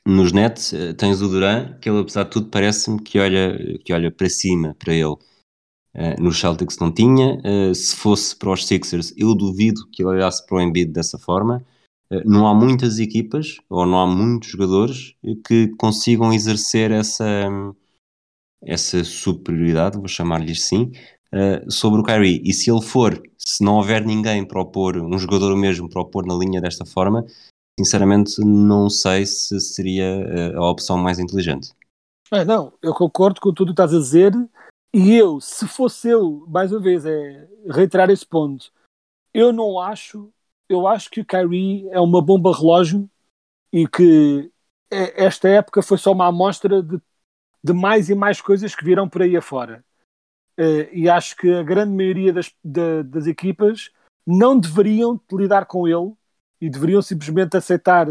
Nos 0.07 0.33
Nets 0.33 0.73
uh, 0.73 0.95
tens 0.95 1.21
o 1.21 1.29
Duran, 1.29 1.77
que 1.81 1.91
ele 1.91 2.01
apesar 2.01 2.25
de 2.25 2.31
tudo 2.31 2.49
parece-me 2.49 3.03
que 3.03 3.19
olha, 3.19 3.79
que 3.85 3.93
olha 3.93 4.11
para 4.11 4.29
cima, 4.31 4.75
para 4.79 4.95
ele. 4.95 5.17
Uh, 5.95 6.23
nos 6.23 6.39
Celtics 6.39 6.79
não 6.79 6.93
tinha, 6.93 7.41
se 7.75 7.97
fosse 7.97 8.37
para 8.37 8.53
os 8.53 8.65
Sixers 8.65 9.13
eu 9.17 9.35
duvido 9.35 9.89
que 9.91 10.03
ele 10.03 10.11
olhasse 10.11 10.47
para 10.47 10.59
o 10.59 10.61
Embiid 10.61 10.93
dessa 10.93 11.19
forma, 11.19 11.65
eh, 12.11 12.23
não 12.25 12.47
há 12.47 12.55
muitas 12.55 12.99
equipas 12.99 13.59
ou 13.69 13.87
não 13.87 14.01
há 14.01 14.07
muitos 14.07 14.51
jogadores 14.51 15.15
que 15.47 15.69
consigam 15.79 16.33
exercer 16.33 16.91
essa, 16.91 17.25
essa 18.63 19.05
superioridade, 19.05 19.97
vou 19.97 20.09
chamar-lhe 20.09 20.53
assim, 20.53 20.91
eh, 21.33 21.65
sobre 21.69 22.01
o 22.01 22.05
Kyrie. 22.05 22.43
E 22.45 22.53
se 22.53 22.71
ele 22.71 22.83
for, 22.83 23.23
se 23.39 23.65
não 23.65 23.77
houver 23.77 24.05
ninguém 24.05 24.45
para 24.45 24.61
opor, 24.61 24.97
um 24.97 25.19
jogador 25.19 25.57
mesmo 25.57 25.89
para 25.89 26.03
opor 26.03 26.27
na 26.27 26.35
linha 26.35 26.61
desta 26.61 26.85
forma, 26.85 27.25
sinceramente 27.79 28.41
não 28.45 28.91
sei 28.91 29.25
se 29.25 29.61
seria 29.61 30.05
eh, 30.05 30.55
a 30.57 30.63
opção 30.69 30.99
mais 30.99 31.19
inteligente. 31.19 31.71
É, 32.33 32.45
não, 32.45 32.73
eu 32.83 32.95
concordo 32.95 33.41
com 33.41 33.53
tudo 33.53 33.69
que 33.69 33.73
estás 33.73 33.93
a 33.93 33.99
dizer 33.99 34.33
e 34.93 35.15
eu, 35.15 35.41
se 35.41 35.67
fosse 35.69 36.09
eu, 36.09 36.45
mais 36.49 36.73
uma 36.73 36.81
vez, 36.81 37.05
é 37.07 37.49
reiterar 37.69 38.11
esse 38.11 38.27
ponto, 38.27 38.73
eu 39.33 39.53
não 39.53 39.79
acho 39.79 40.33
eu 40.71 40.87
acho 40.87 41.11
que 41.11 41.21
o 41.21 41.27
Kyrie 41.27 41.89
é 41.91 41.99
uma 41.99 42.23
bomba 42.23 42.57
relógio 42.57 43.11
e 43.73 43.89
que 43.89 44.53
esta 44.89 45.49
época 45.49 45.83
foi 45.83 45.99
só 45.99 46.13
uma 46.13 46.29
amostra 46.29 46.81
de, 46.81 47.01
de 47.63 47.73
mais 47.73 48.09
e 48.09 48.15
mais 48.15 48.41
coisas 48.41 48.73
que 48.73 48.85
virão 48.85 49.09
por 49.09 49.23
aí 49.23 49.37
afora. 49.37 49.85
Uh, 50.57 50.87
e 50.93 51.09
acho 51.09 51.37
que 51.37 51.53
a 51.53 51.65
grande 51.65 51.93
maioria 51.93 52.33
das, 52.33 52.55
das 52.65 53.27
equipas 53.27 53.91
não 54.25 54.59
deveriam 54.59 55.21
lidar 55.33 55.67
com 55.67 55.89
ele 55.89 56.13
e 56.61 56.71
deveriam 56.71 57.03
simplesmente 57.03 57.57
aceitar 57.57 58.07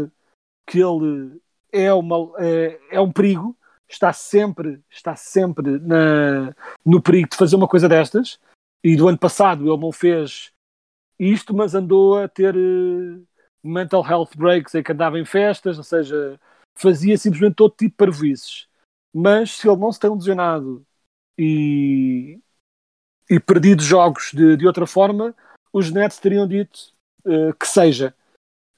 que 0.66 0.80
ele 0.80 1.40
é, 1.72 1.90
uma, 1.94 2.30
é, 2.38 2.78
é 2.90 3.00
um 3.00 3.10
perigo, 3.10 3.56
está 3.90 4.12
sempre, 4.12 4.80
está 4.88 5.16
sempre 5.16 5.78
na, 5.80 6.54
no 6.84 7.02
perigo 7.02 7.28
de 7.28 7.36
fazer 7.36 7.56
uma 7.56 7.68
coisa 7.68 7.88
destas. 7.88 8.38
E 8.82 8.96
do 8.96 9.08
ano 9.08 9.18
passado 9.18 9.70
ele 9.70 9.80
não 9.80 9.92
fez 9.92 10.52
isto, 11.18 11.54
mas 11.54 11.74
andou 11.74 12.18
a 12.18 12.28
ter 12.28 12.56
uh, 12.56 13.26
mental 13.62 14.06
health 14.06 14.30
breaks 14.36 14.74
em 14.74 14.82
que 14.82 14.92
andava 14.92 15.18
em 15.18 15.24
festas, 15.24 15.76
ou 15.76 15.84
seja, 15.84 16.40
fazia 16.74 17.18
simplesmente 17.18 17.56
todo 17.56 17.74
tipo 17.76 17.90
de 17.90 17.96
parvoices. 17.96 18.68
Mas 19.12 19.52
se 19.52 19.68
ele 19.68 19.76
não 19.76 19.92
se 19.92 20.00
tem 20.00 20.10
lesionado 20.10 20.86
e, 21.36 22.38
e 23.28 23.38
perdido 23.40 23.82
jogos 23.82 24.30
de, 24.32 24.56
de 24.56 24.66
outra 24.66 24.86
forma, 24.86 25.34
os 25.72 25.90
Nets 25.90 26.18
teriam 26.18 26.46
dito 26.46 26.92
uh, 27.26 27.52
que 27.58 27.66
seja. 27.66 28.14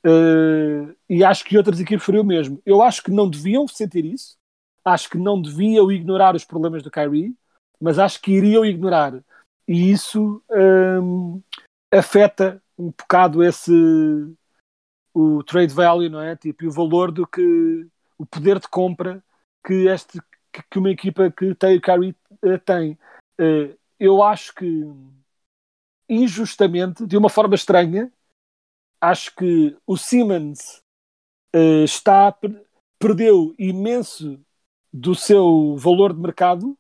Uh, 0.05 0.97
e 1.09 1.23
acho 1.23 1.45
que 1.45 1.57
outras 1.57 1.79
equipes 1.79 2.05
fariam 2.05 2.25
o 2.25 2.27
mesmo. 2.27 2.61
Eu 2.67 2.83
acho 2.83 3.03
que 3.03 3.11
não 3.11 3.29
deviam 3.29 3.69
sentir 3.69 4.05
isso. 4.05 4.37
Acho 4.85 5.11
que 5.11 5.19
não 5.19 5.41
deviam 5.41 5.91
ignorar 5.91 6.35
os 6.35 6.45
problemas 6.45 6.83
do 6.83 6.91
Kyrie, 6.91 7.37
mas 7.81 7.99
acho 7.99 8.21
que 8.21 8.33
iriam 8.33 8.65
ignorar. 8.65 9.23
E 9.67 9.91
isso 9.91 10.43
um, 10.51 11.41
afeta 11.93 12.63
um 12.77 12.91
bocado 12.91 13.43
esse 13.43 13.73
o 15.15 15.43
trade 15.45 15.75
value, 15.75 16.09
não 16.09 16.21
é? 16.21 16.35
Tipo, 16.37 16.67
o 16.67 16.71
valor 16.71 17.13
do 17.13 17.27
que 17.27 17.87
o 18.19 18.25
poder 18.25 18.59
de 18.59 18.69
compra 18.69 19.23
que 19.65 19.87
este 19.87 20.21
que 20.71 20.79
uma 20.79 20.91
equipa 20.91 21.31
que 21.31 21.55
tem 21.55 21.77
o 21.77 21.81
Curry 21.81 22.17
uh, 22.45 22.59
tem. 22.65 22.99
Uh, 23.41 23.77
eu 23.99 24.23
acho 24.23 24.55
que 24.55 24.85
injustamente, 26.09 27.07
de 27.07 27.17
uma 27.17 27.31
forma 27.31 27.55
estranha, 27.55 28.13
acho 29.01 29.35
que 29.35 29.77
o 29.87 29.97
Simmons 29.97 30.83
uh, 31.55 31.85
está 31.85 32.37
perdeu 32.99 33.55
imenso 33.59 34.39
do 34.93 35.15
seu 35.15 35.77
valor 35.77 36.13
de 36.13 36.21
mercado 36.21 36.77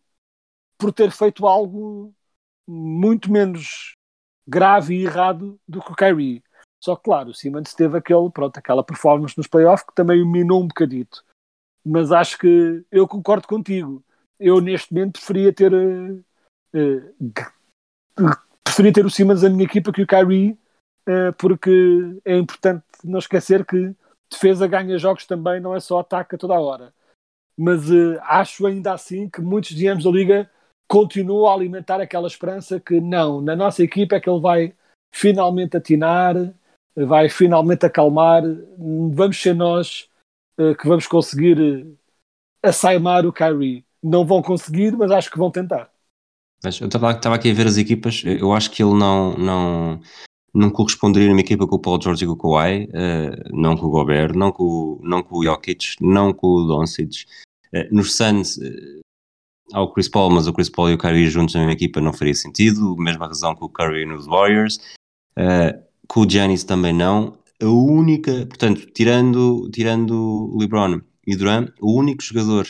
por 0.78 0.92
ter 0.92 1.10
feito 1.10 1.46
algo 1.46 2.12
muito 2.68 3.30
menos 3.30 3.94
grave 4.46 4.96
e 4.96 5.04
errado 5.04 5.58
do 5.66 5.80
que 5.80 5.92
o 5.92 5.96
Kyrie. 5.96 6.42
Só 6.82 6.96
que, 6.96 7.04
claro, 7.04 7.30
o 7.30 7.34
Simmons 7.34 7.74
teve 7.74 7.96
aquele, 7.96 8.28
pronto, 8.30 8.56
aquela 8.58 8.82
performance 8.82 9.38
nos 9.38 9.46
playoffs 9.46 9.86
que 9.86 9.94
também 9.94 10.20
o 10.20 10.28
minou 10.28 10.62
um 10.62 10.66
bocadito. 10.66 11.24
Mas 11.84 12.10
acho 12.10 12.38
que 12.38 12.84
eu 12.90 13.06
concordo 13.06 13.46
contigo. 13.46 14.04
Eu, 14.38 14.60
neste 14.60 14.92
momento, 14.92 15.12
preferia 15.12 15.52
ter. 15.52 15.72
Uh, 15.72 16.24
uh, 16.74 18.36
preferia 18.64 18.92
ter 18.92 19.06
o 19.06 19.10
Simmons 19.10 19.42
na 19.42 19.50
minha 19.50 19.64
equipa 19.64 19.92
que 19.92 20.02
o 20.02 20.06
Kyrie, 20.06 20.58
uh, 21.08 21.32
porque 21.38 21.70
é 22.24 22.36
importante 22.36 22.84
não 23.04 23.18
esquecer 23.18 23.64
que 23.64 23.94
defesa 24.30 24.66
ganha 24.66 24.98
jogos 24.98 25.26
também, 25.26 25.60
não 25.60 25.76
é 25.76 25.80
só 25.80 26.00
ataque 26.00 26.34
a 26.34 26.38
toda 26.38 26.54
a 26.54 26.60
hora. 26.60 26.92
Mas 27.56 27.82
acho 28.22 28.66
ainda 28.66 28.92
assim 28.92 29.28
que 29.28 29.40
muitos 29.40 29.72
GMs 29.72 30.04
da 30.04 30.10
Liga 30.10 30.50
continuo 30.88 31.46
a 31.46 31.54
alimentar 31.54 32.00
aquela 32.00 32.26
esperança 32.26 32.78
que 32.78 33.00
não, 33.00 33.40
na 33.40 33.56
nossa 33.56 33.82
equipa 33.82 34.16
é 34.16 34.20
que 34.20 34.28
ele 34.28 34.40
vai 34.40 34.74
finalmente 35.14 35.76
atinar, 35.76 36.34
vai 36.94 37.28
finalmente 37.28 37.86
acalmar, 37.86 38.42
vamos 38.78 39.40
ser 39.40 39.54
nós 39.54 40.08
uh, 40.58 40.74
que 40.76 40.86
vamos 40.86 41.06
conseguir 41.06 41.86
a 42.62 42.72
saimar 42.72 43.26
o 43.26 43.32
Kyrie. 43.32 43.84
Não 44.02 44.24
vão 44.24 44.42
conseguir, 44.42 44.92
mas 44.96 45.10
acho 45.10 45.30
que 45.30 45.38
vão 45.38 45.50
tentar. 45.50 45.90
Eu 46.64 46.86
estava 46.86 47.34
aqui 47.34 47.50
a 47.50 47.54
ver 47.54 47.66
as 47.66 47.76
equipas, 47.76 48.22
eu 48.24 48.52
acho 48.52 48.70
que 48.70 48.82
ele 48.82 48.94
não, 48.94 49.36
não, 49.36 50.00
não 50.54 50.70
corresponderia 50.70 51.28
numa 51.28 51.40
equipa 51.40 51.66
com 51.66 51.76
o 51.76 51.78
Paul 51.78 52.00
George 52.00 52.24
e 52.24 52.26
com 52.26 52.34
o 52.34 52.36
Kawhi, 52.36 52.84
uh, 52.84 53.56
não 53.58 53.76
com 53.76 53.86
o 53.86 53.90
Gobert, 53.90 54.34
não 54.34 54.52
com, 54.52 55.00
não 55.02 55.22
com 55.22 55.38
o 55.38 55.44
Jokic, 55.44 55.96
não 56.00 56.32
com 56.32 56.46
o 56.46 56.66
Doncic. 56.66 57.24
Uh, 57.74 57.94
nos 57.94 58.14
Suns 58.14 58.58
uh, 58.58 59.00
há 59.72 59.80
o 59.80 59.92
Chris 59.92 60.08
Paul, 60.08 60.30
mas 60.30 60.46
o 60.46 60.52
Chris 60.52 60.68
Paul 60.68 60.90
e 60.90 60.94
o 60.94 60.98
Kyrie 60.98 61.30
juntos 61.30 61.54
na 61.54 61.60
mesma 61.60 61.72
equipa 61.72 62.00
não 62.00 62.12
faria 62.12 62.34
sentido, 62.34 62.96
mesma 62.96 63.26
razão 63.26 63.54
com 63.54 63.64
o 63.64 63.70
Curry 63.70 64.04
nos 64.04 64.26
Warriors. 64.26 64.78
Com 66.06 66.20
o 66.20 66.28
Giannis 66.28 66.64
também 66.64 66.92
não. 66.92 67.38
A 67.62 67.66
única, 67.66 68.44
portanto, 68.46 68.86
tirando, 68.92 69.70
tirando 69.70 70.54
LeBron 70.58 71.00
e 71.26 71.34
Durant, 71.34 71.70
o 71.80 71.98
único 71.98 72.22
jogador 72.22 72.66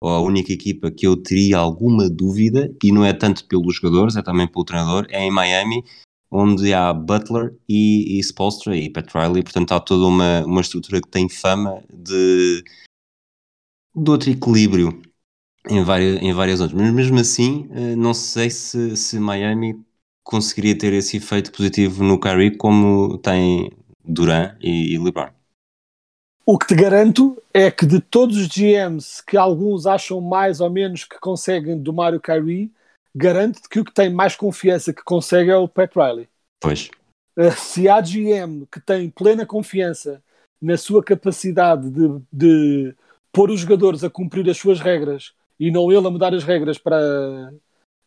ou 0.00 0.10
a 0.10 0.20
única 0.20 0.52
equipa 0.52 0.90
que 0.90 1.06
eu 1.06 1.16
teria 1.16 1.58
alguma 1.58 2.08
dúvida, 2.08 2.72
e 2.82 2.92
não 2.92 3.04
é 3.04 3.12
tanto 3.12 3.44
pelos 3.46 3.74
jogadores, 3.74 4.16
é 4.16 4.22
também 4.22 4.46
pelo 4.46 4.64
treinador, 4.64 5.06
é 5.10 5.24
em 5.24 5.30
Miami, 5.30 5.84
onde 6.30 6.72
há 6.74 6.92
Butler 6.92 7.54
e, 7.68 8.18
e 8.18 8.20
Spolstra 8.20 8.76
e 8.76 8.90
Pat 8.90 9.10
Riley, 9.14 9.42
portanto 9.42 9.72
há 9.72 9.80
toda 9.80 10.06
uma, 10.06 10.44
uma 10.44 10.60
estrutura 10.60 11.00
que 11.00 11.08
tem 11.08 11.28
fama 11.28 11.82
de, 11.92 12.64
de 13.94 14.10
outro 14.10 14.30
equilíbrio 14.30 15.02
em 15.68 15.82
várias, 15.82 16.22
em 16.22 16.32
várias 16.32 16.60
outras, 16.60 16.80
mas 16.80 16.92
mesmo 16.92 17.18
assim 17.18 17.68
eh, 17.72 17.96
não 17.96 18.14
sei 18.14 18.50
se, 18.50 18.96
se 18.96 19.18
Miami 19.18 19.82
conseguiria 20.22 20.76
ter 20.76 20.92
esse 20.92 21.16
efeito 21.16 21.50
positivo 21.50 22.04
no 22.04 22.20
Kyrie 22.20 22.56
como 22.56 23.18
tem 23.18 23.70
Duran 24.04 24.56
e, 24.60 24.94
e 24.94 24.98
LeBron. 24.98 25.30
O 26.44 26.58
que 26.58 26.66
te 26.66 26.74
garanto 26.74 27.36
é 27.52 27.70
que 27.70 27.84
de 27.84 28.00
todos 28.00 28.36
os 28.38 28.48
GMs 28.48 29.22
que 29.22 29.36
alguns 29.36 29.86
acham 29.86 30.20
mais 30.20 30.60
ou 30.60 30.70
menos 30.70 31.04
que 31.04 31.18
conseguem 31.18 31.78
domar 31.78 32.14
o 32.14 32.20
Kyrie, 32.20 32.72
garanto-te 33.14 33.68
que 33.68 33.80
o 33.80 33.84
que 33.84 33.92
tem 33.92 34.12
mais 34.12 34.36
confiança 34.36 34.92
que 34.92 35.02
consegue 35.02 35.50
é 35.50 35.56
o 35.56 35.68
Pat 35.68 35.94
Riley. 35.94 36.28
Pois. 36.60 36.90
Uh, 37.36 37.52
se 37.52 37.88
há 37.88 38.00
GM 38.00 38.66
que 38.70 38.80
tem 38.80 39.10
plena 39.10 39.46
confiança 39.46 40.22
na 40.60 40.76
sua 40.76 41.02
capacidade 41.02 41.88
de, 41.90 42.20
de 42.32 42.94
pôr 43.32 43.50
os 43.50 43.60
jogadores 43.60 44.02
a 44.02 44.10
cumprir 44.10 44.48
as 44.50 44.58
suas 44.58 44.80
regras 44.80 45.32
e 45.58 45.70
não 45.70 45.90
ele 45.92 46.06
a 46.06 46.10
mudar 46.10 46.34
as 46.34 46.44
regras 46.44 46.78
para 46.78 47.52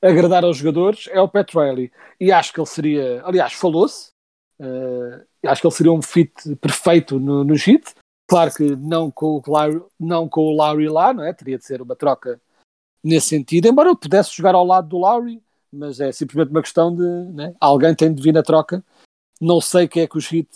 agradar 0.01 0.43
aos 0.43 0.57
jogadores, 0.57 1.07
é 1.11 1.21
o 1.21 1.29
Pat 1.29 1.53
Riley. 1.53 1.91
E 2.19 2.31
acho 2.31 2.53
que 2.53 2.59
ele 2.59 2.67
seria, 2.67 3.21
aliás, 3.23 3.53
falou-se, 3.53 4.09
uh, 4.59 5.25
acho 5.45 5.61
que 5.61 5.67
ele 5.67 5.75
seria 5.75 5.91
um 5.91 6.01
fit 6.01 6.33
perfeito 6.55 7.19
no, 7.19 7.43
no 7.43 7.53
Heat. 7.53 7.93
Claro 8.27 8.53
que 8.53 8.75
não 8.75 9.11
com, 9.11 9.41
o 9.45 9.51
Larry, 9.51 9.81
não 9.99 10.27
com 10.27 10.41
o 10.41 10.55
Lowry 10.55 10.87
lá, 10.87 11.13
não 11.13 11.23
é? 11.23 11.33
Teria 11.33 11.57
de 11.57 11.65
ser 11.65 11.81
uma 11.81 11.95
troca 11.95 12.41
nesse 13.03 13.29
sentido, 13.29 13.67
embora 13.67 13.89
eu 13.89 13.95
pudesse 13.95 14.35
jogar 14.35 14.55
ao 14.55 14.65
lado 14.65 14.87
do 14.87 14.97
Lowry, 14.97 15.41
mas 15.71 15.99
é 15.99 16.11
simplesmente 16.11 16.51
uma 16.51 16.61
questão 16.61 16.93
de 16.93 17.03
né? 17.33 17.55
alguém 17.59 17.95
tem 17.95 18.13
de 18.13 18.21
vir 18.21 18.33
na 18.33 18.43
troca. 18.43 18.83
Não 19.39 19.59
sei 19.59 19.87
quem 19.87 20.03
é 20.03 20.07
que 20.07 20.17
os 20.17 20.31
Heat, 20.31 20.49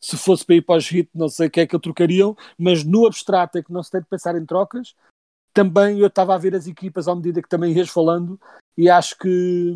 se 0.00 0.16
fosse 0.16 0.44
para 0.44 0.56
ir 0.56 0.62
para 0.62 0.78
os 0.78 0.90
Heat, 0.90 1.10
não 1.14 1.28
sei 1.28 1.48
quem 1.48 1.62
é 1.62 1.66
que 1.66 1.76
eu 1.76 1.80
trocariam, 1.80 2.36
mas 2.58 2.82
no 2.82 3.06
abstrato 3.06 3.58
é 3.58 3.62
que 3.62 3.72
não 3.72 3.82
se 3.82 3.90
tem 3.90 4.00
de 4.00 4.06
pensar 4.06 4.36
em 4.36 4.44
trocas. 4.44 4.94
Também 5.52 6.00
eu 6.00 6.08
estava 6.08 6.34
a 6.34 6.38
ver 6.38 6.54
as 6.54 6.66
equipas 6.66 7.06
à 7.06 7.14
medida 7.14 7.40
que 7.40 7.48
também 7.48 7.72
ias 7.72 7.88
falando 7.88 8.40
e 8.76 8.90
acho 8.90 9.16
que 9.18 9.74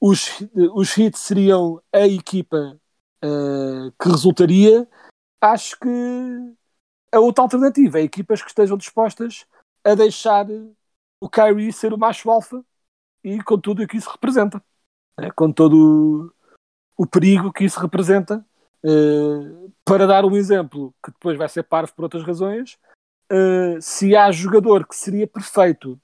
os, 0.00 0.28
os 0.74 0.96
Heat 0.98 1.18
seriam 1.18 1.80
a 1.92 2.06
equipa 2.06 2.78
uh, 3.24 3.90
que 3.98 4.08
resultaria. 4.08 4.86
Acho 5.40 5.78
que 5.78 5.88
a 7.10 7.20
outra 7.20 7.42
alternativa 7.42 7.98
é 7.98 8.02
equipas 8.02 8.42
que 8.42 8.48
estejam 8.48 8.76
dispostas 8.76 9.46
a 9.84 9.94
deixar 9.94 10.46
o 11.20 11.28
Kyrie 11.28 11.72
ser 11.72 11.92
o 11.92 11.98
macho 11.98 12.30
alfa 12.30 12.64
e 13.22 13.42
com 13.42 13.58
tudo 13.58 13.82
o 13.82 13.86
que 13.86 13.96
isso 13.96 14.10
representa, 14.10 14.62
né? 15.18 15.30
com 15.30 15.52
todo 15.52 16.32
o, 16.96 17.04
o, 17.04 17.06
perigo 17.06 17.52
que 17.52 17.64
isso 17.64 17.80
representa. 17.80 18.44
Uh, 18.86 19.72
para 19.82 20.06
dar 20.06 20.26
um 20.26 20.36
exemplo 20.36 20.94
que 21.02 21.10
depois 21.10 21.38
vai 21.38 21.48
ser 21.48 21.62
parvo 21.62 21.94
por 21.94 22.02
outras 22.02 22.22
razões, 22.22 22.78
uh, 23.32 23.80
se 23.80 24.14
há 24.14 24.30
jogador 24.30 24.86
que 24.86 24.94
seria 24.94 25.26
perfeito 25.26 25.98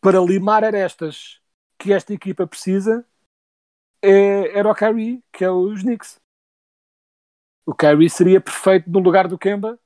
para 0.00 0.20
limar 0.20 0.64
arestas 0.64 1.40
que 1.78 1.92
esta 1.92 2.12
equipa 2.12 2.46
precisa, 2.46 3.06
é, 4.02 4.58
era 4.58 4.70
o 4.70 4.74
Kyrie, 4.74 5.24
que 5.32 5.44
é 5.44 5.50
os 5.50 5.82
Knicks. 5.82 6.20
O 7.64 7.74
Kyrie 7.74 8.10
seria 8.10 8.40
perfeito 8.40 8.90
no 8.90 8.98
lugar 8.98 9.28
do 9.28 9.38
Kemba, 9.38 9.78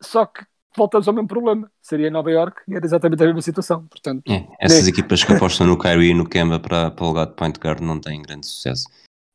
só 0.00 0.24
que 0.24 0.46
voltamos 0.76 1.08
ao 1.08 1.14
mesmo 1.14 1.28
problema. 1.28 1.70
Seria 1.80 2.10
Nova 2.10 2.30
York 2.30 2.62
e 2.68 2.74
era 2.74 2.84
exatamente 2.84 3.22
a 3.22 3.26
mesma 3.26 3.42
situação. 3.42 3.86
Portanto, 3.86 4.22
é, 4.30 4.46
essas 4.60 4.82
nem... 4.82 4.90
equipas 4.90 5.24
que 5.24 5.32
apostam 5.32 5.66
no 5.66 5.78
Kyrie 5.78 6.10
e 6.10 6.14
no 6.14 6.28
Kemba 6.28 6.60
para, 6.60 6.90
para 6.90 7.04
o 7.04 7.08
lugar 7.08 7.26
de 7.26 7.34
point 7.34 7.58
guard 7.58 7.80
não 7.80 8.00
têm 8.00 8.22
grande 8.22 8.46
sucesso. 8.46 8.86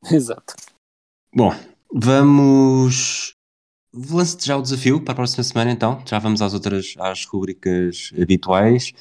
Exato. 0.11 0.55
Bom, 1.33 1.53
vamos. 1.93 3.33
Lance 3.93 4.37
já 4.41 4.55
o 4.55 4.61
desafio 4.61 5.03
para 5.03 5.13
a 5.13 5.15
próxima 5.15 5.43
semana, 5.43 5.71
então. 5.71 6.01
Já 6.05 6.17
vamos 6.19 6.41
às 6.41 6.53
outras 6.53 6.95
às 6.97 7.25
rubricas 7.25 8.11
habituais. 8.19 8.93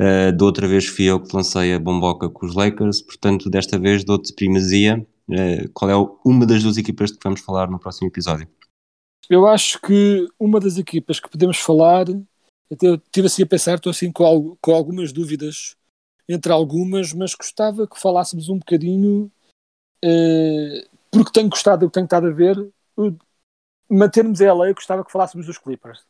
Uh, 0.00 0.30
da 0.32 0.44
outra 0.44 0.68
vez 0.68 0.86
fui 0.86 1.06
eu 1.06 1.20
que 1.20 1.34
lancei 1.34 1.74
a 1.74 1.78
bomboca 1.78 2.30
com 2.30 2.46
os 2.46 2.54
Lakers, 2.54 3.02
portanto, 3.02 3.50
desta 3.50 3.78
vez 3.78 4.04
dou-te 4.04 4.32
primazia. 4.32 5.04
Uh, 5.28 5.68
qual 5.74 5.90
é 5.90 6.18
uma 6.24 6.46
das 6.46 6.62
duas 6.62 6.76
equipas 6.76 7.10
de 7.10 7.18
que 7.18 7.24
vamos 7.24 7.40
falar 7.40 7.68
no 7.68 7.78
próximo 7.78 8.08
episódio? 8.08 8.48
Eu 9.28 9.46
acho 9.46 9.80
que 9.80 10.26
uma 10.38 10.58
das 10.58 10.78
equipas 10.78 11.20
que 11.20 11.28
podemos 11.28 11.58
falar, 11.58 12.06
eu 12.08 12.94
estive 12.94 13.26
assim 13.26 13.42
a 13.42 13.46
pensar, 13.46 13.74
estou 13.74 13.90
assim 13.90 14.10
com, 14.10 14.56
com 14.60 14.72
algumas 14.72 15.12
dúvidas 15.12 15.76
entre 16.28 16.52
algumas, 16.52 17.12
mas 17.12 17.34
gostava 17.34 17.86
que 17.86 18.00
falássemos 18.00 18.48
um 18.48 18.58
bocadinho, 18.58 19.30
uh, 20.04 20.98
porque 21.10 21.32
tenho 21.32 21.48
gostado 21.48 21.86
do 21.86 21.90
que 21.90 21.94
tenho 21.94 22.04
estado 22.04 22.26
a 22.26 22.30
ver, 22.30 22.56
mantermos 23.88 24.40
a 24.40 24.46
LA, 24.46 24.72
gostava 24.72 25.04
que 25.04 25.12
falássemos 25.12 25.46
dos 25.46 25.58
Clippers. 25.58 26.04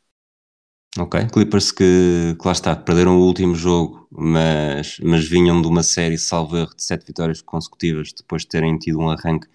Ok, 0.99 1.29
Clippers 1.29 1.71
que, 1.71 2.37
que 2.41 2.47
lá 2.47 2.53
está, 2.53 2.75
perderam 2.75 3.19
o 3.19 3.25
último 3.25 3.55
jogo, 3.55 4.09
mas, 4.11 4.99
mas 5.01 5.29
vinham 5.29 5.61
de 5.63 5.69
uma 5.69 5.83
série 5.83 6.19
salvo 6.19 6.57
erro 6.57 6.75
de 6.75 6.83
sete 6.83 7.07
vitórias 7.07 7.41
consecutivas 7.41 8.13
depois 8.13 8.43
de 8.43 8.49
terem 8.49 8.77
tido 8.79 8.99
um 8.99 9.11
arranque 9.11 9.49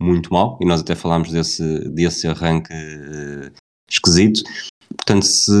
muito 0.00 0.32
mal, 0.32 0.58
e 0.60 0.66
nós 0.66 0.80
até 0.80 0.94
falámos 0.94 1.30
desse, 1.30 1.88
desse 1.90 2.26
arranque 2.26 2.72
uh, 2.72 3.52
esquisito. 3.88 4.42
Portanto, 4.96 5.24
se 5.24 5.52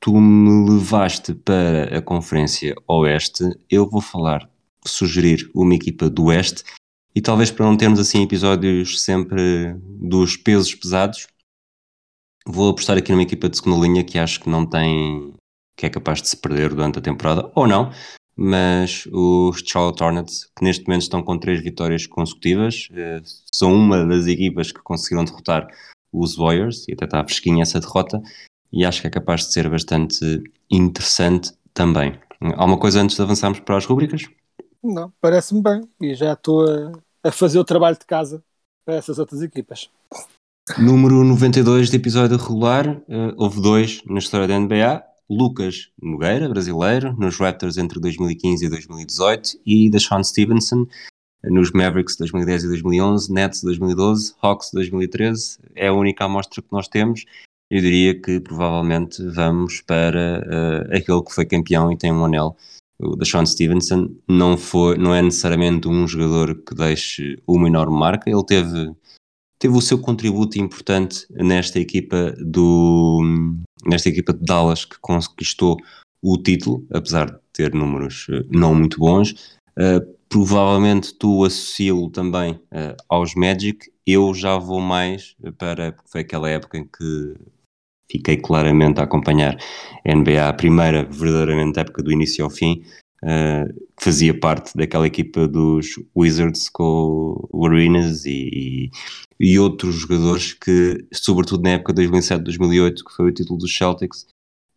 tu 0.00 0.20
me 0.20 0.70
levaste 0.70 1.34
para 1.34 1.98
a 1.98 2.02
Conferência 2.02 2.74
Oeste, 2.88 3.44
eu 3.70 3.88
vou 3.88 4.00
falar, 4.00 4.48
sugerir 4.84 5.50
uma 5.54 5.74
equipa 5.74 6.10
do 6.10 6.24
Oeste, 6.24 6.64
e 7.14 7.20
talvez 7.20 7.50
para 7.50 7.64
não 7.64 7.76
termos 7.76 8.00
assim 8.00 8.22
episódios 8.22 9.00
sempre 9.00 9.74
dos 9.86 10.36
pesos 10.36 10.74
pesados, 10.74 11.26
vou 12.46 12.70
apostar 12.70 12.98
aqui 12.98 13.12
numa 13.12 13.22
equipa 13.22 13.48
de 13.48 13.56
segunda 13.56 13.86
linha 13.86 14.04
que 14.04 14.18
acho 14.18 14.40
que 14.40 14.50
não 14.50 14.66
tem, 14.66 15.32
que 15.76 15.86
é 15.86 15.90
capaz 15.90 16.20
de 16.20 16.28
se 16.28 16.36
perder 16.36 16.70
durante 16.70 16.98
a 16.98 17.02
temporada, 17.02 17.50
ou 17.54 17.66
não, 17.66 17.92
mas 18.36 19.06
os 19.12 19.62
Charlotte 19.64 20.02
Hornets, 20.02 20.50
que 20.56 20.64
neste 20.64 20.86
momento 20.86 21.02
estão 21.02 21.22
com 21.22 21.38
três 21.38 21.62
vitórias 21.62 22.06
consecutivas, 22.06 22.88
eh, 22.92 23.20
são 23.52 23.72
uma 23.72 24.04
das 24.04 24.26
equipas 24.26 24.72
que 24.72 24.80
conseguiram 24.80 25.24
derrotar 25.24 25.68
os 26.12 26.36
Warriors, 26.36 26.86
e 26.88 26.92
até 26.92 27.04
está 27.04 27.24
fresquinha 27.24 27.62
essa 27.62 27.80
derrota, 27.80 28.20
e 28.72 28.84
acho 28.84 29.00
que 29.00 29.06
é 29.06 29.10
capaz 29.10 29.42
de 29.46 29.52
ser 29.52 29.68
bastante 29.68 30.42
interessante 30.70 31.52
também. 31.72 32.18
Alguma 32.40 32.78
coisa 32.78 33.00
antes 33.00 33.16
de 33.16 33.22
avançarmos 33.22 33.60
para 33.60 33.76
as 33.76 33.86
rubricas? 33.86 34.28
Não, 34.82 35.12
parece-me 35.20 35.62
bem, 35.62 35.80
e 36.00 36.14
já 36.14 36.32
estou 36.32 36.66
a, 36.68 36.92
a 37.28 37.32
fazer 37.32 37.58
o 37.58 37.64
trabalho 37.64 37.96
de 37.98 38.04
casa 38.04 38.42
para 38.84 38.96
essas 38.96 39.18
outras 39.18 39.42
equipas. 39.42 39.88
Número 40.78 41.22
92 41.24 41.90
de 41.90 41.96
episódio 41.96 42.36
regular, 42.36 42.88
uh, 42.88 43.34
houve 43.36 43.60
dois 43.60 44.02
na 44.06 44.18
história 44.18 44.48
da 44.48 44.58
NBA, 44.58 45.02
Lucas 45.28 45.90
Nogueira, 46.00 46.48
brasileiro, 46.48 47.14
nos 47.18 47.36
Raptors 47.36 47.78
entre 47.78 48.00
2015 48.00 48.66
e 48.66 48.68
2018, 48.68 49.60
e 49.64 49.90
da 49.90 49.98
Sean 49.98 50.22
Stevenson, 50.22 50.86
nos 51.44 51.72
Mavericks 51.72 52.16
2010 52.16 52.64
e 52.64 52.68
2011, 52.68 53.32
Nets 53.32 53.62
2012, 53.62 54.34
Hawks 54.40 54.70
2013. 54.72 55.58
É 55.74 55.88
a 55.88 55.92
única 55.92 56.24
amostra 56.24 56.62
que 56.62 56.72
nós 56.72 56.88
temos. 56.88 57.24
Eu 57.70 57.80
diria 57.80 58.20
que 58.20 58.40
provavelmente 58.40 59.22
vamos 59.28 59.80
para 59.80 60.42
uh, 60.46 60.96
aquele 60.96 61.22
que 61.22 61.34
foi 61.34 61.44
campeão 61.44 61.90
e 61.92 61.96
tem 61.96 62.12
um 62.12 62.24
anel. 62.24 62.56
O 62.98 63.16
da 63.16 63.24
Sean 63.24 63.44
Stevenson 63.44 64.10
não, 64.28 64.56
foi, 64.56 64.96
não 64.96 65.14
é 65.14 65.20
necessariamente 65.20 65.88
um 65.88 66.06
jogador 66.06 66.54
que 66.62 66.74
deixe 66.74 67.38
uma 67.46 67.66
enorme 67.66 67.98
marca. 67.98 68.30
Ele 68.30 68.44
teve 68.44 68.94
teve 69.64 69.78
o 69.78 69.80
seu 69.80 69.98
contributo 69.98 70.58
importante 70.58 71.26
nesta 71.30 71.80
equipa 71.80 72.34
do 72.38 73.22
nesta 73.86 74.10
equipa 74.10 74.34
de 74.34 74.44
Dallas 74.44 74.84
que 74.84 74.98
conquistou 75.00 75.78
o 76.22 76.36
título, 76.36 76.86
apesar 76.92 77.30
de 77.30 77.38
ter 77.50 77.72
números 77.72 78.26
eh, 78.30 78.44
não 78.50 78.74
muito 78.74 78.98
bons. 78.98 79.56
Uh, 79.70 80.04
provavelmente 80.28 81.14
tu 81.14 81.44
associo 81.44 82.10
também 82.10 82.52
uh, 82.52 82.94
aos 83.08 83.34
Magic. 83.34 83.90
Eu 84.06 84.34
já 84.34 84.58
vou 84.58 84.80
mais 84.80 85.34
para 85.56 85.92
porque 85.92 86.10
foi 86.10 86.20
aquela 86.20 86.50
época 86.50 86.76
em 86.76 86.84
que 86.84 87.34
fiquei 88.12 88.36
claramente 88.36 89.00
a 89.00 89.04
acompanhar 89.04 89.56
a 90.06 90.14
NBA, 90.14 90.46
a 90.46 90.52
primeira 90.52 91.04
verdadeiramente 91.04 91.80
época 91.80 92.02
do 92.02 92.12
início 92.12 92.44
ao 92.44 92.50
fim, 92.50 92.84
uh, 93.24 93.86
fazia 93.98 94.38
parte 94.38 94.76
daquela 94.76 95.06
equipa 95.06 95.48
dos 95.48 95.98
Wizards 96.14 96.68
com 96.68 97.48
o 97.50 97.66
Arenas 97.66 98.24
e, 98.26 98.90
e, 99.40 99.58
outros 99.58 99.96
jogadores 99.96 100.52
que, 100.52 101.04
sobretudo 101.12 101.62
na 101.62 101.70
época 101.70 101.92
de 101.92 102.06
2007-2008, 102.06 102.94
que 103.04 103.16
foi 103.16 103.30
o 103.30 103.32
título 103.32 103.58
dos 103.58 103.74
Celtics, 103.74 104.26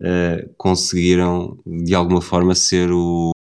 uh, 0.02 0.54
conseguiram 0.58 1.60
de 1.66 1.94
alguma 1.94 2.22
forma 2.22 2.56
ser 2.56 2.92
o 2.92 3.32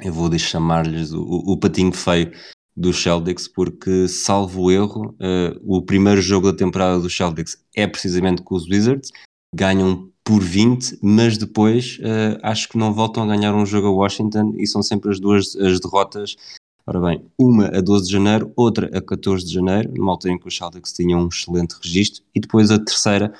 eu 0.00 0.12
vou 0.12 0.36
chamar-lhes 0.38 1.12
o, 1.12 1.22
o, 1.22 1.58
patinho 1.58 1.92
feio 1.92 2.30
dos 2.76 3.02
Celtics, 3.02 3.48
porque, 3.48 4.06
salvo 4.06 4.70
erro, 4.70 5.16
uh, 5.20 5.58
o 5.64 5.82
primeiro 5.82 6.22
jogo 6.22 6.52
da 6.52 6.56
temporada 6.56 7.00
dos 7.00 7.16
Celtics 7.16 7.60
é 7.74 7.84
precisamente 7.84 8.42
com 8.42 8.54
os 8.54 8.68
Wizards, 8.68 9.10
ganham 9.52 10.08
por 10.28 10.42
20, 10.42 10.98
mas 11.00 11.38
depois 11.38 11.98
uh, 12.00 12.38
acho 12.42 12.68
que 12.68 12.76
não 12.76 12.92
voltam 12.92 13.22
a 13.22 13.26
ganhar 13.34 13.54
um 13.54 13.64
jogo 13.64 13.86
a 13.86 13.90
Washington 13.90 14.52
e 14.58 14.66
são 14.66 14.82
sempre 14.82 15.10
as 15.10 15.18
duas 15.18 15.56
as 15.56 15.80
derrotas. 15.80 16.36
Ora 16.86 17.00
bem, 17.00 17.24
uma 17.38 17.68
a 17.68 17.80
12 17.80 18.04
de 18.04 18.12
janeiro, 18.12 18.52
outra 18.54 18.90
a 18.94 19.00
14 19.00 19.46
de 19.46 19.54
janeiro, 19.54 19.90
numa 19.94 20.12
altura 20.12 20.34
em 20.34 20.38
que 20.38 20.46
os 20.46 20.54
Celtics 20.54 20.92
tinham 20.92 21.22
um 21.22 21.28
excelente 21.28 21.76
registro, 21.82 22.22
e 22.34 22.40
depois 22.40 22.70
a 22.70 22.78
terceira, 22.78 23.32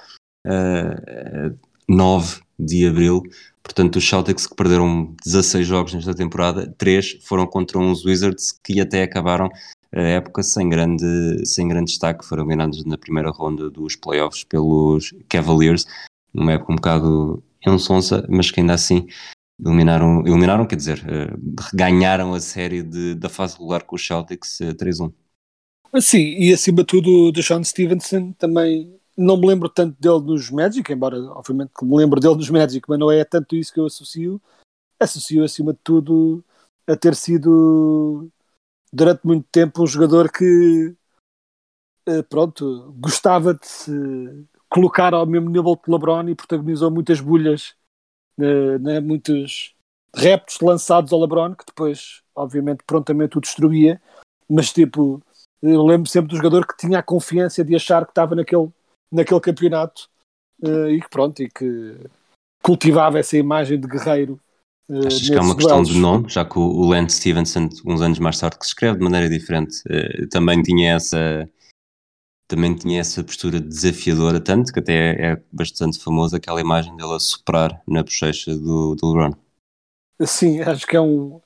uh, 0.47 1.59
9 1.87 2.41
de 2.59 2.87
abril, 2.87 3.23
Portanto, 3.63 3.97
os 3.97 4.09
Celtics 4.09 4.47
que 4.47 4.57
perderam 4.57 5.15
16 5.27 5.67
jogos 5.67 5.93
nesta 5.93 6.15
temporada, 6.15 6.75
3 6.79 7.19
foram 7.23 7.47
contra 7.47 7.79
uns 7.79 8.03
Wizards 8.03 8.51
que 8.65 8.81
até 8.81 9.03
acabaram 9.03 9.51
a 9.95 10.01
época 10.01 10.43
sem 10.43 10.71
grande, 10.71 11.05
sem 11.45 11.69
grande 11.69 11.91
destaque, 11.91 12.25
foram 12.25 12.45
eliminados 12.45 12.83
na 12.87 12.97
primeira 12.97 13.31
ronda 13.31 13.69
dos 13.69 13.95
playoffs 13.95 14.43
pelos 14.43 15.15
Cavaliers, 15.29 15.87
uma 16.33 16.53
época 16.53 16.73
um 16.73 16.77
bocado 16.77 17.43
ensonsa, 17.67 18.27
mas 18.29 18.51
que 18.51 18.61
ainda 18.61 18.75
assim 18.75 19.07
eliminaram, 19.61 20.21
eliminaram 20.27 20.67
quer 20.67 20.77
dizer, 20.77 20.99
uh, 21.01 21.39
ganharam 21.75 22.35
a 22.35 22.41
série 22.41 22.83
de, 22.83 23.15
da 23.15 23.29
fase 23.29 23.55
regular 23.55 23.85
com 23.85 23.97
os 23.97 24.07
Celtics 24.07 24.61
uh, 24.61 24.65
eh, 24.65 24.75
3-1. 24.75 25.13
Sim, 26.01 26.19
e 26.19 26.53
acima 26.53 26.79
de 26.79 26.85
tudo, 26.85 27.33
o 27.37 27.43
Sean 27.43 27.65
Stevenson 27.65 28.33
também 28.33 28.99
não 29.17 29.37
me 29.37 29.47
lembro 29.47 29.69
tanto 29.69 30.01
dele 30.01 30.21
nos 30.21 30.51
Magic, 30.51 30.93
embora 30.93 31.21
obviamente 31.33 31.73
me 31.83 31.97
lembro 31.97 32.21
dele 32.21 32.37
nos 32.37 32.51
Magic, 32.51 32.85
mas 32.89 32.99
não 32.99 33.11
é 33.11 33.25
tanto 33.25 33.57
isso 33.57 33.73
que 33.73 33.81
eu 33.81 33.87
associo. 33.87 34.41
Associo 35.01 35.43
acima 35.43 35.73
de 35.73 35.81
tudo 35.83 36.45
a 36.87 36.97
ter 36.97 37.15
sido 37.15 38.31
durante 38.93 39.27
muito 39.27 39.47
tempo 39.51 39.83
um 39.83 39.87
jogador 39.87 40.31
que 40.31 40.95
eh, 42.07 42.23
pronto, 42.23 42.95
gostava 42.99 43.55
de 43.55 43.67
se 43.67 43.93
colocar 44.69 45.15
ao 45.15 45.27
mesmo 45.27 45.49
nível 45.49 45.77
que 45.77 45.91
LeBron 45.91 46.29
e 46.29 46.35
protagonizou 46.35 46.91
muitas 46.91 47.21
bulhas, 47.21 47.75
eh, 48.39 48.79
né, 48.79 49.01
muitos 49.01 49.75
reptos 50.15 50.59
lançados 50.61 51.13
ao 51.13 51.21
LeBron 51.21 51.55
que 51.55 51.65
depois 51.67 52.23
obviamente 52.35 52.83
prontamente 52.87 53.39
o 53.39 53.41
destruía, 53.41 54.01
mas 54.49 54.73
tipo 54.73 55.23
eu 55.63 55.85
lembro 55.85 56.09
sempre 56.09 56.31
do 56.31 56.37
jogador 56.37 56.67
que 56.67 56.77
tinha 56.77 56.99
a 56.99 57.03
confiança 57.03 57.65
de 57.65 57.75
achar 57.75 58.05
que 58.05 58.13
estava 58.13 58.35
naquele 58.35 58.71
naquele 59.11 59.41
campeonato 59.41 60.09
uh, 60.63 60.89
e 60.89 61.01
que 61.01 61.09
pronto, 61.09 61.43
e 61.43 61.49
que 61.49 61.97
cultivava 62.63 63.19
essa 63.19 63.37
imagem 63.37 63.81
de 63.81 63.89
guerreiro. 63.89 64.39
Uh, 64.89 65.07
Achas 65.07 65.29
que 65.29 65.35
é 65.35 65.41
uma 65.41 65.57
questão 65.57 65.83
de 65.83 65.99
nome, 65.99 66.29
já 66.29 66.45
que 66.45 66.59
o 66.59 66.85
Lance 66.85 67.17
Stevenson, 67.17 67.69
uns 67.85 68.01
anos 68.01 68.19
mais 68.19 68.39
tarde, 68.39 68.59
que 68.59 68.65
se 68.65 68.71
escreve 68.71 68.99
de 68.99 69.05
maneira 69.05 69.29
diferente, 69.29 69.81
uh, 69.89 70.29
também 70.29 70.63
tinha 70.63 70.95
essa 70.95 71.49
também 72.49 72.75
tinha 72.75 73.01
essa 73.01 73.23
postura 73.23 73.61
desafiadora, 73.61 74.41
tanto 74.41 74.73
que 74.73 74.81
até 74.81 75.33
é, 75.33 75.43
bastante 75.53 76.03
famosa 76.03 76.39
aquela 76.39 76.61
imagem 76.61 76.97
dele 76.97 77.15
a 77.15 77.21
soprar 77.21 77.81
na 77.87 78.03
bochecha 78.03 78.57
do, 78.57 78.95
do 78.95 79.13
LeBron. 79.13 79.35
Sim, 80.25 80.63
acho 80.63 80.87
que 80.87 80.97
é 80.97 81.01
um, 81.01 81.41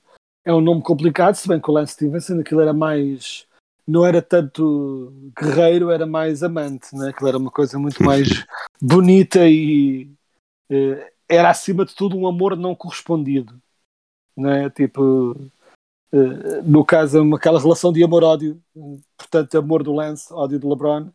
é 0.45 0.55
um 0.55 0.61
nome 0.61 0.81
complicado, 0.81 1.35
se 1.35 1.49
bem 1.49 1.61
que 1.61 1.69
o 1.69 1.75
Lance 1.75 1.95
Stevenson 1.95 2.41
aquilo 2.41 2.61
era 2.61 2.73
mais 2.73 3.47
não 3.87 4.07
era 4.07 4.23
tanto 4.23 5.13
guerreiro, 5.39 5.91
era 5.91 6.07
mais 6.07 6.43
amante, 6.43 6.95
né? 6.95 7.13
que 7.13 7.27
era 7.27 7.37
uma 7.37 7.51
coisa 7.51 7.79
muito 7.79 8.03
mais 8.03 8.29
bonita 8.81 9.47
e 9.49 10.09
eh, 10.71 11.13
era 11.29 11.51
acima 11.51 11.85
de 11.85 11.95
tudo 11.95 12.17
um 12.17 12.27
amor 12.27 12.57
não 12.57 12.75
correspondido, 12.77 13.61
né? 14.37 14.71
tipo 14.71 15.37
no 16.65 16.85
caso 16.85 17.23
aquela 17.35 17.61
relação 17.61 17.93
de 17.93 18.05
amor-ódio, 18.05 18.61
portanto 19.17 19.57
amor 19.57 19.83
do 19.83 19.93
Lance, 19.93 20.33
ódio 20.33 20.59
do 20.59 20.69
LeBron, 20.69 21.11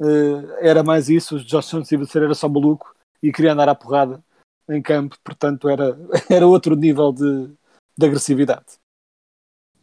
eh, 0.00 0.58
era 0.60 0.82
mais 0.82 1.08
isso, 1.08 1.36
o 1.36 1.44
Josh 1.44 1.74
Stevenson 1.84 2.18
era 2.18 2.34
só 2.34 2.48
maluco 2.48 2.94
e 3.22 3.32
queria 3.32 3.52
andar 3.52 3.68
à 3.68 3.74
porrada 3.74 4.22
em 4.70 4.80
campo, 4.80 5.16
portanto 5.24 5.68
era, 5.68 5.98
era 6.30 6.46
outro 6.46 6.76
nível 6.76 7.12
de, 7.12 7.50
de 7.96 8.06
agressividade. 8.06 8.78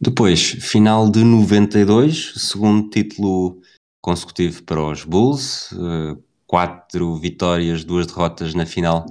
Depois, 0.00 0.40
final 0.40 1.10
de 1.10 1.24
92, 1.24 2.34
segundo 2.36 2.88
título 2.90 3.60
consecutivo 4.02 4.62
para 4.62 4.82
os 4.82 5.04
Bulls, 5.04 5.72
uh, 5.72 6.22
quatro 6.46 7.16
vitórias, 7.16 7.82
duas 7.82 8.06
derrotas 8.06 8.54
na 8.54 8.66
final 8.66 9.06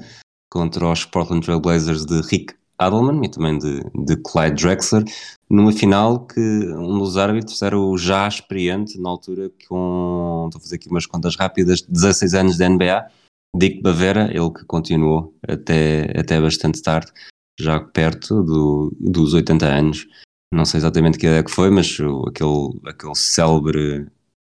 contra 0.49 0.87
os 0.87 1.03
Portland 1.03 1.43
Trail 1.43 1.59
Blazers 1.59 2.05
de 2.05 2.21
Rick 2.21 2.55
Adelman 2.77 3.23
e 3.23 3.29
também 3.29 3.57
de, 3.57 3.79
de 4.05 4.15
Clyde 4.17 4.63
Drexler, 4.63 5.03
numa 5.49 5.71
final 5.71 6.25
que 6.25 6.39
um 6.39 6.99
dos 6.99 7.17
árbitros 7.17 7.61
era 7.61 7.77
o 7.77 7.97
já 7.97 8.27
experiente, 8.27 8.99
na 8.99 9.09
altura, 9.09 9.51
com, 9.67 10.45
estou 10.47 10.59
a 10.59 10.61
fazer 10.61 10.75
aqui 10.75 10.89
umas 10.89 11.05
contas 11.05 11.35
rápidas, 11.35 11.81
16 11.81 12.33
anos 12.33 12.57
de 12.57 12.67
NBA, 12.67 13.07
Dick 13.55 13.81
Bavera, 13.81 14.29
ele 14.31 14.51
que 14.51 14.65
continuou 14.65 15.33
até, 15.47 16.11
até 16.19 16.39
bastante 16.41 16.81
tarde, 16.81 17.11
já 17.59 17.79
perto 17.79 18.43
do, 18.43 18.93
dos 18.99 19.33
80 19.33 19.65
anos. 19.65 20.07
Não 20.53 20.65
sei 20.65 20.79
exatamente 20.79 21.17
que 21.17 21.27
é 21.27 21.43
que 21.43 21.51
foi, 21.51 21.69
mas 21.69 21.97
aquele, 22.27 22.79
aquele 22.85 23.15
célebre 23.15 24.07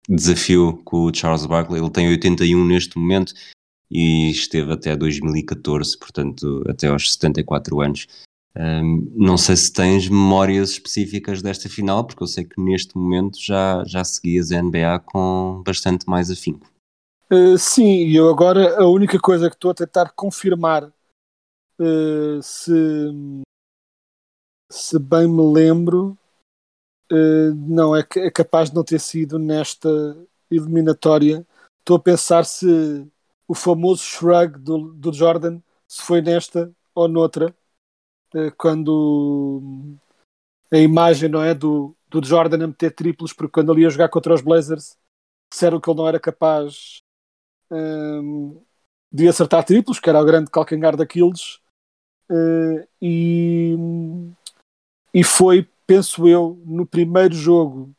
desafio 0.08 0.80
com 0.84 1.04
o 1.04 1.14
Charles 1.14 1.46
Barkley, 1.46 1.80
ele 1.80 1.90
tem 1.90 2.08
81 2.08 2.64
neste 2.64 2.98
momento 2.98 3.34
e 3.94 4.28
esteve 4.30 4.72
até 4.72 4.96
2014, 4.96 5.96
portanto 5.96 6.64
até 6.68 6.88
aos 6.88 7.12
74 7.12 7.80
anos. 7.80 8.08
Um, 8.56 9.12
não 9.14 9.36
sei 9.36 9.56
se 9.56 9.72
tens 9.72 10.08
memórias 10.08 10.70
específicas 10.70 11.40
desta 11.40 11.68
final, 11.68 12.04
porque 12.04 12.22
eu 12.22 12.26
sei 12.26 12.44
que 12.44 12.60
neste 12.60 12.96
momento 12.96 13.38
já, 13.40 13.84
já 13.84 14.02
seguias 14.04 14.50
a 14.50 14.60
NBA 14.60 15.00
com 15.06 15.62
bastante 15.64 16.08
mais 16.08 16.30
afinco. 16.30 16.68
Uh, 17.32 17.56
sim, 17.56 18.08
eu 18.10 18.28
agora 18.28 18.80
a 18.80 18.88
única 18.88 19.18
coisa 19.18 19.48
que 19.48 19.56
estou 19.56 19.70
a 19.70 19.74
tentar 19.74 20.12
confirmar 20.14 20.84
uh, 21.80 22.42
se, 22.42 22.72
se 24.70 24.98
bem 24.98 25.26
me 25.26 25.52
lembro, 25.52 26.16
uh, 27.10 27.54
não, 27.54 27.96
é, 27.96 28.06
é 28.16 28.30
capaz 28.30 28.70
de 28.70 28.76
não 28.76 28.84
ter 28.84 29.00
sido 29.00 29.38
nesta 29.38 29.88
eliminatória. 30.48 31.44
Estou 31.80 31.96
a 31.96 32.00
pensar 32.00 32.44
se 32.44 33.04
o 33.46 33.54
famoso 33.54 34.02
shrug 34.02 34.58
do, 34.58 34.92
do 34.94 35.12
Jordan, 35.12 35.60
se 35.86 36.02
foi 36.02 36.20
nesta 36.22 36.72
ou 36.94 37.08
noutra, 37.08 37.54
uh, 38.34 38.54
quando 38.56 39.62
a 40.72 40.78
imagem 40.78 41.28
não 41.28 41.42
é 41.42 41.54
do, 41.54 41.96
do 42.08 42.24
Jordan 42.24 42.64
a 42.64 42.66
meter 42.66 42.94
triplos, 42.94 43.32
porque 43.32 43.52
quando 43.52 43.72
ele 43.72 43.82
ia 43.82 43.90
jogar 43.90 44.08
contra 44.08 44.34
os 44.34 44.40
Blazers, 44.40 44.96
disseram 45.52 45.80
que 45.80 45.88
ele 45.88 45.98
não 45.98 46.08
era 46.08 46.18
capaz 46.18 47.00
um, 47.70 47.76
ehm, 47.76 48.62
de 49.12 49.28
acertar 49.28 49.64
triplos, 49.64 50.00
que 50.00 50.08
era 50.08 50.20
o 50.20 50.24
grande 50.24 50.50
calcanhar 50.50 50.96
daqueles. 50.96 51.60
Uh, 52.30 52.86
e 53.00 53.76
e 55.14 55.22
foi, 55.22 55.68
penso 55.86 56.26
eu, 56.26 56.60
no 56.66 56.84
primeiro 56.84 57.32
jogo 57.32 57.94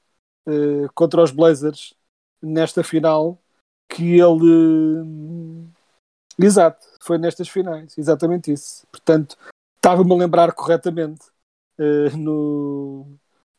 uh, 0.45 0.91
contra 0.93 1.23
os 1.23 1.31
Blazers, 1.31 1.93
nesta 2.41 2.83
final, 2.83 3.41
que 3.89 4.19
ele. 4.19 5.01
Uh, 5.01 5.69
exato, 6.39 6.86
foi 7.01 7.17
nestas 7.17 7.47
finais, 7.47 7.97
exatamente 7.97 8.51
isso. 8.51 8.86
Portanto, 8.91 9.38
estava-me 9.75 10.13
a 10.13 10.17
lembrar 10.17 10.53
corretamente 10.53 11.25
uh, 11.79 12.17
no, 12.17 13.07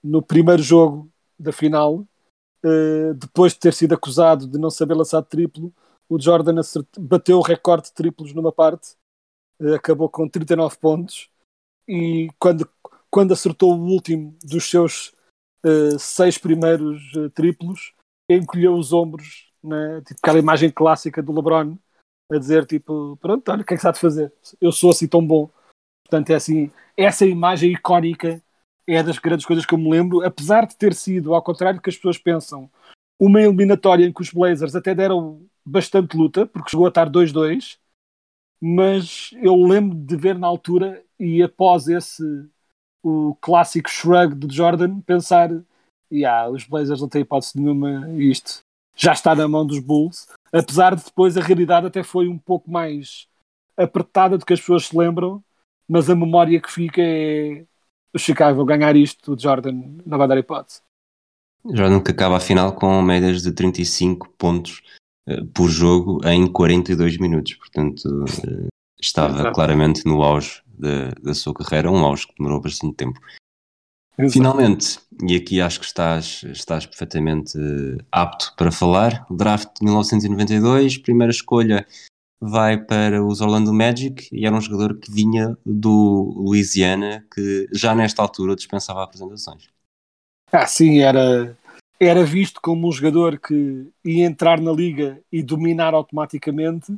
no 0.02 0.22
primeiro 0.22 0.62
jogo 0.62 1.10
da 1.38 1.52
final, 1.52 2.06
depois 3.20 3.52
de 3.52 3.60
ter 3.60 3.72
sido 3.72 3.94
acusado 3.94 4.48
de 4.48 4.58
não 4.58 4.70
saber 4.70 4.94
lançar 4.94 5.22
triplo, 5.22 5.72
o 6.08 6.20
Jordan 6.20 6.60
bateu 6.98 7.38
o 7.38 7.42
recorde 7.42 7.88
de 7.88 7.92
triplos 7.92 8.34
numa 8.34 8.50
parte, 8.50 8.96
acabou 9.72 10.08
com 10.08 10.28
39 10.28 10.76
pontos. 10.78 11.30
E 11.86 12.28
quando 12.40 12.68
quando 13.16 13.32
acertou 13.32 13.74
o 13.74 13.86
último 13.86 14.36
dos 14.44 14.68
seus 14.68 15.14
uh, 15.64 15.98
seis 15.98 16.36
primeiros 16.36 17.00
uh, 17.14 17.30
triplos, 17.30 17.94
encolheu 18.30 18.74
os 18.74 18.92
ombros, 18.92 19.45
né? 19.62 20.00
tipo 20.02 20.20
aquela 20.22 20.38
imagem 20.38 20.70
clássica 20.70 21.22
do 21.22 21.32
LeBron, 21.32 21.76
a 22.30 22.38
dizer 22.38 22.66
tipo, 22.66 23.16
pronto, 23.20 23.48
olha, 23.50 23.62
o 23.62 23.64
que 23.64 23.74
é 23.74 23.76
que 23.76 23.82
sabe 23.82 23.98
fazer? 23.98 24.32
Eu 24.60 24.72
sou 24.72 24.90
assim 24.90 25.06
tão 25.06 25.24
bom. 25.24 25.50
Portanto, 26.04 26.30
é 26.30 26.34
assim, 26.34 26.70
essa 26.96 27.26
imagem 27.26 27.72
icónica 27.72 28.42
é 28.86 29.02
das 29.02 29.18
grandes 29.18 29.44
coisas 29.44 29.66
que 29.66 29.74
eu 29.74 29.78
me 29.78 29.90
lembro, 29.90 30.24
apesar 30.24 30.66
de 30.66 30.76
ter 30.76 30.94
sido, 30.94 31.34
ao 31.34 31.42
contrário 31.42 31.78
do 31.78 31.82
que 31.82 31.90
as 31.90 31.96
pessoas 31.96 32.18
pensam, 32.18 32.70
uma 33.18 33.40
eliminatória 33.40 34.04
em 34.04 34.12
que 34.12 34.22
os 34.22 34.30
Blazers 34.30 34.76
até 34.76 34.94
deram 34.94 35.44
bastante 35.64 36.16
luta, 36.16 36.46
porque 36.46 36.70
chegou 36.70 36.86
a 36.86 36.90
estar 36.90 37.10
2-2, 37.10 37.78
mas 38.60 39.30
eu 39.42 39.56
lembro 39.56 39.96
de 39.96 40.16
ver 40.16 40.38
na 40.38 40.46
altura 40.46 41.02
e 41.18 41.42
após 41.42 41.88
esse 41.88 42.22
o 43.02 43.36
clássico 43.40 43.88
shrug 43.88 44.34
de 44.34 44.54
Jordan, 44.54 45.00
pensar 45.00 45.50
yeah, 46.12 46.48
os 46.50 46.64
Blazers 46.64 47.00
não 47.00 47.08
têm 47.08 47.22
hipótese 47.22 47.52
nenhuma 47.56 48.10
isto 48.14 48.65
já 48.96 49.12
está 49.12 49.34
na 49.34 49.46
mão 49.46 49.66
dos 49.66 49.78
Bulls, 49.78 50.26
apesar 50.52 50.96
de 50.96 51.04
depois 51.04 51.36
a 51.36 51.42
realidade 51.42 51.86
até 51.86 52.02
foi 52.02 52.28
um 52.28 52.38
pouco 52.38 52.70
mais 52.70 53.28
apertada 53.76 54.38
do 54.38 54.46
que 54.46 54.54
as 54.54 54.60
pessoas 54.60 54.86
se 54.86 54.96
lembram, 54.96 55.44
mas 55.86 56.08
a 56.08 56.16
memória 56.16 56.60
que 56.60 56.70
fica 56.70 57.02
é 57.02 57.64
o 58.14 58.18
Chicago 58.18 58.64
ganhar 58.64 58.96
isto, 58.96 59.34
o 59.34 59.38
Jordan 59.38 59.98
não 60.06 60.16
vai 60.16 60.26
dar 60.26 60.38
hipótese. 60.38 60.80
Jordan 61.64 62.00
que 62.00 62.10
acaba 62.10 62.38
a 62.38 62.40
final 62.40 62.72
com 62.72 63.02
médias 63.02 63.42
de 63.42 63.52
35 63.52 64.30
pontos 64.38 64.82
uh, 65.28 65.44
por 65.48 65.68
jogo 65.68 66.26
em 66.26 66.50
42 66.50 67.18
minutos, 67.18 67.54
portanto 67.54 68.06
uh, 68.06 68.68
estava 68.98 69.40
Exato. 69.40 69.54
claramente 69.54 70.06
no 70.06 70.22
auge 70.22 70.62
da, 70.66 71.10
da 71.22 71.34
sua 71.34 71.52
carreira, 71.52 71.90
um 71.90 72.04
auge 72.04 72.26
que 72.26 72.34
demorou 72.38 72.60
bastante 72.60 72.94
tempo. 72.94 73.20
Exato. 74.18 74.32
Finalmente, 74.32 74.98
e 75.28 75.36
aqui 75.36 75.60
acho 75.60 75.78
que 75.78 75.86
estás, 75.86 76.42
estás 76.44 76.86
perfeitamente 76.86 77.58
apto 78.10 78.54
para 78.56 78.72
falar, 78.72 79.26
o 79.28 79.36
draft 79.36 79.68
de 79.78 79.84
1992, 79.84 80.98
primeira 80.98 81.30
escolha 81.30 81.86
vai 82.40 82.78
para 82.78 83.24
os 83.24 83.40
Orlando 83.40 83.72
Magic 83.72 84.28
e 84.32 84.46
era 84.46 84.54
um 84.54 84.60
jogador 84.60 84.98
que 84.98 85.10
vinha 85.10 85.56
do 85.64 86.32
Louisiana 86.36 87.26
que 87.32 87.68
já 87.72 87.94
nesta 87.94 88.22
altura 88.22 88.56
dispensava 88.56 89.02
apresentações. 89.02 89.68
Ah, 90.50 90.66
sim, 90.66 91.00
era, 91.00 91.56
era 92.00 92.24
visto 92.24 92.60
como 92.62 92.88
um 92.88 92.92
jogador 92.92 93.38
que 93.38 93.90
ia 94.04 94.24
entrar 94.24 94.60
na 94.60 94.72
liga 94.72 95.20
e 95.30 95.42
dominar 95.42 95.92
automaticamente 95.92 96.94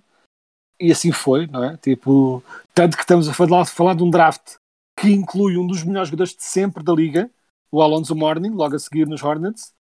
e 0.81 0.93
assim 0.93 1.11
foi, 1.11 1.47
não 1.49 1.64
é? 1.64 1.77
Tipo, 1.79 2.43
tanto 2.73 2.97
que 2.97 3.03
estamos 3.03 3.29
a 3.29 3.35
falar, 3.35 3.64
falar 3.64 3.95
de 3.95 4.05
um 4.05 4.11
draft 4.11 4.57
que 5.01 5.13
inclui 5.13 5.57
um 5.57 5.67
dos 5.67 5.85
melhores 5.85 6.09
jogadores 6.09 6.35
de 6.35 6.45
sempre 6.45 6.83
da 6.83 6.93
liga, 6.93 7.31
o 7.71 7.81
Alonso 7.81 8.17
Morning, 8.17 8.51
logo 8.51 8.75
a 8.75 8.79
seguir 8.79 9.07
nos 9.07 9.23
Hornets, 9.23 9.73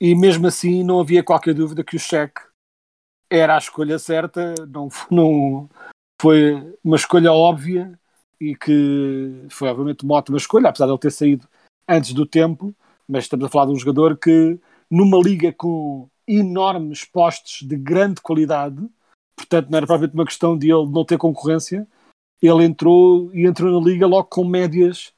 e 0.00 0.14
mesmo 0.14 0.46
assim 0.46 0.82
não 0.82 1.00
havia 1.00 1.22
qualquer 1.22 1.54
dúvida 1.54 1.84
que 1.84 1.96
o 1.96 1.98
Shaq 1.98 2.40
era 3.30 3.54
a 3.54 3.58
escolha 3.58 3.98
certa, 3.98 4.54
não, 4.68 4.88
não 5.10 5.68
foi 6.20 6.76
uma 6.82 6.96
escolha 6.96 7.32
óbvia 7.32 7.98
e 8.40 8.56
que 8.56 9.46
foi 9.50 9.68
obviamente 9.68 10.04
uma 10.04 10.16
ótima 10.16 10.36
escolha, 10.36 10.68
apesar 10.68 10.86
de 10.86 10.92
ele 10.92 10.98
ter 10.98 11.12
saído 11.12 11.48
antes 11.88 12.12
do 12.12 12.26
tempo, 12.26 12.74
mas 13.06 13.24
estamos 13.24 13.46
a 13.46 13.48
falar 13.48 13.66
de 13.66 13.72
um 13.72 13.78
jogador 13.78 14.16
que 14.16 14.58
numa 14.90 15.18
liga 15.18 15.52
com 15.52 16.08
enormes 16.26 17.04
postos 17.04 17.66
de 17.66 17.76
grande 17.76 18.20
qualidade, 18.20 18.88
portanto 19.36 19.70
não 19.70 19.76
era 19.76 19.86
provavelmente 19.86 20.14
uma 20.14 20.24
questão 20.24 20.58
de 20.58 20.70
ele 20.70 20.86
não 20.90 21.04
ter 21.04 21.18
concorrência, 21.18 21.86
ele 22.46 22.64
entrou 22.64 23.30
e 23.34 23.46
entrou 23.46 23.80
na 23.80 23.86
liga 23.86 24.06
logo 24.06 24.28
com 24.28 24.44
médias 24.44 25.12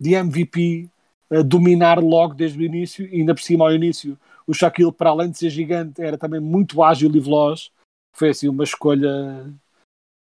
de 0.00 0.14
MVP 0.14 0.88
a 1.30 1.42
dominar 1.42 1.98
logo 1.98 2.34
desde 2.34 2.58
o 2.58 2.62
início, 2.62 3.06
e 3.06 3.20
ainda 3.20 3.34
por 3.34 3.42
cima 3.42 3.64
ao 3.64 3.74
início 3.74 4.18
o 4.46 4.54
Shaquille, 4.54 4.90
para 4.90 5.10
além 5.10 5.30
de 5.30 5.36
ser 5.36 5.50
gigante, 5.50 6.00
era 6.00 6.16
também 6.16 6.40
muito 6.40 6.82
ágil 6.82 7.14
e 7.14 7.20
veloz. 7.20 7.70
Foi 8.14 8.30
assim 8.30 8.48
uma 8.48 8.64
escolha, 8.64 9.46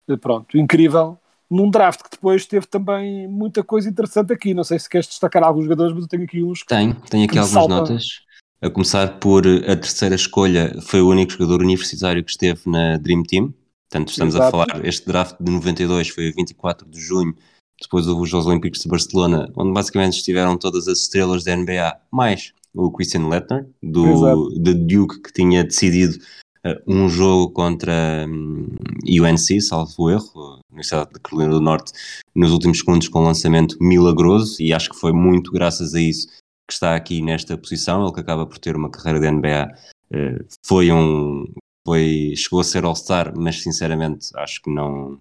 eh, 0.08 0.16
pronto, 0.16 0.56
incrível. 0.56 1.18
Num 1.50 1.70
draft 1.70 2.02
que 2.02 2.10
depois 2.10 2.46
teve 2.46 2.66
também 2.66 3.28
muita 3.28 3.62
coisa 3.62 3.88
interessante 3.88 4.32
aqui. 4.32 4.54
Não 4.54 4.64
sei 4.64 4.78
se 4.78 4.88
queres 4.88 5.06
destacar 5.06 5.44
alguns 5.44 5.64
jogadores, 5.64 5.92
mas 5.92 6.04
eu 6.04 6.08
tenho 6.08 6.24
aqui 6.24 6.42
uns. 6.42 6.64
Tenho, 6.64 6.94
tenho 7.02 7.24
aqui 7.24 7.38
algumas 7.38 7.50
saltam. 7.50 7.76
notas. 7.80 8.22
A 8.62 8.70
começar 8.70 9.18
por 9.18 9.46
a 9.46 9.76
terceira 9.76 10.14
escolha, 10.14 10.74
foi 10.80 11.02
o 11.02 11.08
único 11.10 11.32
jogador 11.32 11.60
universitário 11.60 12.24
que 12.24 12.30
esteve 12.30 12.62
na 12.64 12.96
Dream 12.96 13.22
Team. 13.24 13.52
Portanto, 13.94 14.08
estamos 14.08 14.34
Exato. 14.34 14.48
a 14.48 14.66
falar, 14.66 14.84
este 14.84 15.06
draft 15.06 15.36
de 15.38 15.52
92 15.52 16.08
foi 16.08 16.28
a 16.28 16.32
24 16.32 16.88
de 16.90 17.00
junho, 17.00 17.32
depois 17.80 18.08
houve 18.08 18.22
os 18.22 18.28
Jogos 18.28 18.46
Olímpicos 18.48 18.80
de 18.80 18.88
Barcelona, 18.88 19.48
onde 19.56 19.72
basicamente 19.72 20.14
estiveram 20.14 20.58
todas 20.58 20.88
as 20.88 21.02
estrelas 21.02 21.44
da 21.44 21.54
NBA, 21.54 21.96
mais 22.10 22.52
o 22.74 22.90
Christian 22.90 23.28
Lettner, 23.28 23.68
do, 23.80 24.50
de 24.58 24.74
Duke, 24.74 25.22
que 25.22 25.32
tinha 25.32 25.62
decidido 25.62 26.18
uh, 26.66 26.74
um 26.88 27.08
jogo 27.08 27.52
contra 27.52 28.26
um, 28.28 28.66
UNC, 29.06 29.60
salvo 29.60 30.10
erro, 30.10 30.58
Universidade 30.72 31.12
da 31.12 31.20
Carolina 31.20 31.52
do 31.52 31.60
Norte, 31.60 31.92
nos 32.34 32.50
últimos 32.50 32.78
segundos 32.78 33.06
com 33.06 33.20
um 33.20 33.26
lançamento 33.26 33.76
milagroso, 33.80 34.60
e 34.60 34.72
acho 34.72 34.90
que 34.90 34.98
foi 34.98 35.12
muito 35.12 35.52
graças 35.52 35.94
a 35.94 36.00
isso 36.00 36.26
que 36.66 36.72
está 36.72 36.96
aqui 36.96 37.22
nesta 37.22 37.56
posição, 37.56 38.02
ele 38.02 38.12
que 38.12 38.20
acaba 38.20 38.44
por 38.44 38.58
ter 38.58 38.74
uma 38.74 38.90
carreira 38.90 39.20
de 39.20 39.30
NBA, 39.30 39.68
eh, 40.10 40.44
foi 40.66 40.90
um, 40.90 41.44
foi, 41.86 42.34
chegou 42.36 42.60
a 42.60 42.64
ser 42.64 42.84
All-Star, 42.84 43.32
mas 43.36 43.62
sinceramente 43.62 44.28
acho 44.36 44.62
que 44.62 44.70
não, 44.70 45.20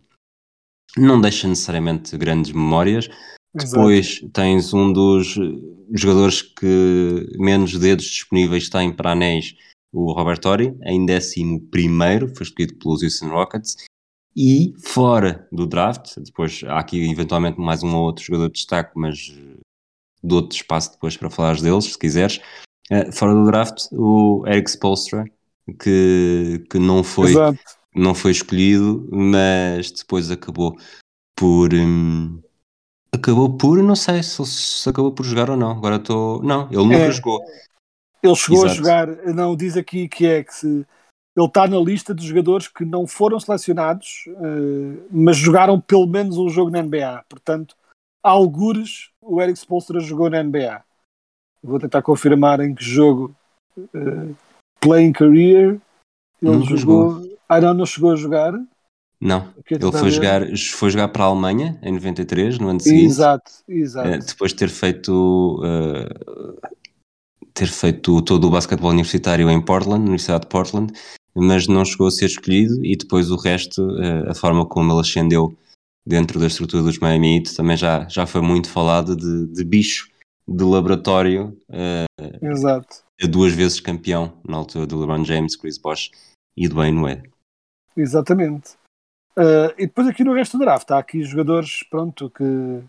não 0.98 1.20
deixa 1.20 1.48
necessariamente 1.48 2.18
grandes 2.18 2.52
memórias. 2.52 3.10
Exato. 3.56 3.76
Depois 3.76 4.20
tens 4.34 4.74
um 4.74 4.92
dos 4.92 5.36
jogadores 5.94 6.42
que 6.42 7.28
menos 7.38 7.78
dedos 7.78 8.06
disponíveis 8.06 8.70
têm 8.70 8.92
para 8.92 9.12
anéis, 9.12 9.56
o 9.92 10.12
Robert 10.12 10.40
Torrey, 10.40 10.76
em 10.86 11.06
11 11.06 11.68
foi 12.36 12.44
escolhido 12.44 12.76
pelos 12.80 13.04
Houston 13.04 13.30
Rockets. 13.30 13.76
E 14.36 14.74
fora 14.80 15.48
do 15.52 15.68
draft, 15.68 16.18
depois 16.18 16.64
há 16.66 16.80
aqui 16.80 17.12
eventualmente 17.12 17.60
mais 17.60 17.84
um 17.84 17.96
ou 17.96 18.06
outro 18.06 18.24
jogador 18.24 18.48
de 18.48 18.54
destaque, 18.54 18.94
mas 18.96 19.32
dou-te 20.24 20.56
espaço 20.56 20.94
depois 20.94 21.16
para 21.16 21.30
falares 21.30 21.62
deles, 21.62 21.86
se 21.86 22.00
quiseres. 22.00 22.40
Uh, 22.92 23.12
fora 23.12 23.36
do 23.36 23.46
draft, 23.46 23.86
o 23.92 24.44
Eric 24.48 24.72
Spolstra, 24.72 25.26
que, 25.80 26.66
que 26.70 26.80
não, 26.80 27.04
foi, 27.04 27.34
não 27.96 28.14
foi 28.14 28.32
escolhido, 28.32 29.08
mas 29.12 29.92
depois 29.92 30.32
acabou 30.32 30.78
por. 31.36 31.74
Hum, 31.74 32.42
acabou 33.14 33.58
por, 33.58 33.82
não 33.82 33.96
sei 33.96 34.22
se, 34.24 34.46
se 34.46 34.90
acabou 34.90 35.12
por 35.12 35.26
jogar 35.26 35.50
ou 35.50 35.58
não. 35.58 35.72
Agora 35.72 35.98
estou. 35.98 36.42
Não, 36.44 36.68
ele 36.68 36.84
nunca 36.84 36.96
é, 36.96 37.12
jogou. 37.12 37.42
Ele 38.22 38.36
chegou 38.36 38.66
Exato. 38.66 38.72
a 38.72 38.76
jogar, 38.76 39.08
não, 39.34 39.56
diz 39.56 39.76
aqui 39.76 40.08
que 40.08 40.26
é 40.26 40.44
que 40.44 40.54
se, 40.54 40.86
ele 41.36 41.48
está 41.48 41.68
na 41.68 41.78
lista 41.78 42.14
de 42.14 42.26
jogadores 42.26 42.68
que 42.68 42.86
não 42.86 43.08
foram 43.08 43.40
selecionados, 43.40 44.26
uh, 44.28 45.08
mas 45.12 45.36
jogaram 45.36 45.82
pelo 45.82 46.08
menos 46.08 46.38
um 46.38 46.48
jogo 46.48 46.70
na 46.70 46.82
NBA. 46.82 47.26
Portanto, 47.28 47.76
há 48.24 48.30
algures 48.30 49.12
o 49.20 49.42
Eric 49.42 49.58
Spolstra 49.58 50.00
jogou 50.00 50.30
na 50.30 50.44
NBA. 50.44 50.84
Vou 51.62 51.80
tentar 51.80 52.02
confirmar 52.02 52.60
em 52.60 52.76
que 52.76 52.84
jogo. 52.84 53.36
Uh, 53.78 54.36
playing 54.84 55.14
career, 55.14 55.80
ele 56.42 56.58
Nunca 56.58 56.76
jogou. 56.76 57.12
jogou. 57.12 57.38
Ah, 57.48 57.62
não, 57.62 57.74
não 57.74 57.86
chegou 57.86 58.12
a 58.12 58.16
jogar. 58.16 58.54
Não, 59.20 59.54
ele 59.70 59.92
foi 59.92 60.12
jogar, 60.12 60.42
foi 60.74 60.90
jogar 60.90 61.08
para 61.08 61.24
a 61.24 61.28
Alemanha 61.28 61.80
em 61.82 61.94
93, 61.94 62.60
no 62.60 62.68
ano 62.68 62.82
seguinte. 62.82 63.06
Exato, 63.06 63.52
exato. 63.70 64.10
Uh, 64.10 64.20
depois 64.20 64.52
de 64.52 64.58
ter 64.58 64.68
feito, 64.68 65.62
uh, 65.64 66.68
ter 67.54 67.68
feito 67.68 68.22
todo 68.22 68.48
o 68.48 68.50
basquetebol 68.50 68.92
universitário 68.92 69.50
em 69.50 69.62
Portland, 69.62 70.02
Universidade 70.02 70.42
de 70.42 70.50
Portland, 70.50 70.92
mas 71.34 71.68
não 71.68 71.86
chegou 71.86 72.08
a 72.08 72.12
ser 72.12 72.26
escolhido 72.26 72.86
e 72.86 72.98
depois 72.98 73.32
o 73.32 73.38
resto, 73.38 73.82
uh, 73.82 74.30
a 74.30 74.36
forma 74.36 74.66
como 74.66 74.92
ele 74.92 75.00
ascendeu 75.00 75.58
dentro 76.06 76.38
da 76.38 76.48
estrutura 76.48 76.84
dos 76.84 77.00
Miami 77.00 77.38
Heat, 77.38 77.56
também 77.56 77.78
já, 77.78 78.06
já 78.10 78.26
foi 78.26 78.42
muito 78.42 78.70
falado 78.70 79.16
de, 79.16 79.48
de 79.54 79.64
bicho 79.64 80.10
de 80.46 80.66
laboratório. 80.66 81.58
Exato 82.42 83.03
duas 83.30 83.54
vezes 83.54 83.80
campeão 83.80 84.38
na 84.48 84.58
altura 84.58 84.86
do 84.86 85.00
LeBron 85.00 85.24
James, 85.24 85.56
Chris 85.56 85.78
Bosh 85.78 86.12
e 86.56 86.68
do 86.68 86.76
Wayne 86.76 87.02
Wade. 87.02 87.32
Exatamente. 87.96 88.72
Uh, 89.38 89.74
e 89.78 89.88
depois 89.88 90.08
aqui 90.08 90.24
no 90.24 90.34
resto 90.34 90.58
do 90.58 90.64
draft 90.64 90.90
há 90.92 91.00
aqui 91.00 91.24
jogadores 91.24 91.84
pronto, 91.90 92.30
que 92.30 92.84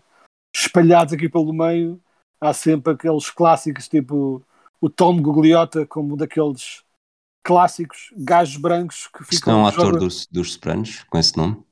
espalhados 0.55 1.13
aqui 1.13 1.27
pelo 1.27 1.51
meio 1.51 1.99
há 2.39 2.53
sempre 2.53 2.93
aqueles 2.93 3.29
clássicos 3.29 3.87
tipo 3.87 4.43
o 4.79 4.89
Tom 4.89 5.21
Gugliotta 5.21 5.85
como 5.87 6.15
daqueles 6.15 6.83
clássicos 7.43 8.13
gajos 8.17 8.57
brancos 8.57 9.07
que 9.07 9.23
ficam... 9.23 9.35
Isto 9.37 9.49
não 9.49 9.59
é 9.59 9.63
um 9.63 9.67
ator 9.67 9.99
dos, 9.99 10.27
dos 10.27 10.53
Sopranos 10.53 11.03
com 11.03 11.17
esse 11.17 11.37
nome? 11.37 11.63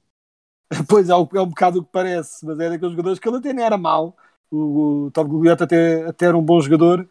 Pois 0.90 1.08
é, 1.08 1.14
é 1.14 1.16
um 1.16 1.26
bocado 1.26 1.80
o 1.80 1.84
que 1.84 1.92
parece, 1.92 2.44
mas 2.44 2.60
é 2.60 2.70
daqueles 2.70 2.94
jogadores 2.94 3.20
que 3.20 3.28
ele 3.28 3.38
até 3.38 3.54
nem 3.54 3.64
era 3.64 3.78
mau. 3.78 4.18
O, 4.50 5.06
o 5.06 5.12
Tom 5.12 5.26
Gugliotta 5.26 5.66
até, 5.66 6.08
até 6.08 6.26
era 6.26 6.38
um 6.38 6.44
bom 6.44 6.60
jogador, 6.60 7.08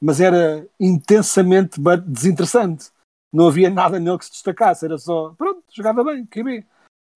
mas 0.00 0.20
era 0.20 0.66
intensamente 0.78 1.80
desinteressante. 2.06 2.90
Não 3.32 3.48
havia 3.48 3.68
nada 3.70 3.98
nele 3.98 4.18
que 4.18 4.26
se 4.26 4.32
destacasse, 4.32 4.84
era 4.84 4.98
só, 4.98 5.34
pronto, 5.36 5.62
jogava 5.72 6.04
bem, 6.04 6.24
QB. 6.26 6.64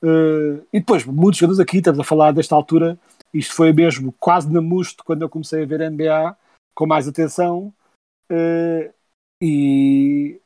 Uh, 0.03 0.66
e 0.72 0.81
depois, 0.81 1.05
muitos 1.05 1.39
jogadores 1.39 1.61
aqui, 1.61 1.78
estamos 1.78 2.01
a 2.01 2.05
falar 2.05 2.33
desta 2.33 2.55
altura, 2.55 2.99
isto 3.33 3.55
foi 3.55 3.72
mesmo 3.72 4.12
quase 4.18 4.51
na 4.51 4.61
musto 4.61 5.05
quando 5.05 5.22
eu 5.22 5.28
comecei 5.28 5.62
a 5.62 5.66
ver 5.66 5.91
NBA 5.91 6.37
com 6.74 6.87
mais 6.87 7.07
atenção. 7.07 7.72
Uh, 8.31 8.93
e, 9.43 10.41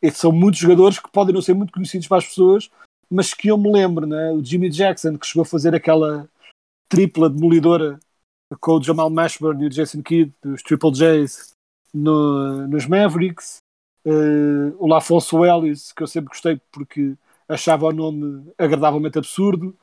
e 0.00 0.10
são 0.10 0.32
muitos 0.32 0.60
jogadores 0.60 0.98
que 0.98 1.10
podem 1.10 1.34
não 1.34 1.42
ser 1.42 1.54
muito 1.54 1.72
conhecidos 1.72 2.08
para 2.08 2.18
as 2.18 2.26
pessoas, 2.26 2.70
mas 3.10 3.34
que 3.34 3.48
eu 3.48 3.58
me 3.58 3.70
lembro, 3.70 4.06
né? 4.06 4.32
o 4.32 4.44
Jimmy 4.44 4.68
Jackson, 4.68 5.16
que 5.18 5.26
chegou 5.26 5.42
a 5.42 5.46
fazer 5.46 5.74
aquela 5.74 6.28
tripla 6.88 7.28
demolidora 7.30 7.98
com 8.60 8.78
o 8.78 8.82
Jamal 8.82 9.10
Mashburn 9.10 9.62
e 9.62 9.66
o 9.66 9.70
Jason 9.70 10.02
Kidd, 10.02 10.32
dos 10.42 10.62
Triple 10.62 10.92
J's, 10.92 11.52
no, 11.92 12.66
nos 12.68 12.86
Mavericks. 12.86 13.58
Uh, 14.04 14.74
o 14.78 14.88
Lafonso 14.88 15.44
Ellis, 15.44 15.92
que 15.92 16.02
eu 16.02 16.08
sempre 16.08 16.30
gostei 16.30 16.60
porque 16.72 17.14
achava 17.48 17.86
o 17.86 17.92
nome 17.92 18.50
agradavelmente 18.58 19.18
absurdo. 19.18 19.76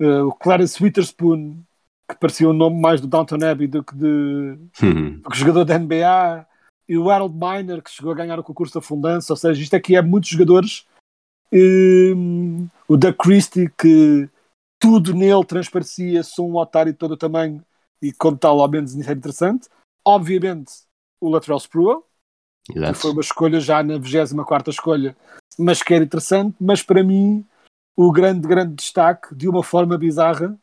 Uh, 0.00 0.26
o 0.26 0.32
Clarence 0.32 0.82
Witherspoon, 0.82 1.62
que 2.10 2.18
parecia 2.18 2.48
um 2.48 2.52
nome 2.52 2.80
mais 2.80 3.00
do 3.00 3.06
Downton 3.06 3.38
Abbey 3.44 3.68
do 3.68 3.84
que 3.84 3.94
de 3.94 4.58
Hum. 4.82 5.20
do 5.20 5.30
que 5.30 5.38
jogador 5.38 5.64
da 5.64 5.78
NBA. 5.78 6.46
E 6.88 6.98
o 6.98 7.10
Harold 7.10 7.34
Miner, 7.34 7.82
que 7.82 7.90
chegou 7.90 8.12
a 8.12 8.16
ganhar 8.16 8.38
o 8.38 8.44
concurso 8.44 8.74
da 8.74 8.80
Fundança. 8.80 9.32
Ou 9.32 9.36
seja, 9.36 9.62
isto 9.62 9.74
aqui 9.74 9.96
é 9.96 10.02
muitos 10.02 10.30
jogadores. 10.30 10.86
Um, 11.52 12.68
o 12.88 12.96
Doug 12.96 13.14
Christie, 13.16 13.70
que 13.78 14.28
tudo 14.78 15.14
nele 15.14 15.44
transparecia, 15.44 16.22
sou 16.22 16.50
um 16.50 16.56
otário 16.56 16.92
de 16.92 16.98
todo 16.98 17.12
o 17.12 17.16
tamanho 17.16 17.64
e 18.04 18.12
como 18.12 18.36
tal, 18.36 18.60
ao 18.60 18.68
menos 18.68 18.94
isso 18.94 19.08
é 19.08 19.14
interessante. 19.14 19.68
Obviamente, 20.04 20.72
o 21.18 21.30
Lateral 21.30 21.58
Sprewell, 21.58 22.04
que 22.66 22.94
foi 22.94 23.12
uma 23.12 23.22
escolha 23.22 23.58
já 23.60 23.82
na 23.82 23.96
24 23.96 24.70
escolha, 24.70 25.16
mas 25.58 25.82
que 25.82 25.94
era 25.94 26.04
interessante. 26.04 26.54
Mas 26.60 26.82
para 26.82 27.02
mim, 27.02 27.46
o 27.96 28.12
grande, 28.12 28.46
grande 28.46 28.74
destaque, 28.74 29.34
de 29.34 29.48
uma 29.48 29.62
forma 29.62 29.96
bizarra, 29.96 30.58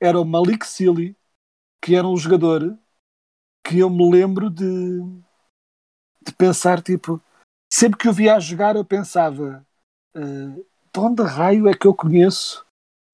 era 0.00 0.20
o 0.20 0.24
Malik 0.24 0.64
Sealy, 0.64 1.16
que 1.82 1.96
era 1.96 2.06
um 2.06 2.16
jogador 2.16 2.78
que 3.66 3.80
eu 3.80 3.90
me 3.90 4.10
lembro 4.10 4.48
de, 4.48 5.00
de 6.22 6.32
pensar, 6.36 6.80
tipo, 6.80 7.20
sempre 7.72 7.98
que 7.98 8.06
eu 8.06 8.12
via 8.12 8.36
a 8.36 8.40
jogar, 8.40 8.76
eu 8.76 8.84
pensava, 8.84 9.66
eh, 10.14 10.62
de 10.92 11.00
onde 11.00 11.22
raio 11.22 11.66
é 11.66 11.74
que 11.74 11.86
eu 11.86 11.94
conheço 11.94 12.64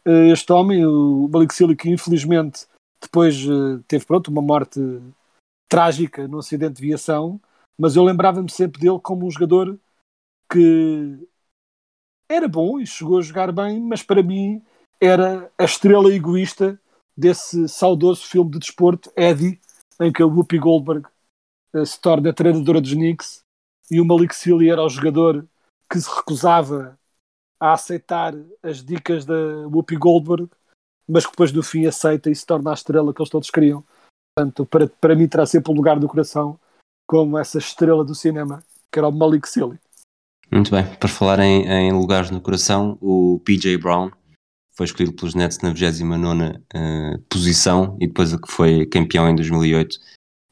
eh, 0.04 0.28
este 0.32 0.52
homem, 0.52 0.84
o 0.84 1.28
Malik 1.28 1.54
Sealy, 1.54 1.76
que 1.76 1.88
infelizmente 1.88 2.66
depois 3.02 3.36
eh, 3.36 3.82
teve, 3.88 4.04
pronto, 4.04 4.28
uma 4.28 4.42
morte 4.42 4.80
trágica 5.68 6.26
num 6.28 6.38
acidente 6.38 6.74
de 6.74 6.82
viação, 6.82 7.40
mas 7.78 7.96
eu 7.96 8.04
lembrava-me 8.04 8.50
sempre 8.50 8.80
dele 8.80 8.98
como 9.00 9.26
um 9.26 9.30
jogador 9.30 9.78
que 10.50 11.28
era 12.28 12.48
bom 12.48 12.78
e 12.78 12.86
chegou 12.86 13.18
a 13.18 13.22
jogar 13.22 13.52
bem, 13.52 13.80
mas 13.80 14.02
para 14.02 14.22
mim 14.22 14.62
era 15.00 15.50
a 15.58 15.64
estrela 15.64 16.12
egoísta 16.12 16.80
desse 17.16 17.68
saudoso 17.68 18.26
filme 18.26 18.50
de 18.50 18.58
desporto, 18.58 19.10
Eddie, 19.16 19.60
em 20.00 20.12
que 20.12 20.22
a 20.22 20.26
Whoopi 20.26 20.58
Goldberg 20.58 21.06
eh, 21.74 21.84
se 21.84 22.00
torna 22.00 22.32
treinadora 22.32 22.80
dos 22.80 22.92
Knicks 22.92 23.42
e 23.90 24.00
o 24.00 24.04
Malik 24.04 24.34
Sealy 24.34 24.70
era 24.70 24.82
o 24.82 24.88
jogador 24.88 25.46
que 25.90 26.00
se 26.00 26.08
recusava 26.08 26.98
a 27.58 27.72
aceitar 27.72 28.34
as 28.62 28.82
dicas 28.82 29.24
da 29.24 29.34
Whoopi 29.68 29.96
Goldberg, 29.96 30.48
mas 31.10 31.24
que 31.24 31.32
depois 31.32 31.52
no 31.52 31.62
fim 31.62 31.86
aceita 31.86 32.30
e 32.30 32.34
se 32.34 32.46
torna 32.46 32.70
a 32.70 32.74
estrela 32.74 33.12
que 33.12 33.20
eles 33.20 33.30
todos 33.30 33.50
queriam. 33.50 33.84
Portanto, 34.34 34.64
para, 34.66 34.86
para 34.86 35.14
mim 35.14 35.28
terá 35.28 35.44
sempre 35.44 35.72
o 35.72 35.74
lugar 35.74 35.98
do 35.98 36.08
coração 36.08 36.58
como 37.06 37.36
essa 37.36 37.58
estrela 37.58 38.04
do 38.04 38.14
cinema, 38.14 38.62
que 38.92 38.98
era 38.98 39.08
o 39.08 39.12
Malik 39.12 39.48
Sealy. 39.48 39.78
Muito 40.50 40.70
bem. 40.70 40.84
Para 40.96 41.08
falar 41.08 41.40
em, 41.40 41.66
em 41.66 41.92
lugares 41.92 42.30
no 42.30 42.40
coração, 42.40 42.96
o 43.00 43.40
PJ 43.44 43.76
Brown 43.78 44.10
foi 44.76 44.86
escolhido 44.86 45.14
pelos 45.14 45.34
Nets 45.34 45.58
na 45.58 45.72
29 45.72 46.60
eh, 46.72 47.18
posição 47.28 47.96
e 48.00 48.06
depois 48.06 48.34
que 48.34 48.50
foi 48.50 48.86
campeão 48.86 49.28
em 49.28 49.34
2008 49.34 49.98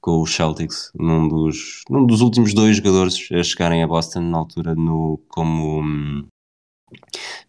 com 0.01 0.23
os 0.23 0.35
Celtics, 0.35 0.93
num 0.95 1.29
dos, 1.29 1.83
num 1.89 2.07
dos 2.07 2.21
últimos 2.21 2.55
dois 2.55 2.77
jogadores 2.77 3.29
a 3.33 3.43
chegarem 3.43 3.83
a 3.83 3.87
Boston 3.87 4.21
na 4.21 4.39
altura 4.39 4.75
no, 4.75 5.21
como 5.29 5.81
hum, 5.81 6.27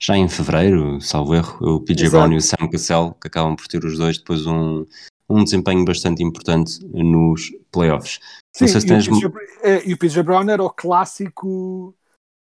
já 0.01 0.17
em 0.17 0.27
fevereiro, 0.29 1.01
salvo 1.01 1.35
erro, 1.35 1.75
o 1.75 1.81
PJ 1.81 2.05
Exato. 2.05 2.23
Brown 2.23 2.33
e 2.33 2.37
o 2.37 2.41
Sam 2.41 2.69
Cassell, 2.71 3.15
que 3.21 3.27
acabam 3.27 3.55
por 3.55 3.67
ter 3.67 3.83
os 3.83 3.97
dois 3.97 4.17
depois 4.17 4.45
um, 4.45 4.85
um 5.29 5.43
desempenho 5.43 5.83
bastante 5.83 6.23
importante 6.23 6.79
nos 6.93 7.51
playoffs. 7.71 8.19
Sim, 8.55 8.65
Não 8.65 8.71
sei 8.71 8.81
se 8.81 8.87
e, 8.87 8.89
o 8.89 8.89
tens- 8.89 9.07
PJ, 9.07 9.33
eh, 9.63 9.83
e 9.89 9.93
o 9.93 9.97
PJ 9.97 10.23
Brown 10.23 10.49
era 10.49 10.63
o 10.63 10.69
clássico. 10.69 11.93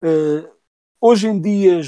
eh, 0.03 0.49
hoje 1.01 1.29
em 1.29 1.41
dia 1.41 1.81